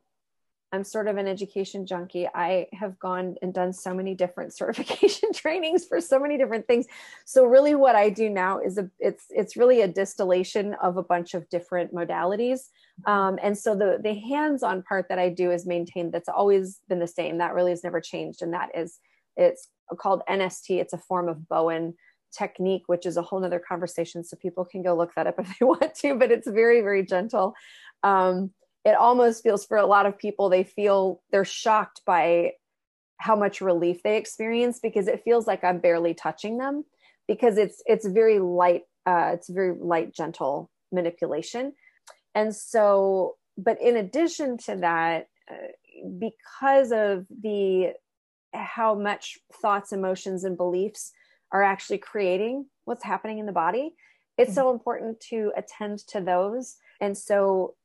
i'm 0.71 0.83
sort 0.83 1.07
of 1.07 1.17
an 1.17 1.27
education 1.27 1.85
junkie 1.85 2.27
i 2.33 2.67
have 2.73 2.97
gone 2.99 3.35
and 3.41 3.53
done 3.53 3.73
so 3.73 3.93
many 3.93 4.13
different 4.13 4.53
certification 4.61 5.31
trainings 5.33 5.85
for 5.85 5.99
so 5.99 6.19
many 6.19 6.37
different 6.37 6.67
things 6.67 6.85
so 7.25 7.45
really 7.45 7.75
what 7.75 7.95
i 7.95 8.09
do 8.09 8.29
now 8.29 8.59
is 8.59 8.77
a 8.77 8.89
it's 8.99 9.25
it's 9.29 9.57
really 9.57 9.81
a 9.81 9.87
distillation 9.87 10.75
of 10.81 10.97
a 10.97 11.03
bunch 11.03 11.33
of 11.33 11.47
different 11.49 11.93
modalities 11.93 12.69
um, 13.05 13.39
and 13.41 13.57
so 13.57 13.75
the 13.75 13.99
the 14.01 14.13
hands-on 14.13 14.83
part 14.83 15.07
that 15.09 15.19
I 15.19 15.29
do 15.29 15.51
is 15.51 15.65
maintained. 15.65 16.11
That's 16.11 16.29
always 16.29 16.79
been 16.89 16.99
the 16.99 17.07
same. 17.07 17.37
That 17.37 17.53
really 17.53 17.71
has 17.71 17.83
never 17.83 18.01
changed, 18.01 18.41
and 18.41 18.53
that 18.53 18.69
is 18.75 18.99
it's 19.37 19.69
called 19.97 20.21
NST. 20.29 20.79
It's 20.79 20.93
a 20.93 20.97
form 20.97 21.29
of 21.29 21.47
Bowen 21.47 21.95
technique, 22.37 22.83
which 22.87 23.05
is 23.05 23.17
a 23.17 23.21
whole 23.21 23.39
nother 23.39 23.59
conversation. 23.59 24.23
So 24.23 24.37
people 24.37 24.65
can 24.65 24.83
go 24.83 24.95
look 24.95 25.15
that 25.15 25.27
up 25.27 25.35
if 25.39 25.59
they 25.59 25.65
want 25.65 25.95
to. 25.95 26.15
But 26.15 26.31
it's 26.31 26.47
very 26.47 26.81
very 26.81 27.05
gentle. 27.05 27.53
Um, 28.03 28.51
it 28.89 28.95
almost 28.95 29.43
feels 29.43 29.65
for 29.65 29.77
a 29.77 29.85
lot 29.85 30.05
of 30.05 30.17
people 30.17 30.49
they 30.49 30.63
feel 30.63 31.21
they're 31.31 31.45
shocked 31.45 32.01
by 32.05 32.51
how 33.17 33.35
much 33.35 33.61
relief 33.61 34.01
they 34.03 34.17
experience 34.17 34.79
because 34.79 35.07
it 35.07 35.23
feels 35.23 35.45
like 35.45 35.63
I'm 35.63 35.79
barely 35.79 36.13
touching 36.13 36.57
them 36.57 36.85
because 37.27 37.57
it's 37.57 37.81
it's 37.85 38.07
very 38.07 38.39
light. 38.39 38.83
Uh, 39.05 39.31
it's 39.33 39.49
very 39.49 39.75
light, 39.79 40.13
gentle 40.13 40.69
manipulation 40.91 41.73
and 42.35 42.55
so 42.55 43.35
but 43.57 43.81
in 43.81 43.97
addition 43.97 44.57
to 44.57 44.75
that 44.77 45.27
uh, 45.51 46.05
because 46.17 46.91
of 46.91 47.25
the 47.41 47.93
how 48.53 48.95
much 48.95 49.37
thoughts 49.61 49.91
emotions 49.91 50.43
and 50.43 50.57
beliefs 50.57 51.11
are 51.51 51.63
actually 51.63 51.97
creating 51.97 52.65
what's 52.85 53.03
happening 53.03 53.39
in 53.39 53.45
the 53.45 53.51
body 53.51 53.93
it's 54.37 54.51
mm-hmm. 54.51 54.55
so 54.55 54.71
important 54.71 55.19
to 55.19 55.51
attend 55.55 55.99
to 55.99 56.21
those 56.21 56.77
and 57.01 57.17
so 57.17 57.75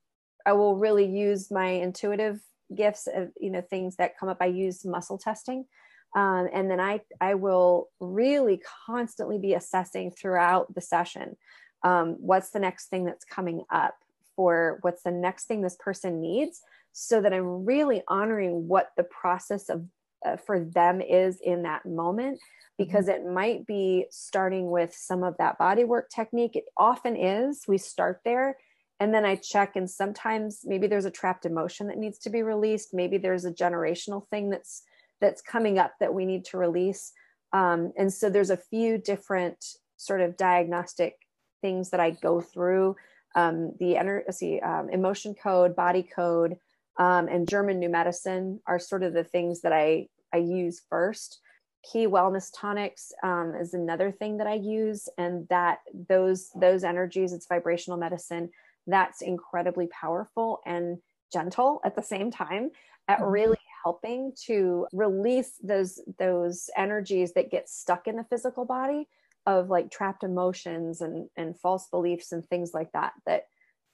i 0.46 0.52
will 0.52 0.76
really 0.76 1.06
use 1.06 1.50
my 1.50 1.66
intuitive 1.66 2.40
gifts 2.74 3.06
of 3.12 3.30
you 3.40 3.50
know 3.50 3.60
things 3.60 3.96
that 3.96 4.18
come 4.18 4.28
up. 4.28 4.38
I 4.40 4.46
use 4.46 4.84
muscle 4.84 5.18
testing 5.18 5.66
um, 6.14 6.48
and 6.52 6.70
then 6.70 6.80
i 6.80 7.00
i 7.20 7.34
will 7.34 7.88
really 8.00 8.60
constantly 8.86 9.38
be 9.38 9.54
assessing 9.54 10.10
throughout 10.10 10.74
the 10.74 10.80
session 10.80 11.36
um, 11.82 12.16
what's 12.18 12.50
the 12.50 12.60
next 12.60 12.86
thing 12.86 13.04
that's 13.04 13.24
coming 13.24 13.62
up 13.70 13.94
for 14.36 14.78
what's 14.82 15.02
the 15.02 15.10
next 15.10 15.44
thing 15.44 15.62
this 15.62 15.76
person 15.78 16.20
needs 16.20 16.60
so 16.92 17.20
that 17.20 17.32
i'm 17.32 17.64
really 17.64 18.02
honoring 18.08 18.66
what 18.68 18.90
the 18.96 19.04
process 19.04 19.68
of 19.68 19.84
uh, 20.24 20.36
for 20.36 20.58
them 20.60 21.02
is 21.02 21.38
in 21.42 21.62
that 21.62 21.84
moment 21.84 22.40
because 22.78 23.08
it 23.08 23.24
might 23.24 23.66
be 23.66 24.06
starting 24.10 24.70
with 24.70 24.94
some 24.94 25.22
of 25.22 25.36
that 25.38 25.58
body 25.58 25.84
work 25.84 26.08
technique. 26.08 26.56
It 26.56 26.64
often 26.76 27.14
is. 27.14 27.64
We 27.68 27.78
start 27.78 28.20
there 28.24 28.56
and 29.00 29.12
then 29.12 29.24
i 29.24 29.34
check 29.36 29.76
and 29.76 29.90
sometimes 29.90 30.60
maybe 30.64 30.86
there's 30.86 31.04
a 31.04 31.10
trapped 31.10 31.46
emotion 31.46 31.88
that 31.88 31.98
needs 31.98 32.18
to 32.18 32.30
be 32.30 32.42
released. 32.42 32.94
Maybe 32.94 33.18
there's 33.18 33.44
a 33.44 33.52
generational 33.52 34.28
thing 34.28 34.50
that's 34.50 34.82
that's 35.20 35.42
coming 35.42 35.78
up 35.78 35.92
that 36.00 36.12
we 36.12 36.26
need 36.26 36.44
to 36.46 36.58
release. 36.58 37.12
Um, 37.52 37.92
and 37.96 38.12
so 38.12 38.28
there's 38.28 38.50
a 38.50 38.56
few 38.56 38.98
different 38.98 39.64
sort 39.96 40.20
of 40.20 40.36
diagnostic 40.36 41.14
things 41.62 41.90
that 41.90 42.00
i 42.00 42.10
go 42.10 42.40
through. 42.40 42.96
Um, 43.34 43.72
the 43.78 43.94
ener- 43.94 44.32
see, 44.32 44.60
um, 44.60 44.90
emotion 44.90 45.34
code 45.34 45.74
body 45.74 46.02
code 46.02 46.56
um, 46.98 47.26
and 47.28 47.48
german 47.48 47.78
new 47.78 47.88
medicine 47.88 48.60
are 48.66 48.78
sort 48.78 49.02
of 49.02 49.12
the 49.12 49.24
things 49.24 49.62
that 49.62 49.72
i 49.72 50.08
i 50.32 50.36
use 50.38 50.82
first. 50.90 51.40
Key 51.92 52.06
wellness 52.06 52.50
tonics 52.54 53.12
um, 53.22 53.54
is 53.60 53.74
another 53.74 54.10
thing 54.10 54.38
that 54.38 54.46
i 54.46 54.54
use 54.54 55.08
and 55.16 55.48
that 55.48 55.78
those 56.08 56.50
those 56.54 56.84
energies 56.84 57.32
it's 57.32 57.46
vibrational 57.46 57.98
medicine 57.98 58.50
that's 58.86 59.22
incredibly 59.22 59.88
powerful 59.88 60.60
and 60.66 60.98
gentle 61.32 61.80
at 61.84 61.96
the 61.96 62.02
same 62.02 62.30
time 62.30 62.70
at 63.08 63.18
mm-hmm. 63.18 63.30
really 63.30 63.58
helping 63.84 64.32
to 64.46 64.86
release 64.92 65.52
those 65.62 66.00
those 66.18 66.70
energies 66.76 67.32
that 67.34 67.50
get 67.50 67.68
stuck 67.68 68.06
in 68.06 68.16
the 68.16 68.24
physical 68.24 68.64
body 68.64 69.08
of 69.46 69.68
like 69.68 69.90
trapped 69.90 70.22
emotions 70.22 71.00
and 71.00 71.28
and 71.36 71.58
false 71.58 71.86
beliefs 71.90 72.32
and 72.32 72.46
things 72.46 72.72
like 72.72 72.90
that 72.92 73.12
that 73.26 73.44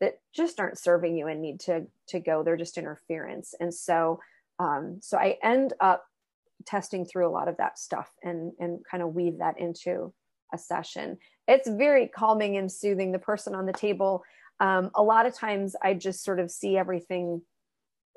that 0.01 0.19
just 0.35 0.61
aren't 0.61 0.79
serving 0.79 1.17
you 1.17 1.27
and 1.27 1.43
need 1.43 1.61
to 1.61 1.87
to 2.09 2.21
go. 2.21 2.43
They're 2.43 2.57
just 2.57 2.79
interference. 2.79 3.55
And 3.59 3.75
so 3.75 4.21
um 4.59 4.99
so 5.01 5.17
i 5.17 5.39
end 5.43 5.73
up 5.81 6.05
testing 6.67 7.07
through 7.07 7.27
a 7.27 7.33
lot 7.33 7.49
of 7.49 7.57
that 7.57 7.79
stuff 7.79 8.11
and 8.23 8.53
and 8.61 8.81
kind 8.89 9.03
of 9.03 9.15
weave 9.15 9.39
that 9.39 9.59
into 9.59 10.13
a 10.53 10.59
session. 10.59 11.19
It's 11.49 11.69
very 11.69 12.07
calming 12.07 12.57
and 12.57 12.71
soothing. 12.71 13.13
The 13.13 13.19
person 13.19 13.55
on 13.55 13.67
the 13.67 13.73
table 13.73 14.23
um, 14.61 14.91
a 14.95 15.03
lot 15.03 15.27
of 15.27 15.35
times 15.35 15.75
i 15.83 15.93
just 15.95 16.23
sort 16.23 16.39
of 16.39 16.51
see 16.51 16.77
everything 16.77 17.43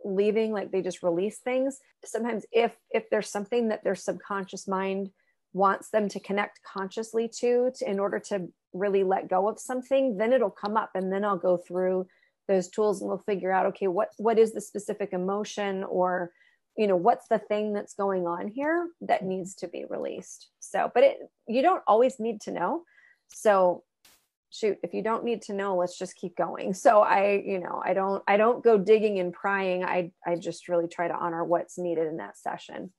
leaving 0.06 0.52
like 0.52 0.70
they 0.70 0.82
just 0.82 1.02
release 1.02 1.40
things. 1.40 1.80
Sometimes 2.04 2.46
if 2.52 2.76
if 2.92 3.10
there's 3.10 3.30
something 3.30 3.70
that 3.70 3.86
their 3.86 3.96
subconscious 3.96 4.68
mind 4.68 5.10
wants 5.54 5.92
them 5.92 6.10
to 6.10 6.20
connect 6.20 6.60
consciously 6.64 7.30
to, 7.30 7.72
to 7.76 7.90
in 7.90 8.00
order 8.00 8.20
to 8.20 8.50
really 8.74 9.04
let 9.04 9.30
go 9.30 9.48
of 9.48 9.60
something 9.60 10.18
then 10.18 10.34
it'll 10.34 10.50
come 10.50 10.76
up 10.76 10.90
and 10.96 11.14
then 11.14 11.24
i'll 11.24 11.38
go 11.38 11.58
through 11.58 12.08
those 12.48 12.70
tools 12.70 13.00
and 13.00 13.08
we'll 13.08 13.20
figure 13.20 13.52
out 13.52 13.68
okay 13.68 13.86
what 13.88 14.10
what 14.18 14.40
is 14.40 14.52
the 14.52 14.60
specific 14.60 15.14
emotion 15.14 15.84
or 15.84 16.32
you 16.78 16.88
know 16.88 16.96
what's 16.96 17.28
the 17.28 17.40
thing 17.40 17.74
that's 17.74 17.94
going 17.94 18.26
on 18.26 18.48
here 18.48 18.90
that 19.02 19.24
needs 19.24 19.56
to 19.56 19.68
be 19.68 19.86
released? 19.90 20.50
So 20.60 20.92
but 20.94 21.04
it 21.04 21.18
you 21.48 21.62
don't 21.62 21.84
always 21.88 22.20
need 22.20 22.42
to 22.42 22.52
know. 22.52 22.84
So 23.30 23.84
shoot 24.54 24.78
if 24.84 24.94
you 24.94 25.02
don't 25.02 25.24
need 25.24 25.42
to 25.44 25.54
know 25.54 25.76
let's 25.76 25.98
just 25.98 26.16
keep 26.16 26.36
going. 26.36 26.74
So 26.74 27.02
i 27.02 27.42
you 27.46 27.60
know 27.60 27.82
i 27.84 27.94
don't 27.94 28.24
i 28.28 28.38
don't 28.38 28.64
go 28.64 28.78
digging 28.78 29.20
and 29.20 29.34
prying. 29.34 29.84
I 29.84 30.12
i 30.26 30.36
just 30.36 30.70
really 30.70 30.88
try 30.88 31.08
to 31.08 31.16
honor 31.16 31.44
what's 31.44 31.78
needed 31.78 32.08
in 32.08 32.18
that 32.18 32.38
session. 32.38 32.92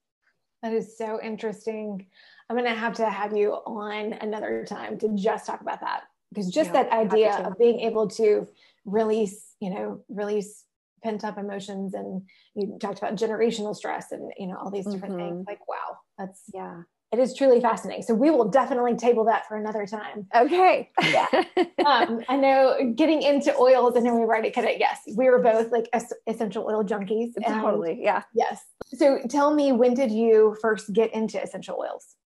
That 0.63 0.73
is 0.73 0.97
so 0.97 1.21
interesting. 1.23 2.07
I'm 2.49 2.57
going 2.57 2.69
to 2.69 2.75
have 2.75 2.95
to 2.95 3.09
have 3.09 3.37
you 3.37 3.53
on 3.53 4.15
another 4.15 4.65
time 4.67 4.99
to 4.99 5.15
just 5.15 5.47
talk 5.47 5.61
about 5.61 5.81
that 5.83 6.05
because 6.31 6.51
just 6.51 6.73
yeah, 6.73 6.85
that 6.85 6.93
idea 6.93 7.37
of 7.37 7.59
being 7.59 7.81
able 7.81 8.09
to 8.09 8.49
release 8.85 9.55
you 9.61 9.71
know 9.71 10.05
release 10.09 10.65
pent 11.03 11.25
up 11.25 11.39
emotions 11.39 11.95
and 11.95 12.23
you 12.55 12.79
talked 12.81 12.99
about 12.99 13.15
generational 13.15 13.77
stress 13.77 14.11
and 14.11 14.33
you 14.39 14.47
know 14.47 14.57
all 14.57 14.71
these 14.71 14.87
different 14.87 15.15
mm-hmm. 15.15 15.35
things 15.35 15.45
like 15.47 15.69
wow 15.69 15.99
that's 16.19 16.43
yeah 16.53 16.83
it 17.15 17.21
is 17.21 17.33
truly 17.33 17.61
fascinating. 17.61 18.03
So 18.03 18.13
we 18.13 18.31
will 18.31 18.49
definitely 18.49 18.97
table 18.97 19.25
that 19.27 19.47
for 19.47 19.57
another 19.57 19.87
time. 19.87 20.27
Okay. 20.35 20.91
yeah. 21.03 21.27
Um, 21.85 22.23
I 22.31 22.37
know 22.37 22.95
getting 22.97 23.21
into 23.21 23.55
oils, 23.57 23.93
I 23.95 24.01
know 24.01 24.15
we've 24.15 24.27
already 24.27 24.51
kind 24.51 24.67
of, 24.67 24.73
yes, 24.79 25.01
we 25.19 25.29
were 25.29 25.39
both 25.39 25.71
like 25.71 25.87
essential 26.27 26.65
oil 26.65 26.83
junkies. 26.83 27.35
Totally. 27.47 27.99
Yeah. 28.03 28.23
Yes. 28.33 28.63
So 28.87 29.19
tell 29.29 29.55
me, 29.55 29.71
when 29.73 29.93
did 29.93 30.11
you 30.11 30.57
first 30.63 30.95
get 30.95 31.13
into 31.13 31.41
essential 31.41 31.77
oils? 31.79 32.17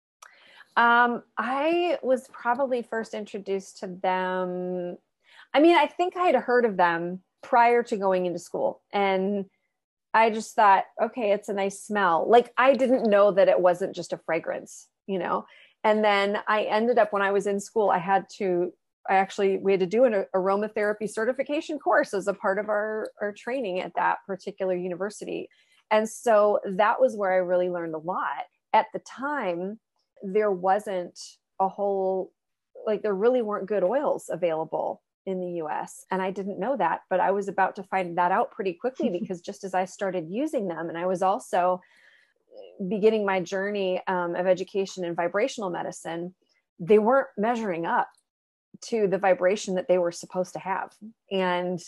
Um, 0.76 1.24
I 1.36 1.98
was 2.02 2.28
probably 2.28 2.82
first 2.82 3.14
introduced 3.14 3.78
to 3.80 3.88
them. 3.88 4.96
I 5.52 5.58
mean, 5.58 5.76
I 5.76 5.86
think 5.86 6.16
I 6.16 6.26
had 6.26 6.36
heard 6.36 6.64
of 6.64 6.76
them 6.76 7.20
prior 7.42 7.82
to 7.82 7.96
going 7.96 8.26
into 8.26 8.38
school 8.38 8.80
and 8.92 9.46
I 10.14 10.30
just 10.30 10.54
thought, 10.54 10.84
okay, 11.02 11.32
it's 11.32 11.48
a 11.48 11.54
nice 11.54 11.82
smell. 11.82 12.28
Like 12.28 12.52
I 12.56 12.74
didn't 12.74 13.10
know 13.10 13.30
that 13.32 13.48
it 13.48 13.60
wasn't 13.60 13.94
just 13.94 14.12
a 14.12 14.18
fragrance, 14.18 14.88
you 15.06 15.18
know. 15.18 15.44
And 15.84 16.04
then 16.04 16.38
I 16.48 16.64
ended 16.64 16.98
up 16.98 17.12
when 17.12 17.22
I 17.22 17.30
was 17.30 17.46
in 17.46 17.60
school, 17.60 17.90
I 17.90 17.98
had 17.98 18.26
to 18.38 18.72
I 19.08 19.14
actually 19.14 19.58
we 19.58 19.72
had 19.72 19.80
to 19.80 19.86
do 19.86 20.04
an 20.04 20.24
aromatherapy 20.34 21.08
certification 21.08 21.78
course 21.78 22.12
as 22.12 22.28
a 22.28 22.34
part 22.34 22.58
of 22.58 22.68
our 22.68 23.10
our 23.20 23.32
training 23.32 23.80
at 23.80 23.94
that 23.96 24.18
particular 24.26 24.76
university. 24.76 25.48
And 25.90 26.08
so 26.08 26.60
that 26.64 27.00
was 27.00 27.16
where 27.16 27.32
I 27.32 27.36
really 27.36 27.70
learned 27.70 27.94
a 27.94 27.98
lot. 27.98 28.44
At 28.74 28.86
the 28.92 28.98
time, 29.00 29.80
there 30.22 30.52
wasn't 30.52 31.18
a 31.60 31.68
whole 31.68 32.32
like 32.86 33.02
there 33.02 33.14
really 33.14 33.42
weren't 33.42 33.66
good 33.66 33.82
oils 33.82 34.26
available 34.30 35.02
in 35.28 35.40
the 35.40 35.62
US. 35.62 36.06
And 36.10 36.22
I 36.22 36.30
didn't 36.30 36.58
know 36.58 36.76
that, 36.78 37.02
but 37.10 37.20
I 37.20 37.30
was 37.32 37.48
about 37.48 37.76
to 37.76 37.82
find 37.82 38.16
that 38.16 38.32
out 38.32 38.50
pretty 38.50 38.72
quickly 38.72 39.10
because 39.20 39.40
just 39.40 39.62
as 39.62 39.74
I 39.74 39.84
started 39.84 40.26
using 40.30 40.66
them, 40.66 40.88
and 40.88 40.96
I 40.96 41.06
was 41.06 41.22
also 41.22 41.80
beginning 42.88 43.26
my 43.26 43.40
journey 43.40 44.00
um, 44.08 44.34
of 44.34 44.46
education 44.46 45.04
in 45.04 45.14
vibrational 45.14 45.70
medicine, 45.70 46.34
they 46.80 46.98
weren't 46.98 47.28
measuring 47.36 47.86
up 47.86 48.08
to 48.86 49.06
the 49.06 49.18
vibration 49.18 49.74
that 49.74 49.86
they 49.86 49.98
were 49.98 50.12
supposed 50.12 50.54
to 50.54 50.58
have. 50.58 50.92
And 51.30 51.78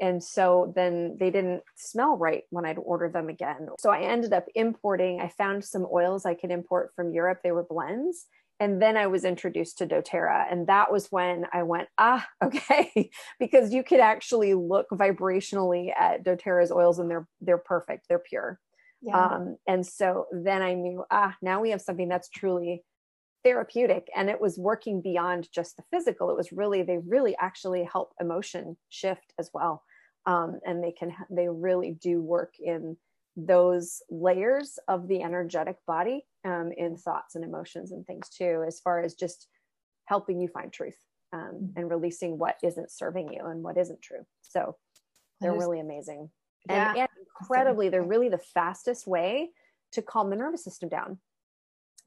and 0.00 0.22
so 0.22 0.72
then 0.74 1.16
they 1.20 1.30
didn't 1.30 1.62
smell 1.76 2.16
right 2.16 2.42
when 2.50 2.64
I'd 2.66 2.78
order 2.78 3.08
them 3.08 3.28
again. 3.28 3.68
So 3.78 3.90
I 3.90 4.00
ended 4.00 4.32
up 4.32 4.46
importing, 4.56 5.20
I 5.20 5.28
found 5.28 5.64
some 5.64 5.86
oils 5.92 6.26
I 6.26 6.34
could 6.34 6.50
import 6.50 6.90
from 6.96 7.12
Europe. 7.12 7.40
They 7.44 7.52
were 7.52 7.62
blends 7.62 8.26
and 8.60 8.80
then 8.80 8.96
I 8.96 9.08
was 9.08 9.24
introduced 9.24 9.78
to 9.78 9.86
doTERRA. 9.86 10.46
And 10.50 10.66
that 10.68 10.92
was 10.92 11.08
when 11.10 11.46
I 11.52 11.64
went, 11.64 11.88
ah, 11.98 12.26
okay, 12.44 13.10
because 13.38 13.72
you 13.72 13.82
could 13.82 14.00
actually 14.00 14.54
look 14.54 14.88
vibrationally 14.90 15.92
at 15.98 16.24
doTERRA's 16.24 16.72
oils 16.72 16.98
and 16.98 17.10
they're 17.10 17.26
they're 17.40 17.58
perfect, 17.58 18.06
they're 18.08 18.18
pure. 18.18 18.60
Yeah. 19.02 19.22
Um, 19.22 19.56
and 19.66 19.86
so 19.86 20.26
then 20.32 20.62
I 20.62 20.74
knew, 20.74 21.04
ah, 21.10 21.36
now 21.42 21.60
we 21.60 21.70
have 21.70 21.82
something 21.82 22.08
that's 22.08 22.30
truly 22.30 22.82
therapeutic. 23.44 24.08
And 24.16 24.30
it 24.30 24.40
was 24.40 24.58
working 24.58 25.02
beyond 25.02 25.48
just 25.52 25.76
the 25.76 25.82
physical. 25.92 26.30
It 26.30 26.36
was 26.36 26.52
really, 26.52 26.82
they 26.82 26.98
really 27.06 27.36
actually 27.38 27.84
help 27.84 28.14
emotion 28.18 28.78
shift 28.88 29.34
as 29.38 29.50
well. 29.52 29.82
Um, 30.26 30.58
and 30.64 30.82
they 30.82 30.92
can 30.92 31.14
they 31.30 31.50
really 31.50 31.98
do 32.00 32.22
work 32.22 32.54
in 32.58 32.96
those 33.36 34.00
layers 34.08 34.78
of 34.88 35.06
the 35.06 35.22
energetic 35.22 35.76
body 35.86 36.24
um, 36.44 36.70
in 36.76 36.96
thoughts 36.96 37.34
and 37.34 37.44
emotions 37.44 37.92
and 37.92 38.06
things 38.06 38.28
too, 38.28 38.64
as 38.66 38.80
far 38.80 39.00
as 39.00 39.14
just 39.14 39.48
helping 40.06 40.40
you 40.40 40.48
find 40.48 40.72
truth 40.72 40.96
um, 41.32 41.72
and 41.76 41.90
releasing 41.90 42.38
what 42.38 42.56
isn't 42.62 42.90
serving 42.90 43.32
you 43.32 43.44
and 43.46 43.62
what 43.62 43.78
isn't 43.78 44.02
true. 44.02 44.24
So 44.42 44.76
they're 45.40 45.52
really 45.52 45.80
amazing. 45.80 46.30
Yeah. 46.68 46.90
And, 46.90 46.98
and 47.00 47.08
incredibly, 47.40 47.88
they're 47.88 48.02
really 48.02 48.28
the 48.28 48.38
fastest 48.38 49.06
way 49.06 49.50
to 49.92 50.02
calm 50.02 50.30
the 50.30 50.36
nervous 50.36 50.64
system 50.64 50.88
down. 50.88 51.18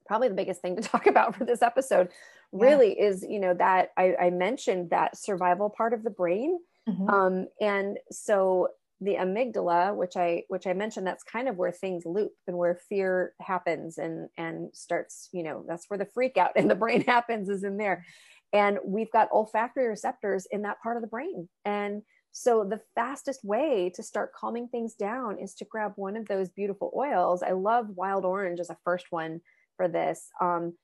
Probably 0.06 0.28
the 0.28 0.34
biggest 0.34 0.62
thing 0.62 0.76
to 0.76 0.82
talk 0.88 1.06
about 1.06 1.36
for 1.36 1.44
this 1.44 1.62
episode 1.62 2.08
really 2.52 2.96
yeah. 2.98 3.06
is, 3.06 3.26
you 3.28 3.38
know, 3.40 3.54
that 3.54 3.90
I, 3.96 4.14
I, 4.18 4.30
mentioned 4.30 4.88
that 4.88 5.18
survival 5.18 5.68
part 5.68 5.92
of 5.92 6.02
the 6.02 6.10
brain. 6.10 6.58
Mm-hmm. 6.88 7.08
Um, 7.10 7.46
and 7.60 7.98
so 8.10 8.68
the 9.00 9.14
amygdala 9.14 9.94
which 9.94 10.16
i 10.16 10.42
which 10.48 10.66
i 10.66 10.72
mentioned 10.72 11.06
that's 11.06 11.22
kind 11.22 11.48
of 11.48 11.56
where 11.56 11.70
things 11.70 12.04
loop 12.04 12.32
and 12.46 12.56
where 12.56 12.80
fear 12.88 13.32
happens 13.40 13.96
and 13.98 14.28
and 14.36 14.74
starts 14.74 15.28
you 15.32 15.42
know 15.42 15.64
that's 15.68 15.84
where 15.88 15.98
the 15.98 16.06
freak 16.06 16.36
out 16.36 16.56
in 16.56 16.66
the 16.68 16.74
brain 16.74 17.02
happens 17.06 17.48
is 17.48 17.64
in 17.64 17.76
there 17.76 18.04
And 18.52 18.78
we've 18.84 19.10
got 19.10 19.28
olfactory 19.32 19.88
receptors 19.88 20.46
in 20.50 20.62
that 20.62 20.80
part 20.82 20.96
of 20.96 21.02
the 21.02 21.08
brain. 21.08 21.48
And 21.64 22.02
so 22.32 22.64
the 22.64 22.80
fastest 22.94 23.44
way 23.44 23.90
to 23.94 24.02
start 24.02 24.32
calming 24.32 24.68
things 24.68 24.94
down 24.94 25.38
is 25.38 25.54
to 25.56 25.64
grab 25.64 25.92
one 25.96 26.16
of 26.16 26.28
those 26.28 26.50
beautiful 26.50 26.92
oils. 26.96 27.42
I 27.42 27.52
love 27.52 27.86
wild 27.94 28.24
orange 28.24 28.60
as 28.60 28.70
a 28.70 28.78
first 28.84 29.06
one 29.10 29.40
for 29.76 29.88
this. 29.88 30.28
Um, 30.40 30.74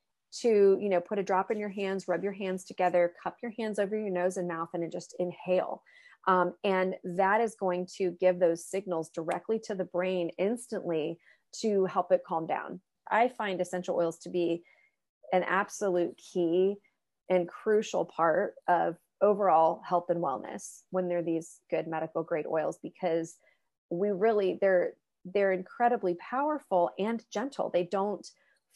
to 0.41 0.77
you 0.81 0.89
know 0.89 1.01
put 1.01 1.21
a 1.21 1.23
drop 1.23 1.53
in 1.53 1.59
your 1.61 1.69
hands 1.69 2.09
rub 2.09 2.25
your 2.25 2.33
hands 2.33 2.65
together 2.65 3.13
cup 3.23 3.37
your 3.41 3.53
hands 3.57 3.79
over 3.79 3.97
your 3.97 4.11
nose 4.11 4.37
and 4.37 4.49
mouth 4.49 4.69
and 4.75 4.91
just 4.91 5.15
inhale 5.21 5.81
um, 6.27 6.55
and 6.65 6.95
that 7.05 7.41
is 7.41 7.55
going 7.55 7.87
to 7.99 8.13
give 8.21 8.39
those 8.39 8.65
signals 8.65 9.11
directly 9.11 9.59
to 9.65 9.75
the 9.75 9.85
brain 9.85 10.31
instantly 10.39 11.19
to 11.61 11.85
help 11.87 12.13
it 12.13 12.23
calm 12.27 12.47
down. 12.47 12.81
I 13.11 13.29
find 13.29 13.61
essential 13.61 13.97
oils 13.97 14.19
to 14.21 14.31
be 14.31 14.63
an 15.33 15.43
absolute 15.43 16.17
key 16.17 16.77
and 17.29 17.49
crucial 17.49 18.05
part 18.05 18.55
of 18.69 18.97
overall 19.21 19.81
health 19.87 20.07
and 20.11 20.23
wellness 20.23 20.81
when 20.91 21.09
they're 21.09 21.23
these 21.23 21.61
good 21.71 21.87
medical 21.87 22.23
grade 22.23 22.47
oils 22.47 22.79
because 22.83 23.37
we 23.91 24.11
really 24.11 24.59
they're 24.61 24.95
they're 25.25 25.53
incredibly 25.53 26.15
powerful 26.15 26.91
and 26.99 27.25
gentle. 27.31 27.71
They 27.71 27.85
don't 27.85 28.27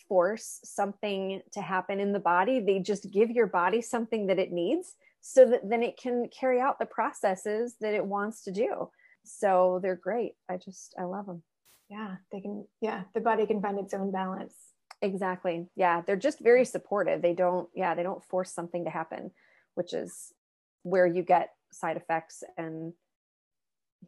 force 0.09 0.61
something 0.65 1.43
to 1.53 1.61
happen 1.61 2.01
in 2.01 2.13
the 2.13 2.19
body. 2.19 2.61
They 2.61 2.79
just 2.79 3.11
give 3.13 3.31
your 3.31 3.47
body 3.47 3.83
something 3.83 4.29
that 4.29 4.39
it 4.39 4.51
needs 4.51 4.95
so 5.21 5.45
that 5.47 5.69
then 5.69 5.83
it 5.83 5.99
can 6.01 6.29
carry 6.29 6.61
out 6.61 6.79
the 6.79 6.87
processes 6.87 7.77
that 7.81 7.95
it 7.95 8.05
wants 8.05 8.45
to 8.45 8.53
do. 8.53 8.91
So 9.25 9.81
they're 9.83 9.97
great. 9.97 10.33
I 10.51 10.57
just 10.57 10.95
i 10.99 11.05
love 11.05 11.27
them 11.27 11.43
yeah 11.91 12.17
they 12.33 12.41
can 12.41 12.67
yeah 12.81 13.03
the 13.15 13.21
body 13.21 13.47
can 13.47 13.63
find 13.63 13.79
its 13.79 13.95
own 13.95 14.11
balance. 14.11 14.55
Exactly. 15.01 15.69
Yeah 15.77 16.03
they're 16.07 16.17
just 16.17 16.41
very 16.41 16.65
supportive. 16.65 17.23
They 17.23 17.35
don't 17.35 17.69
yeah 17.75 17.95
they 17.95 18.03
don't 18.03 18.25
force 18.25 18.53
something 18.53 18.85
to 18.85 18.91
happen 18.91 19.31
which 19.75 19.93
is 19.93 20.33
where 20.83 21.07
you 21.07 21.23
get 21.23 21.51
side 21.73 21.97
effects 21.97 22.43
and 22.57 22.93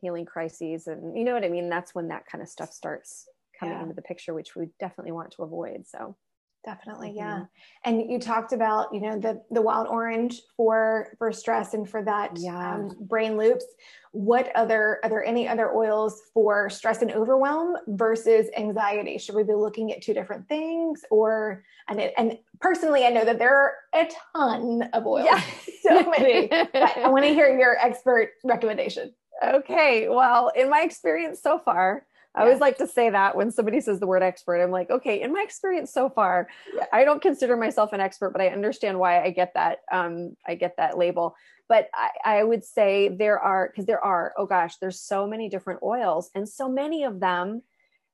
healing 0.01 0.25
crises 0.25 0.87
and 0.87 1.17
you 1.17 1.25
know 1.25 1.35
what 1.35 1.45
i 1.45 1.49
mean? 1.49 1.69
That's 1.69 1.95
when 1.95 2.09
that 2.09 2.27
kind 2.27 2.43
of 2.43 2.49
stuff 2.49 2.73
starts 2.73 3.27
coming 3.59 3.75
yeah. 3.75 3.83
into 3.83 3.95
the 3.95 4.03
picture 4.03 4.35
which 4.35 4.57
we 4.57 4.69
definitely 4.79 5.13
want 5.13 5.33
to 5.33 5.43
avoid 5.43 5.87
so 5.87 6.17
definitely 6.65 7.09
mm-hmm. 7.09 7.19
yeah 7.19 7.45
and 7.85 8.11
you 8.11 8.19
talked 8.19 8.53
about 8.53 8.93
you 8.93 9.01
know 9.01 9.19
the 9.19 9.43
the 9.51 9.63
wild 9.63 9.87
orange 9.87 10.43
for 10.57 11.15
for 11.19 11.33
stress 11.33 11.75
and 11.75 11.89
for 11.89 12.03
that 12.03 12.31
yeah. 12.37 12.75
um, 12.75 12.95
brain 13.01 13.37
loops 13.37 13.65
what 14.13 14.55
other 14.55 14.99
are 15.03 15.09
there 15.09 15.25
any 15.25 15.49
other 15.49 15.73
oils 15.73 16.21
for 16.35 16.69
stress 16.69 17.01
and 17.01 17.13
overwhelm 17.13 17.77
versus 17.89 18.49
anxiety 18.57 19.17
should 19.17 19.35
we 19.35 19.43
be 19.43 19.55
looking 19.55 19.93
at 19.93 20.03
two 20.03 20.13
different 20.13 20.47
things 20.49 21.03
or 21.11 21.65
and 21.89 22.01
it, 22.01 22.13
and 22.19 22.37
personally 22.61 23.07
i 23.07 23.11
know 23.11 23.25
that 23.25 23.39
there 23.39 23.55
are 23.55 23.75
a 23.95 24.09
ton 24.35 24.83
of 24.93 25.07
oils 25.07 25.27
yeah. 25.27 25.43
so 25.83 26.11
many 26.11 26.53
i 26.53 27.05
want 27.09 27.25
to 27.25 27.31
hear 27.31 27.57
your 27.59 27.79
expert 27.79 28.33
recommendation 28.45 29.13
okay 29.43 30.09
well 30.09 30.51
in 30.55 30.69
my 30.69 30.83
experience 30.83 31.41
so 31.41 31.59
far 31.59 32.05
I 32.35 32.43
always 32.43 32.61
like 32.61 32.79
to 32.79 32.87
say 32.87 33.11
that 33.11 33.37
when 33.37 33.51
somebody 33.51 33.81
says 33.81 33.99
the 33.99 34.07
word 34.07 34.23
expert, 34.23 34.63
I'm 34.63 34.71
like, 34.71 34.89
okay, 34.91 35.21
in 35.21 35.33
my 35.33 35.43
experience 35.43 35.93
so 35.93 36.09
far, 36.09 36.49
yeah. 36.75 36.85
I 36.93 37.05
don't 37.05 37.21
consider 37.21 37.57
myself 37.57 37.93
an 37.93 38.01
expert, 38.01 38.31
but 38.31 38.41
I 38.41 38.49
understand 38.49 38.99
why 39.01 39.23
I 39.23 39.31
get 39.31 39.55
that. 39.55 39.79
Um, 39.91 40.37
I 40.47 40.55
get 40.55 40.77
that 40.77 40.97
label. 40.97 41.35
But 41.69 41.89
I, 41.95 42.39
I 42.39 42.45
would 42.45 42.65
say 42.65 43.09
there 43.09 43.39
are, 43.39 43.69
because 43.69 43.87
there 43.87 44.05
are, 44.05 44.33
oh 44.37 44.47
gosh, 44.47 44.77
there's 44.77 45.01
so 45.01 45.27
many 45.27 45.49
different 45.49 45.83
oils, 45.83 46.31
and 46.35 46.49
so 46.49 46.69
many 46.69 47.05
of 47.05 47.21
them 47.21 47.63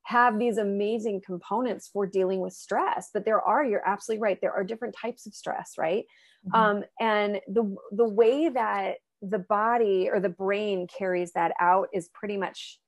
have 0.04 0.38
these 0.38 0.56
amazing 0.56 1.20
components 1.20 1.88
for 1.92 2.06
dealing 2.06 2.40
with 2.40 2.52
stress. 2.52 3.10
But 3.12 3.24
there 3.24 3.42
are, 3.42 3.64
you're 3.64 3.86
absolutely 3.86 4.22
right, 4.22 4.38
there 4.40 4.52
are 4.52 4.64
different 4.64 4.94
types 4.94 5.26
of 5.26 5.34
stress, 5.34 5.72
right? 5.76 6.04
Mm-hmm. 6.46 6.54
Um, 6.54 6.84
and 7.00 7.40
the 7.48 7.76
the 7.92 8.08
way 8.08 8.48
that 8.48 8.96
the 9.20 9.38
body 9.38 10.08
or 10.10 10.20
the 10.20 10.28
brain 10.28 10.86
carries 10.86 11.32
that 11.32 11.52
out 11.60 11.88
is 11.92 12.08
pretty 12.14 12.36
much 12.36 12.78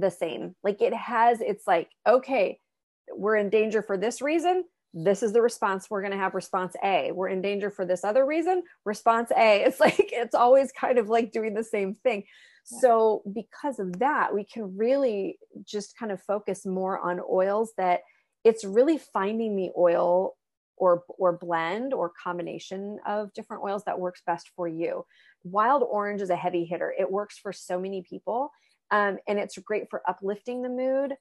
the 0.00 0.10
same. 0.10 0.54
Like 0.62 0.82
it 0.82 0.94
has, 0.94 1.40
it's 1.40 1.66
like, 1.66 1.90
okay, 2.06 2.58
we're 3.14 3.36
in 3.36 3.50
danger 3.50 3.82
for 3.82 3.96
this 3.96 4.20
reason. 4.20 4.64
This 4.94 5.22
is 5.22 5.32
the 5.32 5.42
response 5.42 5.88
we're 5.90 6.00
going 6.00 6.12
to 6.12 6.18
have 6.18 6.34
response 6.34 6.74
A. 6.82 7.12
We're 7.12 7.28
in 7.28 7.42
danger 7.42 7.70
for 7.70 7.84
this 7.84 8.04
other 8.04 8.24
reason, 8.24 8.62
response 8.84 9.30
A. 9.36 9.62
It's 9.66 9.80
like, 9.80 10.10
it's 10.12 10.34
always 10.34 10.72
kind 10.72 10.98
of 10.98 11.08
like 11.08 11.32
doing 11.32 11.54
the 11.54 11.64
same 11.64 11.94
thing. 11.94 12.24
So, 12.64 13.22
because 13.32 13.78
of 13.78 14.00
that, 14.00 14.34
we 14.34 14.42
can 14.42 14.76
really 14.76 15.38
just 15.64 15.96
kind 15.96 16.10
of 16.10 16.20
focus 16.20 16.66
more 16.66 16.98
on 16.98 17.20
oils 17.30 17.72
that 17.76 18.00
it's 18.42 18.64
really 18.64 18.98
finding 18.98 19.54
the 19.54 19.70
oil 19.78 20.34
or 20.76 21.04
or 21.08 21.32
blend 21.32 21.94
or 21.94 22.12
combination 22.22 22.98
of 23.06 23.32
different 23.34 23.62
oils 23.62 23.84
that 23.84 24.00
works 24.00 24.22
best 24.26 24.50
for 24.56 24.66
you. 24.66 25.04
Wild 25.44 25.84
orange 25.88 26.20
is 26.20 26.30
a 26.30 26.36
heavy 26.36 26.64
hitter. 26.64 26.92
It 26.98 27.10
works 27.10 27.38
for 27.38 27.52
so 27.52 27.78
many 27.78 28.02
people 28.02 28.50
um, 28.90 29.18
and 29.26 29.38
it's 29.38 29.58
great 29.58 29.90
for 29.90 30.02
uplifting 30.08 30.62
the 30.62 30.68
mood 30.68 31.14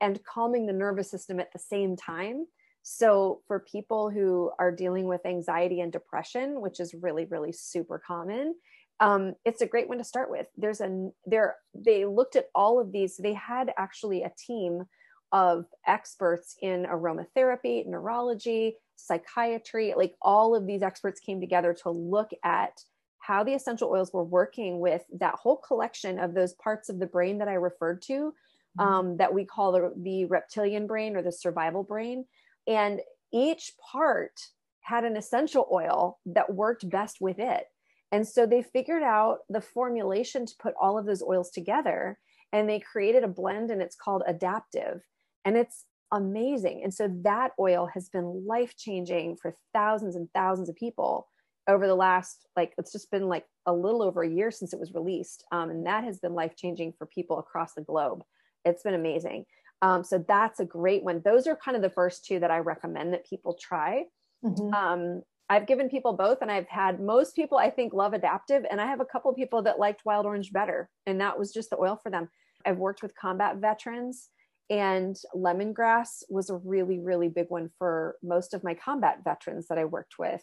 and 0.00 0.22
calming 0.24 0.66
the 0.66 0.72
nervous 0.72 1.10
system 1.10 1.40
at 1.40 1.52
the 1.52 1.58
same 1.58 1.96
time. 1.96 2.46
So, 2.82 3.42
for 3.46 3.60
people 3.60 4.08
who 4.08 4.50
are 4.58 4.72
dealing 4.72 5.06
with 5.06 5.26
anxiety 5.26 5.80
and 5.80 5.92
depression, 5.92 6.60
which 6.60 6.80
is 6.80 6.94
really, 6.94 7.26
really 7.26 7.52
super 7.52 8.02
common, 8.04 8.54
um, 9.00 9.34
it's 9.44 9.60
a 9.60 9.66
great 9.66 9.88
one 9.88 9.98
to 9.98 10.04
start 10.04 10.30
with. 10.30 10.46
There's 10.56 10.80
a 10.80 11.10
there 11.26 11.56
they 11.74 12.06
looked 12.06 12.36
at 12.36 12.46
all 12.54 12.80
of 12.80 12.92
these. 12.92 13.16
They 13.16 13.34
had 13.34 13.72
actually 13.76 14.22
a 14.22 14.32
team 14.46 14.84
of 15.32 15.66
experts 15.86 16.56
in 16.60 16.84
aromatherapy, 16.84 17.86
neurology, 17.86 18.76
psychiatry. 18.96 19.94
Like 19.96 20.14
all 20.20 20.54
of 20.54 20.66
these 20.66 20.82
experts 20.82 21.20
came 21.20 21.40
together 21.40 21.74
to 21.82 21.90
look 21.90 22.30
at 22.44 22.82
how 23.20 23.44
the 23.44 23.54
essential 23.54 23.90
oils 23.90 24.12
were 24.12 24.24
working 24.24 24.80
with 24.80 25.02
that 25.18 25.34
whole 25.34 25.56
collection 25.56 26.18
of 26.18 26.34
those 26.34 26.54
parts 26.54 26.88
of 26.88 26.98
the 26.98 27.06
brain 27.06 27.38
that 27.38 27.48
I 27.48 27.54
referred 27.54 28.02
to, 28.02 28.34
mm-hmm. 28.78 28.80
um, 28.80 29.16
that 29.18 29.32
we 29.32 29.44
call 29.44 29.72
the, 29.72 29.92
the 29.96 30.24
reptilian 30.24 30.86
brain 30.86 31.16
or 31.16 31.22
the 31.22 31.32
survival 31.32 31.82
brain. 31.82 32.24
And 32.66 33.00
each 33.32 33.72
part 33.92 34.32
had 34.80 35.04
an 35.04 35.16
essential 35.16 35.68
oil 35.70 36.18
that 36.26 36.52
worked 36.52 36.88
best 36.88 37.18
with 37.20 37.38
it. 37.38 37.66
And 38.10 38.26
so 38.26 38.46
they 38.46 38.62
figured 38.62 39.02
out 39.02 39.40
the 39.48 39.60
formulation 39.60 40.46
to 40.46 40.54
put 40.58 40.74
all 40.80 40.98
of 40.98 41.06
those 41.06 41.22
oils 41.22 41.50
together 41.50 42.18
and 42.52 42.68
they 42.68 42.80
created 42.80 43.22
a 43.22 43.28
blend 43.28 43.70
and 43.70 43.80
it's 43.80 43.94
called 43.94 44.24
Adaptiv. 44.28 45.00
And 45.44 45.56
it's 45.56 45.84
amazing. 46.10 46.80
And 46.82 46.92
so 46.92 47.08
that 47.22 47.52
oil 47.58 47.88
has 47.94 48.08
been 48.08 48.44
life 48.46 48.76
changing 48.76 49.36
for 49.36 49.56
thousands 49.72 50.16
and 50.16 50.28
thousands 50.34 50.68
of 50.68 50.74
people 50.74 51.28
over 51.70 51.86
the 51.86 51.94
last 51.94 52.46
like 52.56 52.74
it's 52.78 52.92
just 52.92 53.10
been 53.10 53.28
like 53.28 53.46
a 53.66 53.72
little 53.72 54.02
over 54.02 54.22
a 54.22 54.28
year 54.28 54.50
since 54.50 54.72
it 54.72 54.80
was 54.80 54.94
released 54.94 55.44
um, 55.52 55.70
and 55.70 55.86
that 55.86 56.04
has 56.04 56.18
been 56.18 56.34
life 56.34 56.56
changing 56.56 56.92
for 56.98 57.06
people 57.06 57.38
across 57.38 57.74
the 57.74 57.82
globe. 57.82 58.22
It's 58.64 58.82
been 58.82 58.94
amazing. 58.94 59.46
Um, 59.80 60.04
so 60.04 60.22
that's 60.28 60.60
a 60.60 60.64
great 60.64 61.02
one. 61.02 61.22
Those 61.24 61.46
are 61.46 61.56
kind 61.56 61.76
of 61.76 61.82
the 61.82 61.90
first 61.90 62.24
two 62.26 62.40
that 62.40 62.50
i 62.50 62.58
recommend 62.58 63.12
that 63.12 63.26
people 63.26 63.54
try. 63.54 64.04
Mm-hmm. 64.42 64.72
um, 64.72 65.22
i've 65.50 65.66
given 65.66 65.90
people 65.90 66.14
both 66.14 66.38
and 66.40 66.50
i've 66.50 66.66
had 66.66 66.98
most 66.98 67.36
people 67.36 67.58
i 67.58 67.68
think 67.68 67.92
love 67.92 68.12
Adaptiv 68.12 68.64
and 68.70 68.80
i 68.80 68.86
have 68.86 69.00
a 69.00 69.04
couple 69.04 69.34
people 69.34 69.60
that 69.64 69.78
liked 69.78 70.06
wild 70.06 70.24
orange 70.24 70.50
better 70.50 70.88
and 71.04 71.20
that 71.20 71.38
was 71.38 71.52
just 71.52 71.68
the 71.68 71.76
oil 71.78 72.00
for 72.02 72.08
them. 72.08 72.30
I've 72.64 72.78
worked 72.78 73.02
with 73.02 73.14
combat 73.14 73.56
veterans 73.58 74.30
and 74.70 75.14
lemongrass 75.36 76.22
was 76.30 76.48
a 76.48 76.56
really 76.56 76.98
really 77.00 77.28
big 77.28 77.50
one 77.50 77.68
for 77.78 78.16
most 78.22 78.54
of 78.54 78.64
my 78.64 78.72
combat 78.72 79.18
veterans 79.24 79.66
that 79.68 79.76
i 79.76 79.84
worked 79.84 80.14
with 80.18 80.42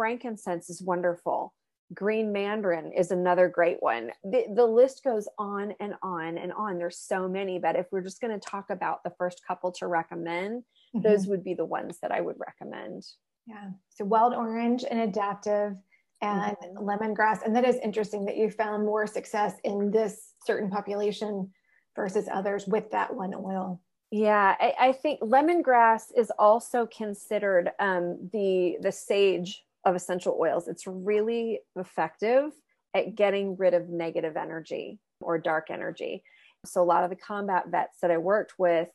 frankincense 0.00 0.70
is 0.70 0.80
wonderful. 0.80 1.52
Green 1.92 2.32
mandarin 2.32 2.90
is 2.90 3.10
another 3.10 3.48
great 3.48 3.76
one. 3.80 4.10
The, 4.24 4.46
the 4.54 4.64
list 4.64 5.04
goes 5.04 5.28
on 5.36 5.74
and 5.78 5.92
on 6.02 6.38
and 6.38 6.54
on. 6.54 6.78
There's 6.78 6.96
so 6.96 7.28
many, 7.28 7.58
but 7.58 7.76
if 7.76 7.84
we're 7.92 8.00
just 8.00 8.22
going 8.22 8.32
to 8.32 8.40
talk 8.40 8.70
about 8.70 9.04
the 9.04 9.12
first 9.18 9.42
couple 9.46 9.72
to 9.72 9.88
recommend, 9.88 10.62
mm-hmm. 10.96 11.02
those 11.02 11.26
would 11.26 11.44
be 11.44 11.52
the 11.52 11.66
ones 11.66 11.98
that 12.00 12.12
I 12.12 12.22
would 12.22 12.36
recommend. 12.38 13.04
Yeah. 13.46 13.72
So 13.90 14.06
wild 14.06 14.32
orange 14.32 14.86
and 14.90 15.12
Adaptiv 15.12 15.76
and 16.22 16.56
mm-hmm. 16.56 16.78
lemongrass. 16.78 17.44
And 17.44 17.54
that 17.54 17.68
is 17.68 17.76
interesting 17.82 18.24
that 18.24 18.38
you 18.38 18.48
found 18.48 18.86
more 18.86 19.06
success 19.06 19.52
in 19.64 19.90
this 19.90 20.32
certain 20.46 20.70
population 20.70 21.50
versus 21.94 22.26
others 22.32 22.66
with 22.66 22.90
that 22.92 23.14
one 23.14 23.34
oil. 23.34 23.82
Yeah, 24.10 24.56
I, 24.58 24.72
I 24.80 24.92
think 24.92 25.20
lemongrass 25.20 26.04
is 26.16 26.32
also 26.38 26.86
considered 26.86 27.70
um, 27.78 28.30
the 28.32 28.78
the 28.80 28.92
sage 28.92 29.62
of 29.84 29.94
essential 29.94 30.38
oils. 30.40 30.68
It's 30.68 30.86
really 30.86 31.60
effective 31.76 32.52
at 32.94 33.14
getting 33.14 33.56
rid 33.56 33.74
of 33.74 33.88
negative 33.88 34.36
energy 34.36 34.98
or 35.20 35.38
dark 35.38 35.70
energy. 35.70 36.22
So 36.66 36.82
a 36.82 36.84
lot 36.84 37.04
of 37.04 37.10
the 37.10 37.16
combat 37.16 37.64
vets 37.68 37.98
that 38.02 38.10
I 38.10 38.18
worked 38.18 38.58
with, 38.58 38.88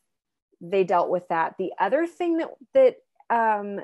they 0.61 0.83
dealt 0.83 1.09
with 1.09 1.27
that. 1.29 1.55
The 1.57 1.71
other 1.79 2.05
thing 2.05 2.37
that 2.37 2.49
that 2.73 2.95
um, 3.29 3.79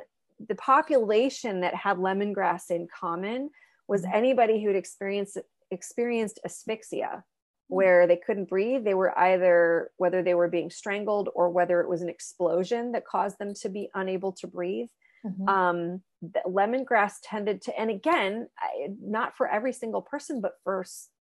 the 0.47 0.55
population 0.55 1.61
that 1.61 1.75
had 1.75 1.97
lemongrass 1.97 2.69
in 2.69 2.87
common 2.87 3.49
was 3.87 4.01
mm-hmm. 4.01 4.15
anybody 4.15 4.63
who'd 4.63 4.75
experienced 4.75 5.37
experienced 5.71 6.39
asphyxia 6.45 7.07
mm-hmm. 7.07 7.75
where 7.75 8.07
they 8.07 8.17
couldn't 8.17 8.49
breathe 8.49 8.83
they 8.83 8.93
were 8.93 9.17
either 9.17 9.89
whether 9.97 10.21
they 10.21 10.33
were 10.33 10.47
being 10.47 10.69
strangled 10.69 11.29
or 11.33 11.49
whether 11.49 11.81
it 11.81 11.89
was 11.89 12.01
an 12.01 12.09
explosion 12.09 12.91
that 12.91 13.05
caused 13.05 13.37
them 13.39 13.53
to 13.53 13.69
be 13.69 13.89
unable 13.93 14.31
to 14.31 14.47
breathe 14.47 14.89
mm-hmm. 15.25 15.47
um, 15.47 16.01
lemongrass 16.47 17.13
tended 17.23 17.61
to 17.63 17.79
and 17.79 17.89
again 17.89 18.47
I, 18.59 18.89
not 19.01 19.35
for 19.35 19.47
every 19.47 19.73
single 19.73 20.01
person 20.01 20.41
but 20.41 20.53
for 20.63 20.85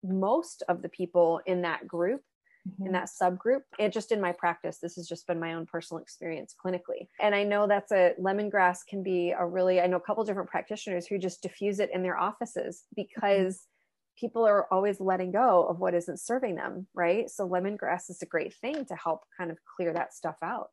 most 0.02 0.62
of 0.68 0.82
the 0.82 0.88
people 0.88 1.40
in 1.46 1.62
that 1.62 1.88
group 1.88 2.20
mm-hmm. 2.68 2.86
in 2.86 2.92
that 2.92 3.08
subgroup 3.08 3.62
and 3.78 3.92
just 3.92 4.12
in 4.12 4.20
my 4.20 4.32
practice 4.32 4.78
this 4.78 4.96
has 4.96 5.08
just 5.08 5.26
been 5.26 5.40
my 5.40 5.54
own 5.54 5.64
personal 5.64 6.02
experience 6.02 6.54
clinically 6.62 7.08
and 7.20 7.34
i 7.34 7.42
know 7.42 7.66
that's 7.66 7.92
a 7.92 8.12
lemongrass 8.20 8.80
can 8.86 9.02
be 9.02 9.30
a 9.30 9.46
really 9.46 9.80
i 9.80 9.86
know 9.86 9.96
a 9.96 10.00
couple 10.00 10.22
different 10.24 10.50
practitioners 10.50 11.06
who 11.06 11.18
just 11.18 11.42
diffuse 11.42 11.80
it 11.80 11.90
in 11.94 12.02
their 12.02 12.18
offices 12.18 12.84
because 12.94 13.56
mm-hmm. 13.56 14.26
people 14.26 14.44
are 14.44 14.66
always 14.70 15.00
letting 15.00 15.32
go 15.32 15.66
of 15.66 15.78
what 15.78 15.94
isn't 15.94 16.20
serving 16.20 16.56
them 16.56 16.86
right 16.94 17.30
so 17.30 17.48
lemongrass 17.48 18.10
is 18.10 18.20
a 18.20 18.26
great 18.26 18.54
thing 18.56 18.84
to 18.84 18.94
help 18.96 19.22
kind 19.38 19.50
of 19.50 19.56
clear 19.76 19.94
that 19.94 20.12
stuff 20.12 20.36
out 20.42 20.68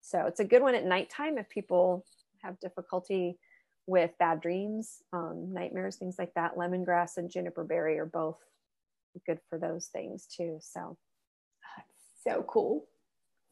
so 0.00 0.26
it's 0.26 0.40
a 0.40 0.44
good 0.44 0.62
one 0.62 0.74
at 0.74 0.84
nighttime 0.84 1.36
if 1.36 1.48
people 1.50 2.04
have 2.44 2.60
difficulty 2.60 3.38
with 3.86 4.10
bad 4.18 4.40
dreams 4.40 5.02
um, 5.12 5.52
nightmares 5.52 5.96
things 5.96 6.16
like 6.18 6.32
that 6.34 6.56
lemongrass 6.56 7.16
and 7.16 7.30
juniper 7.30 7.64
berry 7.64 7.98
are 7.98 8.06
both 8.06 8.38
good 9.26 9.38
for 9.48 9.58
those 9.58 9.86
things 9.86 10.26
too 10.26 10.58
so 10.60 10.96
so 12.26 12.44
cool. 12.48 12.86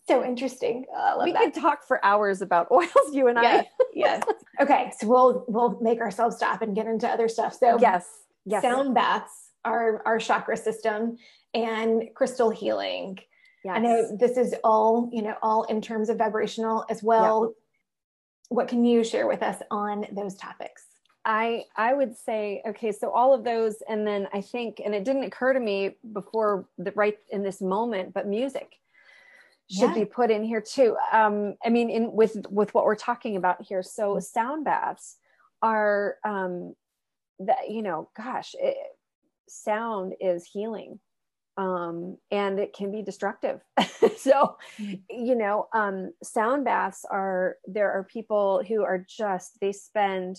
So 0.09 0.25
interesting. 0.25 0.85
Uh, 0.95 1.21
we 1.23 1.33
that. 1.33 1.43
could 1.43 1.55
talk 1.55 1.87
for 1.87 2.05
hours 2.05 2.43
about 2.43 2.69
oils, 2.73 2.91
you 3.13 3.29
and 3.29 3.39
yes. 3.41 3.67
I. 3.81 3.85
yes. 3.95 4.23
Okay. 4.61 4.93
So 4.99 5.09
we'll 5.09 5.45
we'll 5.49 5.81
make 5.81 6.01
ourselves 6.01 6.37
stop 6.37 6.61
and 6.61 6.77
get 6.77 6.87
into 6.87 7.09
other 7.09 7.27
stuff. 7.27 7.55
So 7.55 7.79
yes, 7.81 8.07
yes. 8.45 8.63
Sound 8.63 8.95
baths 8.95 9.51
are 9.65 10.03
our 10.05 10.19
chakra 10.19 10.57
system 10.57 11.17
and 11.55 12.05
crystal 12.15 12.51
healing. 12.51 13.19
Yes. 13.65 13.77
I 13.77 13.79
know 13.81 14.17
this 14.19 14.37
is 14.37 14.55
all, 14.63 15.09
you 15.11 15.23
know, 15.23 15.35
all 15.43 15.65
in 15.65 15.81
terms 15.81 16.11
of 16.11 16.19
vibrational 16.19 16.85
as 16.91 17.03
well. 17.03 17.55
What 18.53 18.69
can 18.69 18.85
you 18.85 19.03
share 19.03 19.27
with 19.27 19.43
us 19.43 19.63
on 19.71 20.07
those 20.13 20.35
topics? 20.35 20.85
I 21.25 21.65
I 21.77 21.95
would 21.95 22.17
say 22.17 22.63
okay, 22.67 22.93
so 22.93 23.11
all 23.11 23.33
of 23.33 23.45
those, 23.45 23.83
and 23.89 24.07
then 24.07 24.29
I 24.33 24.41
think, 24.41 24.81
and 24.85 24.95
it 24.95 25.05
didn't 25.05 25.25
occur 25.25 25.53
to 25.53 25.61
me 25.61 25.97
before 26.13 26.67
the 26.79 26.93
right 26.93 27.19
in 27.31 27.43
this 27.43 27.61
moment, 27.61 28.13
but 28.13 28.27
music 28.27 28.79
should 29.71 29.91
yeah. 29.91 29.95
be 29.95 30.05
put 30.05 30.31
in 30.31 30.45
here 30.45 30.61
too. 30.61 30.97
Um, 31.13 31.55
I 31.65 31.69
mean, 31.69 31.89
in 31.91 32.13
with 32.13 32.37
with 32.51 32.75
what 32.75 32.85
we're 32.85 32.97
talking 32.97 33.37
about 33.37 33.63
here. 33.63 33.83
So 33.83 34.19
sound 34.19 34.65
baths 34.65 35.17
are 35.63 36.17
um, 36.25 36.75
that 37.39 37.71
you 37.71 37.83
know, 37.83 38.11
gosh, 38.17 38.55
it, 38.59 38.77
sound 39.49 40.15
is 40.21 40.45
healing 40.45 40.99
um, 41.57 42.17
and 42.31 42.59
it 42.59 42.73
can 42.73 42.91
be 42.91 43.03
destructive. 43.03 43.61
so, 44.17 44.57
mm-hmm. 44.79 44.95
you 45.11 45.35
know, 45.35 45.69
um, 45.75 46.13
sound 46.23 46.65
baths 46.65 47.05
are 47.11 47.57
there 47.67 47.93
are 47.93 48.05
people 48.05 48.63
who 48.67 48.83
are 48.83 49.05
just 49.09 49.59
they 49.61 49.73
spend 49.73 50.37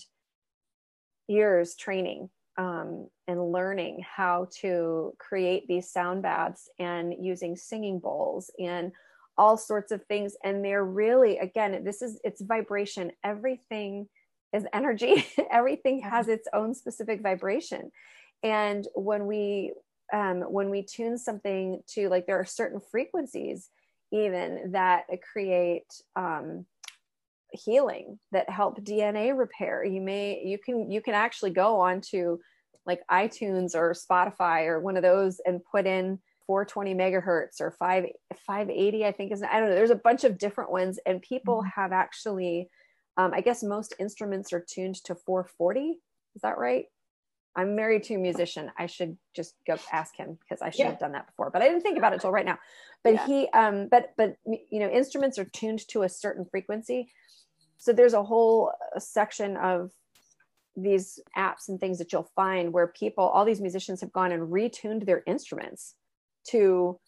years 1.28 1.74
training 1.76 2.28
um, 2.58 3.08
and 3.26 3.52
learning 3.52 4.04
how 4.04 4.48
to 4.60 5.14
create 5.18 5.66
these 5.68 5.90
sound 5.90 6.22
baths 6.22 6.68
and 6.78 7.14
using 7.20 7.56
singing 7.56 7.98
bowls 7.98 8.50
and 8.58 8.92
all 9.36 9.56
sorts 9.56 9.90
of 9.90 10.04
things. 10.04 10.36
And 10.44 10.64
they're 10.64 10.84
really 10.84 11.38
again 11.38 11.84
this 11.84 12.02
is 12.02 12.20
it's 12.24 12.40
vibration. 12.40 13.12
Everything 13.22 14.08
is 14.52 14.66
energy. 14.72 15.26
Everything 15.50 16.00
has 16.00 16.28
its 16.28 16.48
own 16.52 16.74
specific 16.74 17.22
vibration. 17.22 17.90
And 18.42 18.86
when 18.94 19.26
we 19.26 19.72
um, 20.12 20.42
when 20.42 20.70
we 20.70 20.82
tune 20.82 21.18
something 21.18 21.82
to 21.88 22.08
like 22.08 22.26
there 22.26 22.38
are 22.38 22.44
certain 22.44 22.80
frequencies 22.80 23.70
even 24.12 24.72
that 24.72 25.04
create 25.32 25.86
um, 26.14 26.66
healing 27.52 28.18
that 28.32 28.50
help 28.50 28.80
DNA 28.80 29.36
repair. 29.36 29.84
You 29.84 30.00
may 30.00 30.42
you 30.44 30.58
can 30.58 30.90
you 30.90 31.00
can 31.00 31.14
actually 31.14 31.50
go 31.50 31.80
onto 31.80 32.38
like 32.86 33.00
iTunes 33.10 33.74
or 33.74 33.94
Spotify 33.94 34.66
or 34.66 34.80
one 34.80 34.96
of 34.96 35.02
those 35.02 35.40
and 35.46 35.64
put 35.64 35.86
in 35.86 36.18
420 36.46 36.94
megahertz 36.94 37.60
or 37.60 37.70
5 37.70 38.04
580 38.46 39.04
I 39.06 39.12
think 39.12 39.32
is 39.32 39.42
I 39.42 39.58
don't 39.58 39.70
know 39.70 39.74
there's 39.74 39.90
a 39.90 39.96
bunch 39.96 40.24
of 40.24 40.38
different 40.38 40.70
ones 40.70 40.98
and 41.06 41.22
people 41.22 41.58
mm-hmm. 41.58 41.80
have 41.80 41.92
actually 41.92 42.68
um, 43.16 43.32
I 43.32 43.40
guess 43.40 43.62
most 43.62 43.94
instruments 43.98 44.52
are 44.52 44.64
tuned 44.68 44.96
to 45.04 45.14
440 45.14 45.98
is 46.34 46.42
that 46.42 46.58
right 46.58 46.86
I'm 47.56 47.76
married 47.76 48.02
to 48.04 48.14
a 48.14 48.18
musician. 48.18 48.70
I 48.76 48.86
should 48.86 49.16
just 49.34 49.54
go 49.66 49.76
ask 49.92 50.16
him 50.16 50.38
because 50.40 50.60
I 50.60 50.70
should 50.70 50.80
yeah. 50.80 50.90
have 50.90 50.98
done 50.98 51.12
that 51.12 51.26
before, 51.26 51.50
but 51.50 51.62
I 51.62 51.68
didn't 51.68 51.82
think 51.82 51.98
about 51.98 52.12
it 52.12 52.20
till 52.20 52.32
right 52.32 52.44
now. 52.44 52.58
But 53.02 53.14
yeah. 53.14 53.26
he, 53.26 53.48
um, 53.50 53.88
but 53.90 54.12
but 54.16 54.36
you 54.44 54.80
know, 54.80 54.88
instruments 54.88 55.38
are 55.38 55.44
tuned 55.44 55.86
to 55.88 56.02
a 56.02 56.08
certain 56.08 56.44
frequency 56.44 57.10
so 57.84 57.92
there's 57.92 58.14
a 58.14 58.22
whole 58.22 58.72
section 58.98 59.58
of 59.58 59.90
these 60.74 61.20
apps 61.36 61.68
and 61.68 61.78
things 61.78 61.98
that 61.98 62.12
you'll 62.12 62.30
find 62.34 62.72
where 62.72 62.86
people 62.86 63.24
all 63.24 63.44
these 63.44 63.60
musicians 63.60 64.00
have 64.00 64.12
gone 64.12 64.32
and 64.32 64.50
retuned 64.50 65.04
their 65.04 65.22
instruments 65.26 65.94
to 66.48 66.98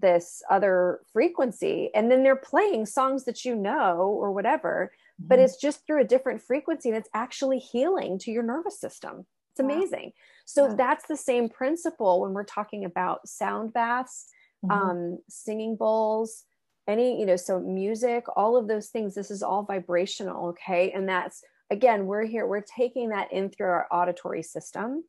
this 0.00 0.42
other 0.50 1.00
frequency 1.12 1.90
and 1.94 2.10
then 2.10 2.22
they're 2.22 2.34
playing 2.34 2.86
songs 2.86 3.24
that 3.24 3.44
you 3.44 3.54
know 3.54 3.98
or 3.98 4.32
whatever 4.32 4.90
mm-hmm. 5.20 5.28
but 5.28 5.38
it's 5.38 5.56
just 5.56 5.86
through 5.86 6.00
a 6.00 6.06
different 6.06 6.40
frequency 6.40 6.88
and 6.88 6.98
it's 6.98 7.10
actually 7.14 7.58
healing 7.58 8.18
to 8.18 8.32
your 8.32 8.42
nervous 8.42 8.80
system 8.80 9.24
it's 9.52 9.60
amazing 9.60 10.06
wow. 10.06 10.12
so 10.44 10.68
yeah. 10.68 10.74
that's 10.74 11.06
the 11.06 11.16
same 11.16 11.48
principle 11.48 12.20
when 12.20 12.32
we're 12.32 12.44
talking 12.44 12.84
about 12.84 13.26
sound 13.28 13.72
baths 13.72 14.26
mm-hmm. 14.64 14.72
um, 14.72 15.18
singing 15.28 15.76
bowls 15.76 16.44
any 16.88 17.20
you 17.20 17.26
know 17.26 17.36
so 17.36 17.60
music 17.60 18.24
all 18.36 18.56
of 18.56 18.66
those 18.66 18.88
things 18.88 19.14
this 19.14 19.30
is 19.30 19.42
all 19.42 19.62
vibrational 19.62 20.48
okay 20.48 20.90
and 20.92 21.08
that's 21.08 21.42
again 21.70 22.06
we're 22.06 22.24
here 22.24 22.46
we're 22.46 22.60
taking 22.60 23.10
that 23.10 23.32
in 23.32 23.50
through 23.50 23.66
our 23.66 23.86
auditory 23.92 24.42
system 24.42 25.04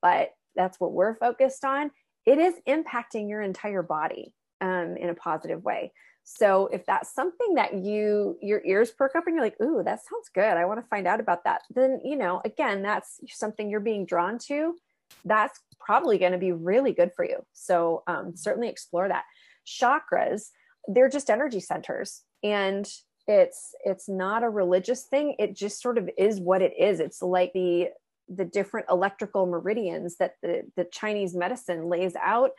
but 0.00 0.30
that's 0.56 0.80
what 0.80 0.92
we're 0.92 1.16
focused 1.16 1.64
on 1.64 1.90
it 2.24 2.38
is 2.38 2.54
impacting 2.66 3.28
your 3.28 3.42
entire 3.42 3.82
body 3.82 4.34
um, 4.60 4.96
in 4.96 5.08
a 5.08 5.14
positive 5.14 5.62
way 5.62 5.92
so 6.30 6.66
if 6.66 6.84
that's 6.84 7.14
something 7.14 7.54
that 7.54 7.72
you 7.72 8.36
your 8.42 8.60
ears 8.66 8.90
perk 8.90 9.16
up 9.16 9.26
and 9.26 9.34
you're 9.34 9.44
like 9.44 9.58
ooh 9.62 9.82
that 9.82 10.00
sounds 10.04 10.28
good. 10.34 10.58
I 10.58 10.66
want 10.66 10.78
to 10.78 10.86
find 10.86 11.06
out 11.06 11.20
about 11.20 11.44
that. 11.44 11.62
Then 11.74 12.00
you 12.04 12.16
know 12.16 12.42
again 12.44 12.82
that's 12.82 13.18
something 13.28 13.70
you're 13.70 13.80
being 13.80 14.04
drawn 14.04 14.38
to. 14.40 14.74
That's 15.24 15.58
probably 15.80 16.18
going 16.18 16.32
to 16.32 16.38
be 16.38 16.52
really 16.52 16.92
good 16.92 17.12
for 17.16 17.24
you. 17.24 17.38
So 17.54 18.02
um, 18.06 18.36
certainly 18.36 18.68
explore 18.68 19.08
that. 19.08 19.24
Chakras 19.66 20.50
they're 20.86 21.08
just 21.08 21.30
energy 21.30 21.60
centers 21.60 22.22
and 22.42 22.90
it's 23.26 23.74
it's 23.84 24.08
not 24.08 24.42
a 24.42 24.50
religious 24.50 25.04
thing. 25.04 25.34
It 25.38 25.56
just 25.56 25.80
sort 25.80 25.96
of 25.96 26.10
is 26.18 26.40
what 26.40 26.60
it 26.60 26.74
is. 26.78 27.00
It's 27.00 27.22
like 27.22 27.52
the 27.54 27.88
the 28.28 28.44
different 28.44 28.86
electrical 28.90 29.46
meridians 29.46 30.16
that 30.18 30.34
the 30.42 30.62
the 30.76 30.84
chinese 30.92 31.34
medicine 31.34 31.88
lays 31.88 32.14
out 32.22 32.50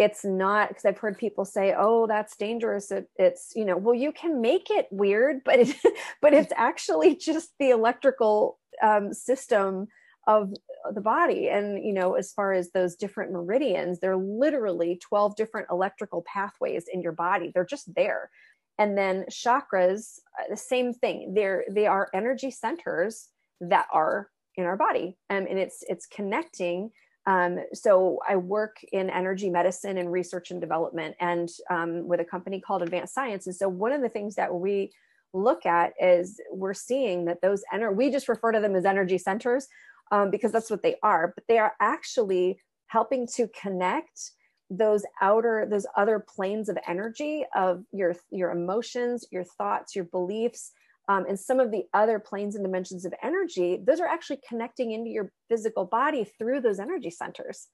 it's 0.00 0.24
not 0.24 0.68
because 0.68 0.86
i've 0.86 0.98
heard 0.98 1.18
people 1.18 1.44
say 1.44 1.74
oh 1.76 2.06
that's 2.06 2.34
dangerous. 2.36 2.90
It, 2.90 3.08
it's 3.16 3.52
you 3.54 3.64
know 3.64 3.76
well 3.76 3.94
you 3.94 4.12
can 4.12 4.40
make 4.40 4.70
it 4.70 4.88
weird 4.90 5.44
but 5.44 5.60
it 5.60 5.76
but 6.22 6.32
it's 6.32 6.52
actually 6.56 7.16
just 7.16 7.50
the 7.60 7.70
electrical 7.70 8.58
um, 8.82 9.12
system 9.12 9.86
of 10.26 10.52
the 10.94 11.00
body. 11.00 11.48
And 11.48 11.84
you 11.84 11.92
know 11.92 12.14
as 12.14 12.32
far 12.32 12.52
as 12.52 12.70
those 12.70 12.96
different 12.96 13.32
meridians 13.32 14.00
they're 14.00 14.16
literally 14.16 14.98
12 15.02 15.36
different 15.36 15.68
electrical 15.70 16.24
pathways 16.26 16.86
in 16.92 17.02
your 17.02 17.12
body. 17.12 17.52
They're 17.54 17.64
just 17.64 17.94
there. 17.94 18.30
And 18.78 18.96
then 18.96 19.26
chakras 19.30 20.18
uh, 20.38 20.44
the 20.48 20.56
same 20.56 20.94
thing. 20.94 21.34
They're 21.34 21.64
they 21.70 21.86
are 21.86 22.08
energy 22.14 22.50
centers 22.50 23.28
that 23.60 23.86
are 23.92 24.30
in 24.56 24.64
our 24.64 24.76
body. 24.76 25.18
Um, 25.28 25.46
and 25.48 25.58
it's 25.58 25.84
it's 25.88 26.06
connecting 26.06 26.90
um, 27.26 27.58
so 27.72 28.18
i 28.28 28.36
work 28.36 28.78
in 28.92 29.10
energy 29.10 29.50
medicine 29.50 29.98
and 29.98 30.10
research 30.10 30.50
and 30.50 30.60
development 30.60 31.14
and 31.20 31.48
um, 31.70 32.06
with 32.06 32.20
a 32.20 32.24
company 32.24 32.60
called 32.60 32.82
advanced 32.82 33.14
science. 33.14 33.46
And 33.46 33.54
so 33.54 33.68
one 33.68 33.92
of 33.92 34.00
the 34.00 34.08
things 34.08 34.34
that 34.36 34.54
we 34.54 34.92
look 35.32 35.66
at 35.66 35.92
is 36.00 36.40
we're 36.50 36.74
seeing 36.74 37.26
that 37.26 37.40
those 37.40 37.62
ener- 37.72 37.94
we 37.94 38.10
just 38.10 38.28
refer 38.28 38.52
to 38.52 38.60
them 38.60 38.74
as 38.74 38.84
energy 38.84 39.18
centers 39.18 39.68
um, 40.10 40.30
because 40.30 40.52
that's 40.52 40.70
what 40.70 40.82
they 40.82 40.96
are, 41.02 41.32
but 41.34 41.44
they 41.48 41.58
are 41.58 41.74
actually 41.80 42.60
helping 42.86 43.26
to 43.34 43.48
connect 43.48 44.32
those 44.72 45.04
outer 45.20 45.66
those 45.68 45.84
other 45.96 46.20
planes 46.20 46.68
of 46.68 46.78
energy 46.86 47.44
of 47.56 47.82
your 47.92 48.14
your 48.30 48.52
emotions 48.52 49.26
your 49.32 49.42
thoughts 49.42 49.96
your 49.96 50.04
beliefs 50.04 50.70
um, 51.10 51.26
and 51.28 51.38
some 51.38 51.58
of 51.58 51.72
the 51.72 51.82
other 51.92 52.20
planes 52.20 52.54
and 52.54 52.64
dimensions 52.64 53.04
of 53.04 53.12
energy 53.22 53.78
those 53.84 54.00
are 54.00 54.06
actually 54.06 54.38
connecting 54.48 54.92
into 54.92 55.10
your 55.10 55.32
physical 55.48 55.84
body 55.84 56.24
through 56.38 56.60
those 56.60 56.78
energy 56.78 57.10
centers 57.10 57.66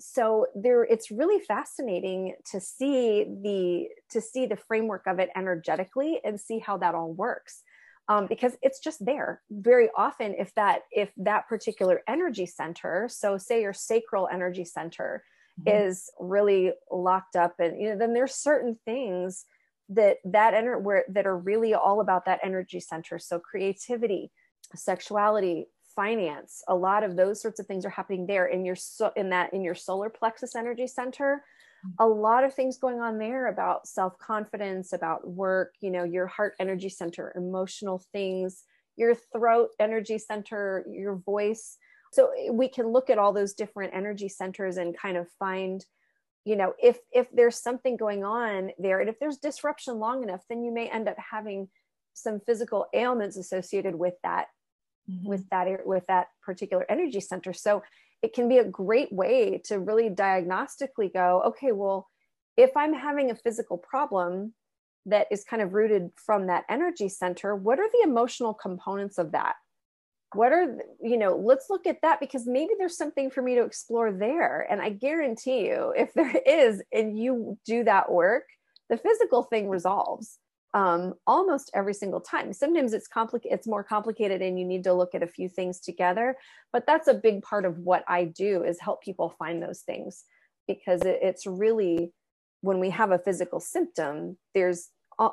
so 0.00 0.46
there 0.54 0.82
it's 0.82 1.10
really 1.10 1.42
fascinating 1.44 2.34
to 2.50 2.60
see 2.60 3.26
the 3.42 3.86
to 4.10 4.20
see 4.20 4.46
the 4.46 4.56
framework 4.56 5.06
of 5.06 5.18
it 5.18 5.30
energetically 5.36 6.20
and 6.24 6.40
see 6.40 6.58
how 6.58 6.76
that 6.76 6.94
all 6.94 7.12
works 7.12 7.62
um, 8.08 8.26
because 8.26 8.56
it's 8.62 8.80
just 8.80 9.04
there 9.04 9.40
very 9.50 9.88
often 9.96 10.34
if 10.38 10.52
that 10.54 10.82
if 10.90 11.12
that 11.16 11.48
particular 11.48 12.00
energy 12.08 12.46
center 12.46 13.08
so 13.10 13.38
say 13.38 13.62
your 13.62 13.74
sacral 13.74 14.28
energy 14.32 14.64
center 14.64 15.22
mm-hmm. 15.60 15.86
is 15.86 16.10
really 16.18 16.72
locked 16.90 17.36
up 17.36 17.54
and 17.60 17.80
you 17.80 17.90
know 17.90 17.98
then 17.98 18.14
there's 18.14 18.34
certain 18.34 18.76
things 18.84 19.44
that 19.90 20.18
that 20.24 20.54
enter 20.54 20.78
where 20.78 21.04
that 21.08 21.26
are 21.26 21.36
really 21.36 21.74
all 21.74 22.00
about 22.00 22.24
that 22.24 22.40
energy 22.42 22.80
center 22.80 23.18
so 23.18 23.38
creativity 23.38 24.30
sexuality, 24.76 25.66
finance, 25.94 26.62
a 26.68 26.74
lot 26.74 27.02
of 27.02 27.16
those 27.16 27.40
sorts 27.40 27.60
of 27.60 27.66
things 27.66 27.84
are 27.84 27.90
happening 27.90 28.26
there 28.26 28.46
in 28.46 28.64
your 28.64 28.76
so 28.76 29.12
in 29.16 29.30
that 29.30 29.52
in 29.52 29.62
your 29.62 29.74
solar 29.74 30.08
plexus 30.08 30.54
energy 30.54 30.86
center. 30.86 31.44
A 31.98 32.06
lot 32.06 32.44
of 32.44 32.52
things 32.52 32.76
going 32.76 33.00
on 33.00 33.16
there 33.16 33.46
about 33.46 33.86
self-confidence, 33.86 34.92
about 34.92 35.26
work, 35.26 35.72
you 35.80 35.90
know, 35.90 36.04
your 36.04 36.26
heart 36.26 36.54
energy 36.60 36.90
center, 36.90 37.32
emotional 37.34 38.02
things, 38.12 38.64
your 38.96 39.14
throat 39.14 39.70
energy 39.78 40.18
center, 40.18 40.84
your 40.90 41.16
voice. 41.16 41.78
So 42.12 42.32
eh, 42.38 42.50
we 42.50 42.68
can 42.68 42.88
look 42.88 43.08
at 43.08 43.16
all 43.16 43.32
those 43.32 43.54
different 43.54 43.94
energy 43.94 44.28
centers 44.28 44.76
and 44.76 44.96
kind 44.96 45.16
of 45.16 45.26
find 45.38 45.82
you 46.44 46.56
know 46.56 46.74
if 46.82 46.98
if 47.12 47.28
there's 47.32 47.60
something 47.60 47.96
going 47.96 48.24
on 48.24 48.70
there 48.78 49.00
and 49.00 49.08
if 49.08 49.18
there's 49.18 49.36
disruption 49.36 49.98
long 49.98 50.22
enough 50.22 50.42
then 50.48 50.62
you 50.62 50.72
may 50.72 50.88
end 50.88 51.08
up 51.08 51.16
having 51.18 51.68
some 52.14 52.40
physical 52.40 52.86
ailments 52.94 53.36
associated 53.36 53.94
with 53.94 54.14
that 54.22 54.46
mm-hmm. 55.10 55.28
with 55.28 55.48
that 55.50 55.86
with 55.86 56.06
that 56.06 56.28
particular 56.42 56.84
energy 56.88 57.20
center 57.20 57.52
so 57.52 57.82
it 58.22 58.34
can 58.34 58.48
be 58.48 58.58
a 58.58 58.64
great 58.64 59.12
way 59.12 59.60
to 59.64 59.78
really 59.78 60.08
diagnostically 60.08 61.12
go 61.12 61.42
okay 61.46 61.72
well 61.72 62.08
if 62.56 62.70
i'm 62.76 62.94
having 62.94 63.30
a 63.30 63.36
physical 63.36 63.78
problem 63.78 64.54
that 65.06 65.26
is 65.30 65.44
kind 65.44 65.62
of 65.62 65.72
rooted 65.72 66.10
from 66.16 66.46
that 66.46 66.64
energy 66.68 67.08
center 67.08 67.54
what 67.54 67.78
are 67.78 67.88
the 67.90 68.02
emotional 68.02 68.54
components 68.54 69.18
of 69.18 69.32
that 69.32 69.56
what 70.34 70.52
are 70.52 70.76
you 71.02 71.16
know 71.16 71.36
let's 71.36 71.66
look 71.70 71.86
at 71.86 72.02
that 72.02 72.20
because 72.20 72.46
maybe 72.46 72.72
there's 72.78 72.96
something 72.96 73.30
for 73.30 73.42
me 73.42 73.54
to 73.56 73.64
explore 73.64 74.12
there. 74.12 74.66
And 74.70 74.80
i 74.80 74.90
guarantee 74.90 75.66
you 75.66 75.92
if 75.96 76.12
there 76.14 76.36
is 76.46 76.82
and 76.92 77.18
you 77.18 77.58
do 77.64 77.84
that 77.84 78.10
work 78.10 78.44
the 78.88 78.96
physical 78.96 79.44
thing 79.44 79.68
resolves 79.68 80.38
um, 80.72 81.14
almost 81.26 81.70
every 81.74 81.94
single 81.94 82.20
time. 82.20 82.52
Sometimes 82.52 82.92
it's 82.92 83.08
complicated 83.08 83.58
it's 83.58 83.66
more 83.66 83.82
complicated 83.82 84.40
and 84.40 84.58
you 84.58 84.64
need 84.64 84.84
to 84.84 84.94
look 84.94 85.14
at 85.14 85.22
a 85.22 85.26
few 85.26 85.48
things 85.48 85.80
together 85.80 86.36
but 86.72 86.86
that's 86.86 87.08
a 87.08 87.14
big 87.14 87.42
part 87.42 87.64
of 87.64 87.78
what 87.78 88.04
i 88.06 88.24
do 88.24 88.62
is 88.62 88.80
help 88.80 89.02
people 89.02 89.34
find 89.38 89.62
those 89.62 89.80
things 89.80 90.24
because 90.68 91.02
it, 91.02 91.18
it's 91.22 91.46
really 91.46 92.12
when 92.60 92.78
we 92.78 92.90
have 92.90 93.10
a 93.10 93.18
physical 93.18 93.60
symptom 93.60 94.36
there's 94.54 94.90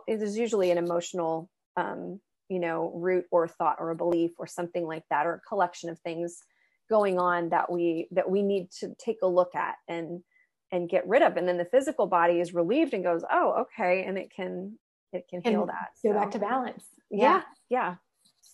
there's 0.07 0.37
usually 0.37 0.71
an 0.71 0.77
emotional 0.77 1.49
um, 1.77 2.19
you 2.49 2.59
know 2.59 2.91
root 2.95 3.25
or 3.31 3.47
thought 3.47 3.77
or 3.79 3.89
a 3.89 3.95
belief 3.95 4.31
or 4.37 4.47
something 4.47 4.85
like 4.85 5.03
that 5.09 5.25
or 5.25 5.35
a 5.35 5.47
collection 5.47 5.89
of 5.89 5.99
things 5.99 6.43
going 6.89 7.19
on 7.19 7.49
that 7.49 7.71
we 7.71 8.07
that 8.11 8.29
we 8.29 8.41
need 8.41 8.71
to 8.71 8.95
take 8.97 9.17
a 9.23 9.27
look 9.27 9.55
at 9.55 9.75
and 9.87 10.21
and 10.71 10.89
get 10.89 11.07
rid 11.07 11.21
of. 11.21 11.37
And 11.37 11.47
then 11.47 11.57
the 11.57 11.65
physical 11.65 12.07
body 12.07 12.39
is 12.39 12.53
relieved 12.53 12.93
and 12.93 13.03
goes 13.03 13.23
oh 13.31 13.65
okay 13.65 14.03
and 14.05 14.17
it 14.17 14.31
can 14.33 14.77
it 15.13 15.25
can 15.29 15.41
heal 15.41 15.61
and 15.61 15.69
that 15.69 15.89
go 16.03 16.11
so, 16.11 16.13
back 16.13 16.31
to 16.31 16.39
balance. 16.39 16.85
Yeah 17.09 17.41
yeah. 17.69 17.95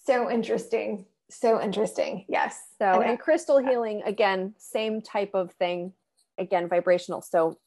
so 0.05 0.29
interesting. 0.29 1.05
So 1.29 1.61
interesting. 1.61 2.25
Yes. 2.27 2.59
So 2.79 2.85
and, 2.85 3.11
and 3.11 3.19
crystal 3.19 3.57
healing 3.57 4.01
again 4.05 4.53
same 4.57 5.01
type 5.01 5.31
of 5.33 5.51
thing. 5.53 5.93
Again 6.37 6.67
vibrational. 6.67 7.21
So 7.21 7.59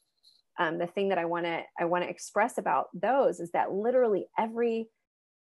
um, 0.59 0.79
the 0.79 0.87
thing 0.87 1.11
that 1.11 1.18
i 1.18 1.27
want 1.27 1.45
to 1.45 1.61
i 1.79 1.85
want 1.85 2.03
to 2.03 2.09
express 2.09 2.57
about 2.57 2.87
those 2.95 3.41
is 3.41 3.51
that 3.51 3.72
literally 3.72 4.27
every 4.39 4.89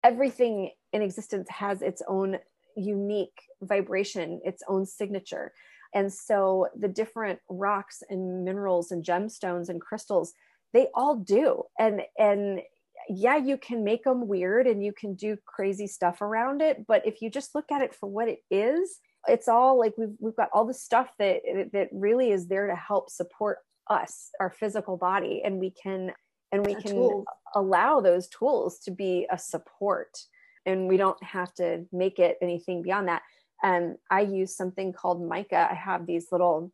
everything 0.04 0.72
in 0.94 1.02
existence 1.02 1.50
has 1.50 1.82
its 1.82 2.02
own 2.08 2.38
unique 2.76 3.42
vibration, 3.62 4.40
its 4.44 4.64
own 4.68 4.86
signature. 4.86 5.52
And 5.94 6.12
so 6.12 6.68
the 6.78 6.88
different 6.88 7.40
rocks 7.50 8.04
and 8.10 8.44
minerals 8.46 8.92
and 8.92 9.04
gemstones 9.04 9.70
and 9.70 9.82
crystals, 9.82 10.34
they 10.74 10.88
all 10.94 11.16
do. 11.16 11.64
And 11.80 12.02
and 12.18 12.62
yeah, 13.10 13.38
you 13.38 13.58
can 13.58 13.84
make 13.84 14.04
them 14.04 14.28
weird 14.28 14.68
and 14.68 14.84
you 14.84 14.94
can 14.94 15.16
do 15.16 15.38
crazy 15.46 15.88
stuff 15.88 16.22
around 16.22 16.62
it, 16.62 16.86
but 16.88 17.06
if 17.08 17.22
you 17.22 17.30
just 17.30 17.56
look 17.56 17.72
at 17.72 17.82
it 17.82 17.96
for 17.96 18.08
what 18.08 18.28
it 18.28 18.40
is, 18.52 19.00
it's 19.28 19.48
all 19.48 19.80
like 19.80 19.94
we've 19.98 20.16
we've 20.20 20.36
got 20.36 20.50
all 20.54 20.66
the 20.66 20.74
stuff 20.74 21.10
that 21.18 21.42
that 21.74 21.90
really 21.92 22.32
is 22.32 22.48
there 22.48 22.68
to 22.68 22.76
help 22.76 23.10
support 23.10 23.60
us, 23.90 24.30
our 24.40 24.52
physical 24.52 24.98
body, 24.98 25.42
and 25.44 25.60
we 25.60 25.72
can 25.72 26.12
and 26.52 26.66
we 26.66 26.76
can 26.76 26.94
tools. 26.94 27.26
allow 27.56 28.02
those 28.02 28.28
tools 28.28 28.80
to 28.80 28.92
be 28.92 29.28
a 29.32 29.38
support 29.38 30.18
and 30.66 30.88
we 30.88 30.98
don't 30.98 31.22
have 31.24 31.54
to 31.56 31.86
make 31.92 32.20
it 32.20 32.38
anything 32.42 32.82
beyond 32.82 33.08
that. 33.08 33.22
And 33.62 33.98
i 34.10 34.22
use 34.22 34.56
something 34.56 34.94
called 34.94 35.22
mica. 35.22 35.68
I 35.70 35.76
have 35.76 36.06
these 36.06 36.28
little 36.32 36.72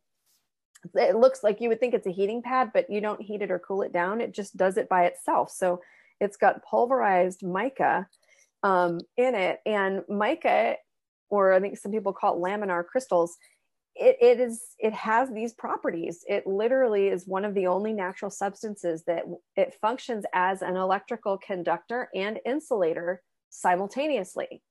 it 0.94 1.16
looks 1.16 1.42
like 1.42 1.60
you 1.60 1.68
would 1.68 1.80
think 1.80 1.94
it's 1.94 2.06
a 2.06 2.12
heating 2.12 2.42
pad 2.42 2.70
but 2.72 2.88
you 2.88 3.00
don't 3.00 3.20
heat 3.20 3.42
it 3.42 3.50
or 3.50 3.58
cool 3.58 3.82
it 3.82 3.92
down. 3.92 4.20
It 4.20 4.32
just 4.32 4.56
does 4.56 4.76
it 4.76 4.88
by 4.88 5.06
itself. 5.06 5.50
So 5.50 5.80
it's 6.20 6.36
got 6.36 6.64
pulverized 6.64 7.42
mica 7.42 8.06
um, 8.62 9.00
in 9.16 9.34
it 9.34 9.60
and 9.66 10.02
mica 10.08 10.76
or 11.28 11.52
i 11.52 11.60
think 11.60 11.76
some 11.76 11.92
people 11.92 12.12
call 12.12 12.36
it 12.36 12.40
laminar 12.40 12.84
crystals 12.84 13.36
it, 13.98 14.16
it 14.20 14.40
is 14.40 14.62
it 14.78 14.92
has 14.92 15.30
these 15.30 15.54
properties. 15.54 16.24
It 16.28 16.46
literally 16.46 17.08
is 17.08 17.26
one 17.26 17.44
of 17.44 17.54
the 17.54 17.66
only 17.66 17.92
natural 17.92 18.30
substances 18.30 19.04
that 19.06 19.24
it 19.56 19.74
functions 19.80 20.24
as 20.32 20.62
an 20.62 20.76
electrical 20.76 21.38
conductor 21.38 22.08
and 22.14 22.38
insulator 22.44 23.22
simultaneously. 23.50 24.62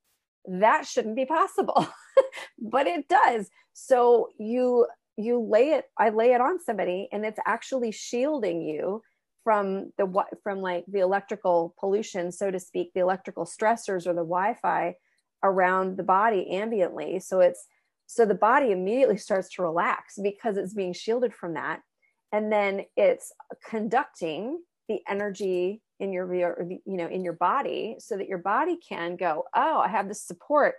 That 0.47 0.86
shouldn't 0.86 1.15
be 1.15 1.26
possible 1.26 1.88
but 2.59 2.88
it 2.88 3.07
does. 3.07 3.49
So 3.73 4.30
you 4.38 4.88
you 5.17 5.39
lay 5.39 5.69
it 5.69 5.86
i 5.97 6.09
lay 6.09 6.34
it 6.34 6.41
on 6.41 6.59
somebody 6.61 7.07
and 7.13 7.26
it's 7.26 7.39
actually 7.45 7.89
shielding 7.89 8.61
you 8.61 9.01
from 9.45 9.93
the 9.97 10.05
what 10.05 10.28
from 10.43 10.59
like 10.59 10.84
the 10.89 10.99
electrical 10.99 11.73
pollution 11.80 12.34
so 12.34 12.51
to 12.51 12.59
speak 12.59 12.91
the 12.93 12.99
electrical 12.99 13.45
stressors 13.45 14.05
or 14.05 14.13
the 14.13 14.15
wi-fi 14.15 14.93
around 15.45 15.95
the 15.95 16.03
body 16.03 16.49
ambiently. 16.51 17.21
So 17.21 17.39
it's 17.39 17.67
so 18.08 18.26
the 18.26 18.36
body 18.36 18.72
immediately 18.72 19.18
starts 19.18 19.49
to 19.56 19.62
relax 19.62 20.18
because 20.22 20.58
it's 20.58 20.74
being 20.74 20.93
shielded 20.93 21.34
from 21.34 21.53
that. 21.56 21.82
And 22.32 22.51
then 22.51 22.86
it's 22.95 23.32
conducting 23.68 24.60
the 24.88 24.99
energy 25.08 25.82
in 25.99 26.12
your 26.12 26.32
you 26.34 26.82
know 26.86 27.08
in 27.08 27.24
your 27.24 27.34
body 27.34 27.95
so 27.99 28.18
that 28.18 28.28
your 28.28 28.38
body 28.38 28.78
can 28.78 29.16
go 29.16 29.45
oh 29.56 29.80
i 29.80 29.88
have 29.88 30.08
this 30.08 30.22
support. 30.22 30.76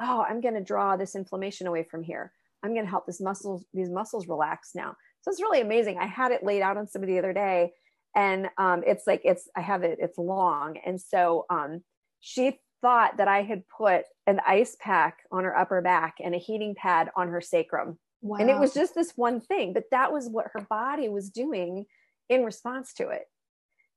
Oh 0.00 0.24
i'm 0.28 0.40
going 0.40 0.54
to 0.54 0.60
draw 0.60 0.96
this 0.96 1.16
inflammation 1.16 1.66
away 1.66 1.84
from 1.84 2.02
here. 2.02 2.32
I'm 2.62 2.74
going 2.74 2.84
to 2.84 2.90
help 2.90 3.06
this 3.06 3.20
muscles 3.20 3.64
these 3.72 3.90
muscles 3.90 4.28
relax 4.28 4.72
now. 4.74 4.94
So 5.22 5.30
it's 5.30 5.40
really 5.40 5.60
amazing. 5.60 5.98
I 5.98 6.06
had 6.06 6.32
it 6.32 6.44
laid 6.44 6.62
out 6.62 6.76
on 6.76 6.86
somebody 6.86 7.14
the 7.14 7.18
other 7.18 7.32
day 7.32 7.72
and 8.14 8.48
um, 8.58 8.82
it's 8.86 9.06
like 9.06 9.22
it's 9.24 9.48
i 9.56 9.60
have 9.60 9.82
it 9.82 9.98
it's 10.00 10.18
long. 10.18 10.76
And 10.84 11.00
so 11.00 11.46
um, 11.50 11.82
she 12.20 12.60
thought 12.80 13.16
that 13.16 13.28
I 13.28 13.42
had 13.42 13.66
put 13.68 14.04
an 14.26 14.40
ice 14.46 14.76
pack 14.80 15.18
on 15.30 15.44
her 15.44 15.56
upper 15.56 15.80
back 15.80 16.16
and 16.22 16.34
a 16.34 16.38
heating 16.38 16.74
pad 16.74 17.10
on 17.16 17.28
her 17.28 17.40
sacrum. 17.40 17.98
Wow. 18.20 18.38
And 18.38 18.50
it 18.50 18.58
was 18.58 18.74
just 18.74 18.94
this 18.94 19.12
one 19.16 19.40
thing, 19.40 19.72
but 19.72 19.84
that 19.90 20.12
was 20.12 20.28
what 20.28 20.46
her 20.52 20.66
body 20.68 21.08
was 21.08 21.30
doing 21.30 21.86
in 22.28 22.44
response 22.44 22.92
to 22.94 23.08
it. 23.08 23.22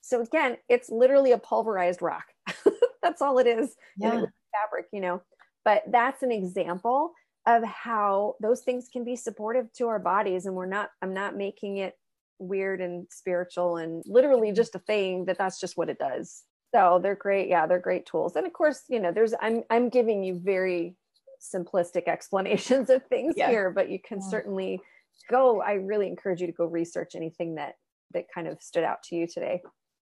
So 0.01 0.21
again, 0.21 0.57
it's 0.69 0.89
literally 0.89 1.31
a 1.31 1.37
pulverized 1.37 2.01
rock. 2.01 2.25
that's 3.03 3.21
all 3.21 3.37
it 3.39 3.47
is. 3.47 3.75
Yeah. 3.97 4.25
fabric, 4.51 4.87
you 4.91 5.01
know. 5.01 5.21
But 5.63 5.83
that's 5.87 6.23
an 6.23 6.31
example 6.31 7.13
of 7.47 7.63
how 7.63 8.35
those 8.39 8.61
things 8.61 8.89
can 8.91 9.03
be 9.03 9.15
supportive 9.15 9.71
to 9.73 9.87
our 9.87 9.99
bodies 9.99 10.45
and 10.45 10.55
we're 10.55 10.65
not 10.67 10.89
I'm 11.01 11.13
not 11.13 11.35
making 11.35 11.77
it 11.77 11.95
weird 12.37 12.81
and 12.81 13.07
spiritual 13.09 13.77
and 13.77 14.03
literally 14.05 14.51
just 14.51 14.75
a 14.75 14.79
thing 14.79 15.25
that 15.25 15.37
that's 15.37 15.59
just 15.59 15.77
what 15.77 15.89
it 15.89 15.97
does 15.97 16.43
so 16.73 16.99
they're 17.01 17.15
great. 17.15 17.49
Yeah 17.49 17.65
they're 17.67 17.79
great 17.79 18.05
tools. 18.05 18.35
And 18.35 18.45
of 18.45 18.53
course 18.53 18.83
you 18.89 18.99
know 18.99 19.11
there's 19.11 19.33
i'm 19.41 19.63
i'm 19.69 19.89
giving 19.89 20.23
you 20.23 20.39
very 20.39 20.95
simplistic 21.41 22.03
explanations 22.07 22.89
of 22.89 23.03
things 23.07 23.35
here 23.35 23.71
but 23.71 23.89
you 23.89 23.99
can 23.99 24.19
yeah. 24.21 24.29
certainly 24.29 24.79
go 25.29 25.61
i 25.61 25.73
really 25.73 26.07
encourage 26.07 26.41
you 26.41 26.47
to 26.47 26.53
go 26.53 26.65
research 26.65 27.15
anything 27.15 27.55
that 27.55 27.75
that 28.13 28.25
kind 28.33 28.47
of 28.47 28.61
stood 28.61 28.83
out 28.83 29.03
to 29.03 29.15
you 29.15 29.27
today. 29.27 29.61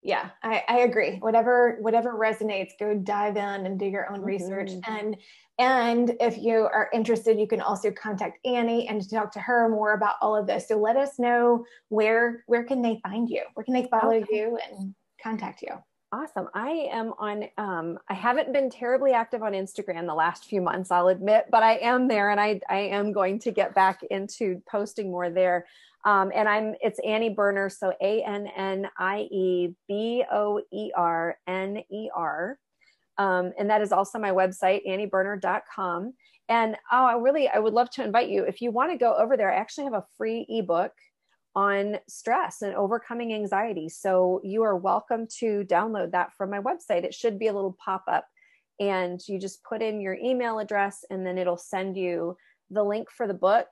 Yeah 0.02 0.30
I, 0.42 0.62
I 0.66 0.78
agree. 0.80 1.18
Whatever 1.18 1.76
whatever 1.80 2.14
resonates 2.14 2.70
go 2.78 2.94
dive 2.94 3.36
in 3.36 3.66
and 3.66 3.78
do 3.78 3.86
your 3.86 4.10
own 4.10 4.18
mm-hmm. 4.18 4.26
research 4.26 4.70
and 4.86 5.16
and 5.58 6.16
if 6.20 6.38
you 6.38 6.60
are 6.72 6.88
interested 6.94 7.38
you 7.38 7.46
can 7.46 7.60
also 7.60 7.90
contact 7.90 8.38
annie 8.46 8.88
and 8.88 9.08
talk 9.10 9.30
to 9.32 9.40
her 9.40 9.68
more 9.68 9.92
about 9.92 10.14
all 10.22 10.34
of 10.34 10.46
this. 10.46 10.68
So 10.68 10.78
let 10.78 10.96
us 10.96 11.18
know 11.18 11.64
where 11.90 12.44
where 12.46 12.64
can 12.64 12.80
they 12.80 12.98
find 13.02 13.28
you? 13.28 13.42
Where 13.54 13.64
can 13.64 13.74
they 13.74 13.88
follow 13.90 14.14
okay. 14.14 14.26
you 14.30 14.58
and 14.70 14.94
contact 15.22 15.60
you 15.60 15.74
Awesome. 16.12 16.48
I 16.54 16.88
am 16.90 17.12
on, 17.20 17.44
um, 17.56 17.96
I 18.08 18.14
haven't 18.14 18.52
been 18.52 18.68
terribly 18.68 19.12
active 19.12 19.44
on 19.44 19.52
Instagram 19.52 20.06
the 20.06 20.14
last 20.14 20.44
few 20.44 20.60
months, 20.60 20.90
I'll 20.90 21.06
admit, 21.06 21.46
but 21.52 21.62
I 21.62 21.76
am 21.76 22.08
there 22.08 22.30
and 22.30 22.40
I, 22.40 22.60
I 22.68 22.78
am 22.78 23.12
going 23.12 23.38
to 23.40 23.52
get 23.52 23.76
back 23.76 24.02
into 24.10 24.60
posting 24.68 25.12
more 25.12 25.30
there. 25.30 25.66
Um, 26.04 26.32
and 26.34 26.48
I'm, 26.48 26.74
it's 26.80 26.98
Annie 27.06 27.32
Boerner. 27.32 27.70
So 27.70 27.92
A 28.00 28.24
N 28.24 28.48
N 28.56 28.88
I 28.98 29.28
E 29.30 29.74
B 29.86 30.24
O 30.32 30.60
E 30.72 30.90
R 30.96 31.38
N 31.46 31.82
E 31.88 32.10
R. 32.12 32.58
Um, 33.18 33.52
and 33.56 33.70
that 33.70 33.82
is 33.82 33.92
also 33.92 34.18
my 34.18 34.30
website, 34.30 34.80
annieboerner.com. 34.88 36.14
And 36.48 36.76
oh, 36.90 37.04
I 37.04 37.12
really, 37.18 37.48
I 37.48 37.58
would 37.58 37.74
love 37.74 37.90
to 37.90 38.04
invite 38.04 38.30
you. 38.30 38.44
If 38.44 38.60
you 38.62 38.72
want 38.72 38.90
to 38.90 38.98
go 38.98 39.14
over 39.14 39.36
there, 39.36 39.52
I 39.52 39.56
actually 39.56 39.84
have 39.84 39.92
a 39.92 40.06
free 40.16 40.44
ebook 40.48 40.92
on 41.54 41.98
stress 42.08 42.62
and 42.62 42.74
overcoming 42.74 43.34
anxiety. 43.34 43.88
So 43.88 44.40
you 44.44 44.62
are 44.62 44.76
welcome 44.76 45.26
to 45.38 45.64
download 45.64 46.12
that 46.12 46.32
from 46.34 46.50
my 46.50 46.60
website. 46.60 47.04
It 47.04 47.14
should 47.14 47.38
be 47.38 47.48
a 47.48 47.52
little 47.52 47.76
pop 47.84 48.04
up 48.06 48.26
and 48.78 49.20
you 49.28 49.38
just 49.38 49.62
put 49.64 49.82
in 49.82 50.00
your 50.00 50.14
email 50.14 50.58
address 50.58 51.04
and 51.10 51.26
then 51.26 51.38
it'll 51.38 51.56
send 51.56 51.96
you 51.96 52.36
the 52.70 52.82
link 52.82 53.10
for 53.10 53.26
the 53.26 53.34
book 53.34 53.66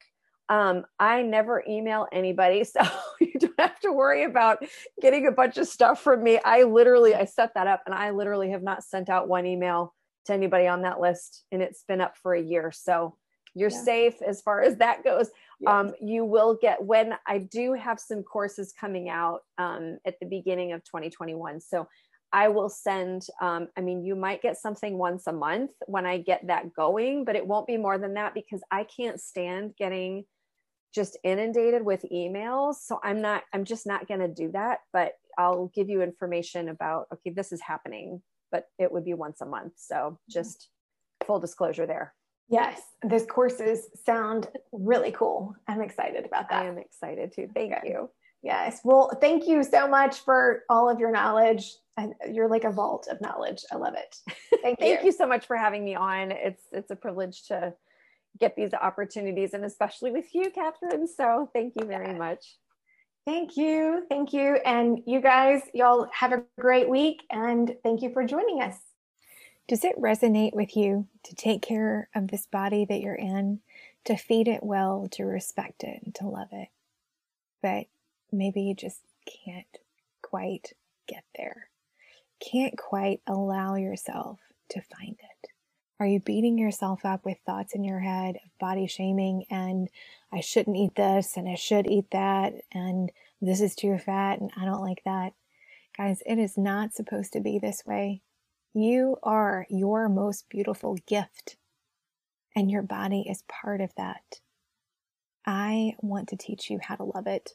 um, 0.48 0.86
I 0.98 1.22
never 1.22 1.62
email 1.68 2.06
anybody, 2.12 2.64
so 2.64 2.80
you 3.20 3.34
don't 3.38 3.58
have 3.58 3.78
to 3.80 3.92
worry 3.92 4.24
about 4.24 4.64
getting 5.00 5.26
a 5.26 5.32
bunch 5.32 5.58
of 5.58 5.68
stuff 5.68 6.02
from 6.02 6.22
me. 6.22 6.38
I 6.44 6.62
literally 6.62 7.14
I 7.14 7.24
set 7.24 7.54
that 7.54 7.66
up, 7.66 7.82
and 7.86 7.94
I 7.94 8.10
literally 8.10 8.50
have 8.50 8.62
not 8.62 8.84
sent 8.84 9.08
out 9.08 9.28
one 9.28 9.46
email 9.46 9.94
to 10.26 10.32
anybody 10.32 10.66
on 10.66 10.82
that 10.82 11.00
list, 11.00 11.44
and 11.52 11.62
it's 11.62 11.84
been 11.86 12.00
up 12.00 12.16
for 12.16 12.34
a 12.34 12.42
year. 12.42 12.70
So 12.70 13.16
you're 13.54 13.70
yeah. 13.70 13.82
safe 13.82 14.22
as 14.22 14.40
far 14.40 14.62
as 14.62 14.76
that 14.76 15.04
goes. 15.04 15.30
Um, 15.66 15.92
you 16.00 16.24
will 16.24 16.56
get 16.60 16.84
when 16.84 17.14
I 17.26 17.38
do 17.38 17.72
have 17.72 17.98
some 17.98 18.22
courses 18.22 18.72
coming 18.78 19.08
out 19.08 19.40
um, 19.58 19.98
at 20.06 20.20
the 20.20 20.26
beginning 20.26 20.72
of 20.72 20.84
2021. 20.84 21.60
So 21.60 21.88
I 22.32 22.48
will 22.48 22.68
send, 22.68 23.26
um, 23.40 23.68
I 23.76 23.80
mean, 23.80 24.04
you 24.04 24.14
might 24.14 24.42
get 24.42 24.58
something 24.58 24.98
once 24.98 25.26
a 25.26 25.32
month 25.32 25.70
when 25.86 26.06
I 26.06 26.18
get 26.18 26.46
that 26.46 26.74
going, 26.74 27.24
but 27.24 27.36
it 27.36 27.46
won't 27.46 27.66
be 27.66 27.76
more 27.76 27.98
than 27.98 28.14
that 28.14 28.34
because 28.34 28.62
I 28.70 28.84
can't 28.84 29.20
stand 29.20 29.74
getting 29.76 30.24
just 30.94 31.18
inundated 31.24 31.84
with 31.84 32.04
emails. 32.12 32.76
So 32.76 33.00
I'm 33.02 33.20
not, 33.20 33.44
I'm 33.52 33.64
just 33.64 33.86
not 33.86 34.06
going 34.08 34.20
to 34.20 34.28
do 34.28 34.50
that, 34.52 34.80
but 34.92 35.12
I'll 35.38 35.70
give 35.74 35.88
you 35.88 36.02
information 36.02 36.68
about, 36.68 37.06
okay, 37.12 37.30
this 37.30 37.52
is 37.52 37.60
happening, 37.60 38.22
but 38.50 38.66
it 38.78 38.92
would 38.92 39.04
be 39.04 39.14
once 39.14 39.40
a 39.40 39.46
month. 39.46 39.74
So 39.76 40.18
just 40.28 40.68
full 41.26 41.40
disclosure 41.40 41.86
there. 41.86 42.14
Yes, 42.48 42.80
these 43.02 43.26
courses 43.26 43.88
sound 44.04 44.48
really 44.72 45.12
cool. 45.12 45.54
I'm 45.66 45.82
excited 45.82 46.24
about 46.24 46.48
that. 46.48 46.62
I 46.62 46.66
am 46.66 46.78
excited 46.78 47.32
too. 47.32 47.48
Thank 47.54 47.74
Good. 47.82 47.88
you. 47.88 48.10
Yes. 48.42 48.80
Well, 48.84 49.10
thank 49.20 49.46
you 49.46 49.62
so 49.62 49.88
much 49.88 50.20
for 50.20 50.62
all 50.70 50.88
of 50.88 50.98
your 51.00 51.10
knowledge. 51.10 51.74
You're 52.30 52.48
like 52.48 52.64
a 52.64 52.70
vault 52.70 53.08
of 53.10 53.20
knowledge. 53.20 53.64
I 53.72 53.76
love 53.76 53.94
it. 53.94 54.16
Thank, 54.62 54.78
thank 54.78 55.00
you. 55.00 55.06
you 55.06 55.12
so 55.12 55.26
much 55.26 55.46
for 55.46 55.56
having 55.56 55.84
me 55.84 55.96
on. 55.96 56.30
It's 56.30 56.62
it's 56.70 56.92
a 56.92 56.96
privilege 56.96 57.48
to 57.48 57.74
get 58.38 58.54
these 58.54 58.72
opportunities 58.72 59.52
and 59.52 59.64
especially 59.64 60.12
with 60.12 60.32
you, 60.32 60.50
Catherine. 60.50 61.08
So 61.08 61.50
thank 61.52 61.74
you 61.74 61.86
very 61.86 62.14
much. 62.14 62.56
Thank 63.26 63.56
you. 63.56 64.04
Thank 64.08 64.32
you. 64.32 64.58
And 64.64 65.00
you 65.06 65.20
guys, 65.20 65.62
y'all 65.74 66.08
have 66.12 66.32
a 66.32 66.44
great 66.60 66.88
week 66.88 67.24
and 67.30 67.74
thank 67.82 68.00
you 68.00 68.12
for 68.12 68.24
joining 68.24 68.62
us. 68.62 68.76
Does 69.68 69.84
it 69.84 70.00
resonate 70.00 70.54
with 70.54 70.74
you 70.76 71.06
to 71.24 71.34
take 71.34 71.60
care 71.60 72.08
of 72.14 72.28
this 72.28 72.46
body 72.46 72.86
that 72.86 73.02
you're 73.02 73.14
in, 73.14 73.60
to 74.06 74.16
feed 74.16 74.48
it 74.48 74.62
well, 74.62 75.06
to 75.12 75.24
respect 75.24 75.84
it, 75.84 76.00
and 76.02 76.14
to 76.14 76.26
love 76.26 76.48
it? 76.52 76.68
But 77.60 77.86
maybe 78.32 78.62
you 78.62 78.74
just 78.74 79.00
can't 79.44 79.78
quite 80.22 80.72
get 81.06 81.24
there, 81.36 81.68
can't 82.40 82.78
quite 82.78 83.20
allow 83.26 83.74
yourself 83.74 84.38
to 84.70 84.80
find 84.80 85.18
it. 85.20 85.50
Are 86.00 86.06
you 86.06 86.20
beating 86.20 86.56
yourself 86.56 87.04
up 87.04 87.26
with 87.26 87.36
thoughts 87.44 87.74
in 87.74 87.84
your 87.84 88.00
head 88.00 88.36
of 88.36 88.58
body 88.58 88.86
shaming 88.86 89.44
and 89.50 89.90
I 90.32 90.40
shouldn't 90.40 90.76
eat 90.76 90.94
this 90.94 91.36
and 91.36 91.46
I 91.48 91.56
should 91.56 91.86
eat 91.86 92.10
that 92.12 92.54
and 92.72 93.10
this 93.42 93.60
is 93.60 93.74
too 93.74 93.98
fat 93.98 94.40
and 94.40 94.50
I 94.56 94.64
don't 94.64 94.80
like 94.80 95.02
that? 95.04 95.32
Guys, 95.96 96.22
it 96.24 96.38
is 96.38 96.56
not 96.56 96.94
supposed 96.94 97.32
to 97.32 97.40
be 97.40 97.58
this 97.58 97.84
way. 97.84 98.22
You 98.80 99.16
are 99.24 99.66
your 99.68 100.08
most 100.08 100.48
beautiful 100.48 100.96
gift, 101.06 101.56
and 102.54 102.70
your 102.70 102.82
body 102.82 103.26
is 103.28 103.42
part 103.48 103.80
of 103.80 103.92
that. 103.96 104.40
I 105.44 105.96
want 106.00 106.28
to 106.28 106.36
teach 106.36 106.70
you 106.70 106.78
how 106.80 106.94
to 106.94 107.02
love 107.02 107.26
it, 107.26 107.54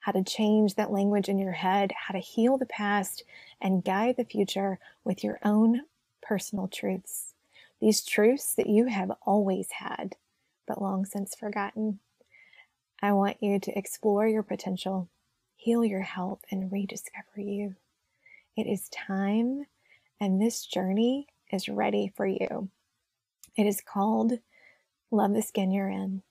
how 0.00 0.12
to 0.12 0.24
change 0.24 0.76
that 0.76 0.90
language 0.90 1.28
in 1.28 1.38
your 1.38 1.52
head, 1.52 1.92
how 1.92 2.12
to 2.12 2.18
heal 2.18 2.56
the 2.56 2.64
past, 2.64 3.24
and 3.60 3.84
guide 3.84 4.16
the 4.16 4.24
future 4.24 4.78
with 5.04 5.22
your 5.22 5.38
own 5.44 5.82
personal 6.22 6.66
truths 6.68 7.34
these 7.84 8.02
truths 8.02 8.54
that 8.54 8.66
you 8.66 8.86
have 8.86 9.12
always 9.26 9.70
had, 9.70 10.16
but 10.66 10.80
long 10.80 11.04
since 11.04 11.34
forgotten. 11.34 11.98
I 13.02 13.12
want 13.12 13.42
you 13.42 13.58
to 13.58 13.78
explore 13.78 14.26
your 14.26 14.42
potential, 14.42 15.10
heal 15.56 15.84
your 15.84 16.00
health, 16.00 16.40
and 16.50 16.72
rediscover 16.72 17.42
you. 17.42 17.74
It 18.56 18.62
is 18.62 18.88
time, 18.88 19.66
and 20.24 20.40
this 20.40 20.64
journey 20.64 21.26
is 21.52 21.68
ready 21.68 22.12
for 22.16 22.26
you. 22.26 22.70
It 23.56 23.66
is 23.66 23.80
called 23.80 24.32
Love 25.10 25.34
the 25.34 25.42
Skin 25.42 25.70
You're 25.70 25.90
In, 25.90 26.22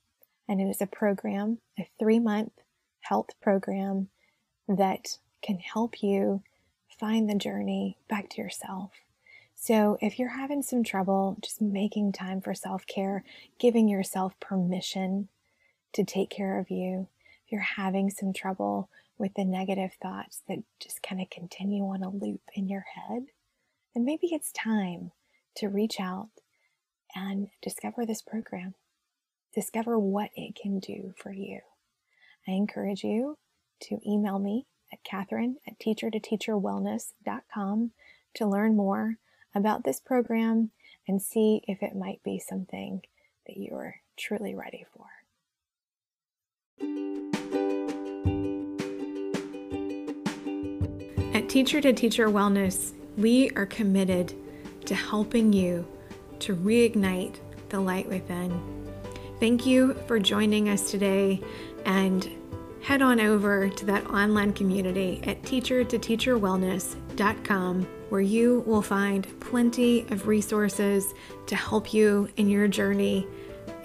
and 0.50 0.60
it 0.60 0.66
is 0.66 0.82
a 0.82 0.88
program, 0.88 1.60
a 1.80 1.88
three 2.00 2.20
month 2.20 2.54
health 3.02 3.30
program 3.42 4.10
that 4.68 5.20
can 5.42 5.60
help 5.60 6.02
you 6.02 6.42
find 7.00 7.30
the 7.30 7.36
journey 7.36 7.98
back 8.10 8.30
to 8.32 8.42
yourself 8.42 8.92
so, 9.56 9.98
if 10.02 10.20
you're 10.20 10.28
having 10.28 10.62
some 10.62 10.84
trouble 10.84 11.38
just 11.42 11.62
making 11.62 12.12
time 12.12 12.42
for 12.42 12.54
self 12.54 12.86
care, 12.86 13.24
giving 13.60 13.88
yourself 13.88 14.38
permission 14.42 15.30
to 15.94 16.04
take 16.04 16.30
care 16.30 16.60
of 16.60 16.70
you, 16.70 17.08
if 17.46 17.52
you're 17.54 17.62
having 17.62 18.10
some 18.10 18.34
trouble 18.34 18.90
with 19.18 19.36
the 19.36 19.46
negative 19.46 19.92
thoughts 20.02 20.42
that 20.50 20.58
just 20.82 21.02
kind 21.02 21.22
of 21.22 21.30
continue 21.30 21.84
on 21.84 22.04
a 22.04 22.10
loop 22.10 22.42
in 22.56 22.68
your 22.68 22.84
head, 22.94 23.28
then 23.94 24.06
maybe 24.06 24.28
it's 24.32 24.52
time 24.52 25.12
to 25.56 25.68
reach 25.68 26.00
out 26.00 26.30
and 27.16 27.50
discover 27.62 28.06
this 28.06 28.22
program. 28.22 28.74
Discover 29.54 30.00
what 30.00 30.32
it 30.36 30.56
can 30.56 30.80
do 30.80 31.14
for 31.18 31.32
you. 31.32 31.60
I 32.48 32.52
encourage 32.52 33.04
you 33.04 33.38
to 33.84 34.00
email 34.08 34.40
me 34.40 34.66
at 34.92 35.04
Catherine 35.04 35.58
at 35.68 35.80
teacher 35.80 36.10
to 36.10 36.20
teacherwellness.com 36.20 37.92
to 38.36 38.48
learn 38.48 38.76
more 38.76 39.18
about 39.54 39.84
this 39.84 40.00
program 40.00 40.72
and 41.08 41.22
see 41.22 41.62
if 41.68 41.84
it 41.84 41.96
might 41.96 42.22
be 42.24 42.40
something 42.40 43.02
that 43.48 43.58
you 43.58 43.74
are 43.76 43.96
truly 44.18 44.56
ready 44.56 44.86
for. 44.94 45.06
At 51.34 51.50
Teacher 51.50 51.82
to 51.82 51.94
Teacher 51.94 52.28
Wellness, 52.30 52.94
we 53.18 53.50
are 53.52 53.66
committed 53.66 54.34
to 54.86 54.96
helping 54.96 55.54
you 55.54 55.88
to 56.40 56.56
reignite 56.56 57.36
the 57.70 57.80
light 57.80 58.08
within. 58.08 58.60
Thank 59.40 59.66
you 59.66 59.94
for 60.08 60.20
joining 60.20 60.70
us 60.70 60.92
today 60.92 61.42
and 61.86 62.30
head 62.82 63.02
on 63.02 63.20
over 63.20 63.70
to 63.70 63.86
that 63.86 64.06
online 64.08 64.54
community 64.54 65.22
at 65.26 65.42
teacher2teacherwellness.com 65.44 67.88
where 68.10 68.22
you 68.22 68.64
will 68.68 68.82
find 68.82 69.40
plenty 69.40 70.02
of 70.12 70.28
resources 70.28 71.14
to 71.48 71.56
help 71.56 71.94
you 71.94 72.28
in 72.38 72.50
your 72.50 72.68
journey 72.68 73.28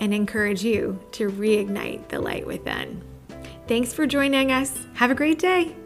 and 0.01 0.13
encourage 0.13 0.63
you 0.63 0.99
to 1.13 1.31
reignite 1.31 2.09
the 2.09 2.21
light 2.21 2.47
within. 2.47 3.03
Thanks 3.67 3.93
for 3.93 4.07
joining 4.07 4.53
us. 4.53 4.79
Have 4.95 5.11
a 5.11 5.15
great 5.15 5.39
day. 5.39 5.78